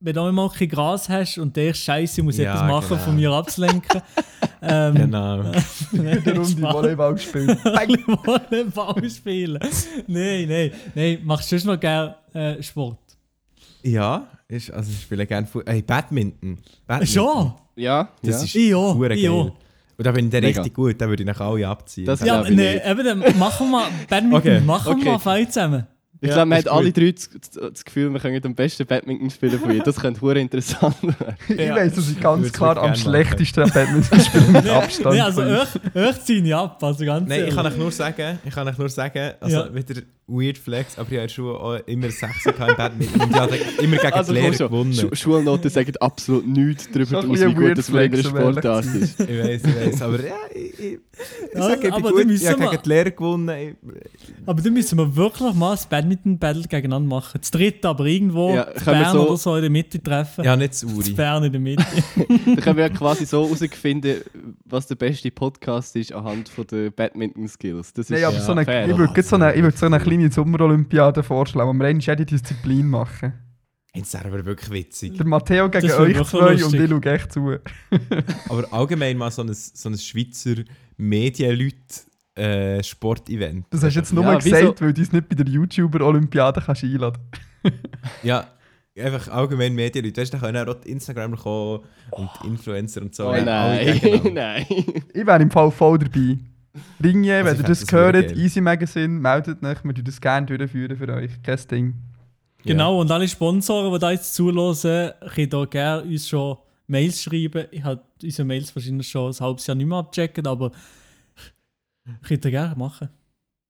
wenn 0.00 0.14
du 0.14 0.32
mal 0.32 0.48
kein 0.50 0.68
Gras 0.68 1.08
hast 1.08 1.38
und 1.38 1.54
denkst, 1.56 1.80
Scheiße, 1.80 2.20
ich 2.20 2.24
muss 2.24 2.36
Ja, 2.38 2.54
etwas 2.54 2.68
machen, 2.68 2.88
genau. 2.90 3.00
von 3.02 3.16
mir 3.16 3.30
abzulenken. 3.32 4.02
ähm, 4.62 4.94
Genau. 4.94 5.36
nein, 5.42 5.54
Eine 5.92 6.34
Runde 6.34 6.44
Spaß. 6.50 6.74
Volleyball 6.74 7.14
gespielt. 7.14 7.58
Volleyball 7.64 9.10
spielen. 9.10 9.58
nein, 10.06 10.48
nein, 10.48 10.70
nein. 10.94 11.18
Machst 11.24 11.50
du 11.52 11.58
sonst 11.58 11.64
noch 11.66 11.80
gerne 11.80 12.14
äh, 12.34 12.62
Sport? 12.62 12.98
ja, 13.82 14.26
ist, 14.48 14.70
also 14.72 14.90
ich 14.90 15.02
spiele 15.02 15.26
gerne 15.26 15.46
Fu 15.46 15.60
hey, 15.66 15.82
Badminton. 15.82 16.58
Badminton. 16.86 17.14
Schon? 17.14 17.52
Ja, 17.76 18.08
Das 18.22 18.36
ja. 18.40 18.44
ist 18.44 18.54
Ich 18.54 18.74
auch, 18.74 18.94
hure 18.94 19.14
ich 19.14 19.22
geil. 19.22 19.30
auch. 19.30 19.52
Und 19.96 20.06
da 20.06 20.12
bin 20.12 20.26
ich 20.26 20.30
dann 20.32 20.44
richtig 20.44 20.74
gut, 20.74 21.00
da 21.00 21.08
würde 21.08 21.22
ich 21.22 21.26
nach 21.26 21.40
alle 21.40 21.66
abziehen. 21.66 22.06
Das- 22.06 22.20
Ja, 22.24 22.42
nein, 22.42 22.80
eben, 22.84 23.04
dann 23.04 23.38
machen 23.38 23.70
wir 23.70 23.86
Badminton, 24.08 24.34
Okay, 24.38 24.60
machen 24.60 24.92
okay. 24.94 25.04
wir 25.04 25.10
einen 25.12 25.20
Fight 25.20 25.52
zusammen. 25.52 25.86
Ich 26.20 26.28
Ja, 26.28 26.34
glaube, 26.34 26.50
wir 26.50 26.56
haben 26.58 26.68
alle 26.68 26.92
drei 26.92 27.12
das, 27.12 27.84
Gefühl, 27.84 28.12
wir 28.12 28.18
können 28.18 28.40
am 28.44 28.54
besten 28.54 28.84
Badminton 28.86 29.30
spielen 29.30 29.58
von 29.60 29.70
ihr. 29.70 29.82
Das 29.84 29.96
könnte 30.00 30.20
hure 30.20 30.40
interessant 30.40 30.96
werden. 31.02 31.36
Ich 31.48 31.56
Ja. 31.60 31.76
weiss, 31.76 31.94
dass 31.94 32.10
ich 32.10 32.20
ganz 32.20 32.52
klar 32.52 32.76
am 32.76 32.94
schlechtesten 32.96 33.70
Badminton 33.70 34.20
spiele 34.20 34.48
mit 34.48 34.68
Abstand. 34.68 35.16
Nein, 35.16 35.24
also 35.24 35.42
euch, 35.42 35.68
euch 35.94 36.24
ziehe 36.24 36.42
ich 36.42 36.54
ab, 36.54 36.82
also 36.82 37.04
ganz 37.04 37.28
Nein, 37.28 37.44
ich 37.48 37.54
kann 37.54 37.66
euch 37.66 37.76
nur 37.76 37.92
sagen, 37.92 38.38
ich 38.44 38.52
kann 38.54 38.66
euch 38.66 38.78
nur 38.78 38.88
sagen, 38.88 39.32
also 39.40 39.56
Ja. 39.56 39.74
wieder 39.74 40.02
weird 40.28 40.58
flex, 40.58 40.98
aber 40.98 41.10
ich 41.10 41.38
habe 41.38 41.58
auch 41.58 41.76
immer 41.86 42.10
6 42.10 42.46
im 42.46 42.52
Badminton 42.76 43.20
und 43.22 43.30
ich 43.30 43.36
habe 43.36 43.56
immer 43.82 43.96
gegen 43.96 44.12
Also 44.12 44.32
die 44.34 44.40
Lehrer 44.40 44.54
schon, 44.54 44.66
gewonnen. 44.68 44.92
Schu 44.92 45.08
Schulnoten 45.14 45.70
sagen 45.70 45.92
absolut 46.00 46.46
nichts 46.46 46.86
darüber 46.92 47.22
Schon 47.22 47.30
aus, 47.30 47.40
wie 47.40 47.54
gut 47.54 47.64
weird 47.64 47.78
das 47.78 47.88
flex, 47.88 48.22
Sportart 48.26 48.84
ist. 48.84 49.20
Ich 49.20 49.26
weiß, 49.28 49.62
ich 49.64 49.76
weiß, 49.86 50.02
aber 50.02 50.22
ja, 50.26 50.34
ich, 50.54 50.78
ich, 50.78 50.84
ich 50.84 50.98
Ja, 51.54 51.62
sage, 51.62 51.74
ich 51.76 51.80
bin 51.82 51.92
aber 51.94 52.10
gut, 52.10 52.20
dann 52.20 52.30
ich 52.30 52.46
habe 52.46 52.58
müssen 52.58 52.70
gegen 52.70 52.82
die 52.82 52.88
Lehrer 52.90 53.10
gewonnen. 53.10 53.48
Ich, 53.58 53.74
Aber 54.46 54.62
dann 54.62 54.72
müssen 54.74 54.98
wir 54.98 55.16
wirklich 55.16 55.54
mal 55.54 55.70
das 55.72 55.86
Badminton-Battle 55.86 56.62
gegeneinander 56.62 57.08
machen. 57.08 57.38
Das 57.40 57.50
dritte 57.50 57.88
aber 57.88 58.04
irgendwo 58.04 58.54
Ja, 58.54 58.68
Bern 58.84 59.12
so- 59.12 59.26
oder 59.26 59.36
so 59.38 59.54
in 59.56 59.62
der 59.62 59.70
Mitte 59.70 60.02
treffen. 60.02 60.44
ja, 60.44 60.54
nicht 60.56 60.74
zu 60.74 60.86
Uri. 60.88 61.10
Bern 61.12 61.44
in 61.44 61.52
der 61.52 61.60
Mitte. 61.60 61.84
Dann 62.46 62.56
können 62.56 62.76
wir 62.76 62.84
ja 62.88 62.90
quasi 62.90 63.24
so 63.24 63.44
herausfinden, 63.44 64.16
was 64.66 64.86
der 64.86 64.94
beste 64.96 65.30
Podcast 65.30 65.96
ist 65.96 66.12
anhand 66.12 66.48
von 66.50 66.66
der 66.66 66.90
Badminton-Skills. 66.90 67.94
Das 67.94 68.04
ist 68.06 68.10
Nein, 68.10 68.24
aber 68.24 68.36
ja 68.36 68.42
so 68.42 68.52
eine, 68.52 68.62
ich 68.62 68.98
würde 68.98 69.22
so 69.22 69.36
eine, 69.36 69.54
ich 69.54 69.62
würd 69.62 69.78
so 69.78 69.86
eine 69.86 69.98
kleine 69.98 70.17
Sommerolympiade 70.30 71.22
vorschlagen, 71.22 71.70
wo 71.70 71.74
wir 71.74 71.86
eigentlich 71.88 72.06
jede 72.06 72.26
Disziplin 72.26 72.86
machen. 72.88 73.32
Jetzt 73.94 74.12
wäre 74.14 74.26
aber 74.28 74.44
wirklich 74.44 74.70
witzig. 74.70 75.16
Der 75.16 75.26
Matteo 75.26 75.68
gegen 75.70 75.88
Das 75.88 75.98
euch 75.98 76.22
zwei 76.24 76.52
und 76.52 76.60
lustig. 76.60 76.80
ich 76.82 76.90
schaue 76.90 77.12
echt 77.12 77.32
zu. 77.32 77.56
Aber 78.50 78.72
allgemein 78.72 79.16
mal 79.16 79.30
so 79.30 79.42
ein, 79.42 79.52
so 79.52 79.88
ein 79.88 79.96
Schweizer 79.98 80.62
Medienleute-Sport-Event. 80.98 83.66
Das 83.70 83.82
hast 83.82 83.94
du 83.94 84.00
jetzt 84.00 84.12
nur 84.12 84.24
Ja, 84.24 84.34
gesagt, 84.36 84.62
wieso- 84.62 84.74
weil 84.80 84.92
du 84.92 85.00
uns 85.00 85.12
nicht 85.12 85.28
bei 85.28 85.34
der 85.36 85.46
YouTuber-Olympiade 85.46 86.62
kannst 86.64 86.84
einladen 86.84 87.18
Ja, 88.22 88.46
einfach 88.98 89.28
allgemein 89.28 89.74
Medienleute. 89.74 90.20
Weißt 90.20 90.32
du, 90.34 90.38
da 90.38 90.46
können 90.46 90.68
auch 90.68 90.74
die 90.74 90.90
Instagramer 90.90 91.36
kommen 91.36 91.80
und 92.10 92.30
Influencer 92.44 93.02
und 93.02 93.14
so. 93.14 93.28
Oh 93.28 93.32
nein, 93.32 94.00
nein. 94.32 94.66
Ich 95.14 95.26
wäre 95.26 95.42
im 95.42 95.50
Fall 95.50 95.70
voll 95.70 95.98
dabei. 95.98 96.38
Ringe, 97.02 97.34
Also 97.36 97.50
wenn 97.50 97.56
ihr 97.64 97.68
das 97.68 97.86
gehört. 97.86 98.32
Easy 98.36 98.60
Magazine, 98.60 99.08
meldet 99.08 99.62
euch, 99.64 99.84
wir 99.84 99.92
das 99.94 100.20
gerne 100.20 100.46
durchführen 100.46 100.96
für 100.96 101.08
euch. 101.12 101.42
Kein 101.42 101.58
Ding. 101.70 101.94
Genau, 102.64 103.00
und 103.00 103.10
alle 103.10 103.26
Sponsoren, 103.28 103.92
die 103.92 103.98
da 103.98 104.10
jetzt 104.10 104.34
zulassen, 104.34 105.12
können 105.34 105.50
da 105.50 105.64
gerne 105.64 106.02
uns 106.02 106.28
schon 106.28 106.58
Mails 106.86 107.22
schreiben. 107.22 107.66
Ich 107.70 107.82
habe 107.82 108.02
unsere 108.22 108.46
Mails 108.46 108.74
wahrscheinlich 108.74 109.08
schon 109.08 109.32
ein 109.32 109.40
halbes 109.40 109.66
Jahr 109.66 109.74
nicht 109.76 109.86
mehr 109.86 109.98
abgecheckt, 109.98 110.46
aber 110.46 110.72
könnt 112.26 112.44
ihr 112.44 112.50
gerne 112.50 112.74
machen. 112.76 113.08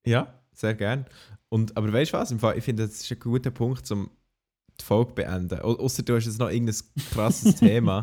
Ja, 0.07 0.33
sehr 0.53 0.75
gern. 0.75 1.07
Und, 1.49 1.77
aber 1.77 1.93
weißt 1.93 2.13
du 2.13 2.17
was? 2.19 2.31
Im 2.31 2.39
Fall, 2.39 2.59
ich 2.59 2.65
finde, 2.65 2.87
das 2.87 3.01
ist 3.01 3.11
ein 3.11 3.19
guter 3.21 3.51
Punkt, 3.51 3.91
um 3.91 4.11
die 4.81 4.85
Folge 4.85 5.11
zu 5.11 5.15
beenden. 5.17 5.61
Au- 5.61 5.79
Ausser 5.79 6.03
du 6.03 6.15
hast 6.17 6.27
jetzt 6.27 6.39
noch 6.39 6.51
irgendein 6.51 6.77
krasses 7.13 7.55
Thema. 7.61 8.03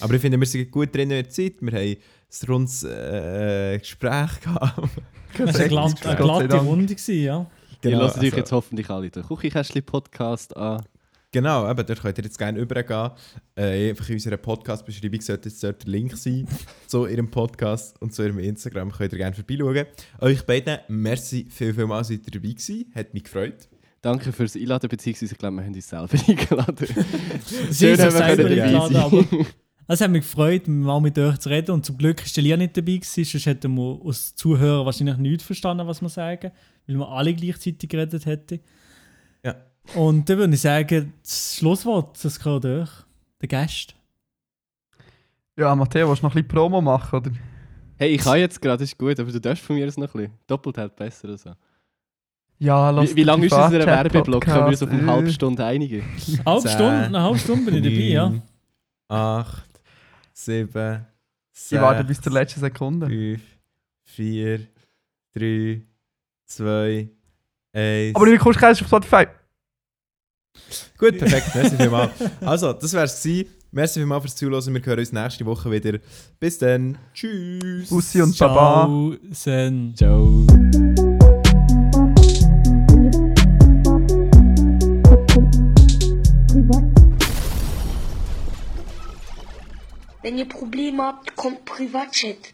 Aber 0.00 0.14
ich 0.14 0.20
finde, 0.20 0.38
wir 0.38 0.46
sind 0.46 0.70
gut 0.70 0.94
drin 0.94 1.02
in 1.10 1.22
der 1.22 1.28
Zeit. 1.28 1.54
Wir 1.60 1.72
haben 1.72 1.96
ein 2.30 2.48
rundes 2.48 2.84
äh, 2.84 3.78
Gespräch 3.78 4.40
gehabt. 4.40 4.78
Das 5.36 5.54
war 5.54 5.60
eine, 5.60 5.68
glatt, 5.68 6.06
eine 6.06 6.16
glatte. 6.16 6.56
Runde, 6.56 6.86
gewesen, 6.94 7.22
ja. 7.22 7.38
Ihr 7.40 7.46
Genau, 7.82 7.98
hört 8.00 8.16
euch 8.16 8.24
also- 8.24 8.36
jetzt 8.38 8.50
hoffentlich 8.50 8.88
alle 8.88 9.10
den 9.10 9.22
Küchenkästchen-Podcast 9.22 10.56
an. 10.56 10.82
Genau, 11.30 11.70
eben, 11.70 11.84
dort 11.86 12.00
könnt 12.00 12.16
ihr 12.16 12.24
jetzt 12.24 12.38
gerne 12.38 12.58
übergehen. 12.58 13.10
Äh, 13.54 13.90
einfach 13.90 14.08
in 14.08 14.14
unserer 14.14 14.38
Podcast-Beschreibung 14.38 15.20
sollte 15.20 15.50
jetzt 15.50 15.62
dort 15.62 15.82
der 15.84 15.90
Link 15.92 16.16
sein 16.16 16.48
zu 16.86 17.06
ihrem 17.06 17.30
Podcast 17.30 18.00
und 18.00 18.14
zu 18.14 18.22
ihrem 18.22 18.38
Instagram. 18.38 18.90
Könnt 18.90 19.12
ihr 19.12 19.18
gerne 19.18 19.36
vorbeischauen. 19.36 19.84
Euch 20.20 20.46
beiden, 20.46 20.78
merci 20.88 21.46
viel, 21.50 21.74
viel 21.74 21.86
mal, 21.86 22.02
seid 22.02 22.20
ihr 22.26 22.32
dabei 22.32 22.48
gewesen. 22.48 22.90
Hat 22.94 23.12
mich 23.12 23.24
gefreut. 23.24 23.68
Danke 24.00 24.32
fürs 24.32 24.56
Einladen, 24.56 24.88
beziehungsweise 24.88 25.32
ich 25.32 25.38
glaube, 25.38 25.56
wir 25.56 25.64
haben 25.64 25.74
uns 25.74 25.88
selber 25.88 26.18
eingeladen. 26.26 26.86
Sie 27.70 27.86
Schön, 27.86 27.98
haben 28.00 28.14
haben 28.14 28.14
wir 28.14 28.26
selber 28.26 28.42
dabei 28.48 28.62
eingeladen, 28.64 28.96
aber 28.96 29.24
es 29.94 30.00
hat 30.02 30.10
mich 30.10 30.22
gefreut, 30.22 30.68
mal 30.68 31.00
mit 31.00 31.18
euch 31.18 31.38
zu 31.38 31.48
reden. 31.48 31.72
Und 31.72 31.86
zum 31.86 31.96
Glück 31.96 32.24
ist 32.24 32.36
der 32.36 32.44
Lia 32.44 32.56
nicht 32.56 32.76
dabei 32.76 32.96
gewesen, 32.96 33.24
sonst 33.24 33.46
hätten 33.46 33.74
wir 33.74 34.00
als 34.04 34.34
Zuhörer 34.34 34.84
wahrscheinlich 34.84 35.16
nichts 35.16 35.44
verstanden, 35.44 35.86
was 35.86 36.02
wir 36.02 36.10
sagen, 36.10 36.52
weil 36.86 36.96
wir 36.96 37.08
alle 37.08 37.34
gleichzeitig 37.34 37.88
geredet 37.88 38.26
hätten. 38.26 38.60
Ja. 39.42 39.56
Und 39.94 40.28
dann 40.28 40.38
würde 40.38 40.54
ich 40.54 40.60
sagen, 40.60 41.14
das 41.22 41.56
Schlusswort, 41.56 42.22
das 42.22 42.38
gehört 42.38 42.66
euch, 42.66 42.90
der 43.40 43.48
Gast. 43.48 43.94
Ja, 45.56 45.74
Matteo, 45.74 46.08
willst 46.08 46.22
du 46.22 46.26
noch 46.26 46.32
ein 46.32 46.42
bisschen 46.42 46.48
Promo 46.48 46.80
machen? 46.82 47.16
Oder? 47.16 47.30
Hey, 47.96 48.10
ich 48.10 48.20
kann 48.20 48.38
jetzt 48.38 48.60
gerade, 48.60 48.78
das 48.84 48.90
ist 48.90 48.98
gut, 48.98 49.18
aber 49.18 49.32
du 49.32 49.40
darfst 49.40 49.64
von 49.64 49.74
mir 49.74 49.86
aus 49.86 49.96
noch 49.96 50.14
ein 50.14 50.20
bisschen. 50.20 50.38
Doppelt 50.46 50.78
halt 50.78 50.94
besser. 50.94 51.30
Also. 51.30 51.52
Ja, 52.58 52.90
lass 52.90 53.10
Wie, 53.10 53.16
wie 53.16 53.22
lange 53.24 53.46
ist 53.46 53.52
unser 53.52 53.86
Werbeblock? 53.86 54.44
Können 54.44 54.56
wir 54.56 54.66
uns 54.66 54.82
auf 54.82 54.90
eine 54.90 55.02
äh. 55.02 55.06
halbe 55.06 55.32
Stunde 55.32 55.64
einigen? 55.64 56.02
Eine 56.02 56.44
halbe 56.44 56.68
Stunde, 56.68 57.06
eine 57.06 57.22
halbe 57.22 57.38
Stunde 57.38 57.70
bin 57.70 57.82
ich 57.82 57.82
dabei, 57.82 58.08
ja. 58.08 58.32
8, 59.08 59.67
7, 60.44 61.06
Ich 61.52 61.72
warte 61.72 61.98
6, 61.98 62.08
bis 62.08 62.20
zur 62.20 62.32
letzten 62.32 62.60
Sekunde. 62.60 63.06
5, 63.06 63.42
4, 64.04 64.60
3, 65.34 65.82
2, 66.46 67.08
1. 67.72 68.14
Aber 68.16 68.26
du 68.26 68.38
kommst 68.38 68.60
keinen 68.60 68.72
auf 68.72 68.78
Spotify. 68.78 69.26
Gut, 70.96 71.18
perfekt. 71.18 71.54
Merci 71.54 71.76
vielmals. 71.76 72.12
Also, 72.40 72.72
das 72.72 72.92
wär's 72.92 73.22
gewesen. 73.22 73.50
Merci 73.70 74.00
vielmals 74.00 74.22
fürs 74.22 74.36
Zuhören. 74.36 74.74
Wir 74.74 74.84
hören 74.84 74.98
uns 75.00 75.12
nächste 75.12 75.44
Woche 75.44 75.70
wieder. 75.70 75.98
Bis 76.40 76.58
dann. 76.58 76.98
Tschüss. 77.12 77.88
Bussi 77.88 78.22
und 78.22 78.36
Baba. 78.38 78.86
Ciao, 78.86 79.16
Sen. 79.32 79.94
Ciao. 79.96 81.07
Wenn 90.28 90.36
ihr 90.36 90.44
Probleme 90.44 91.04
habt, 91.04 91.36
kommt 91.36 91.64
Privatchat. 91.64 92.52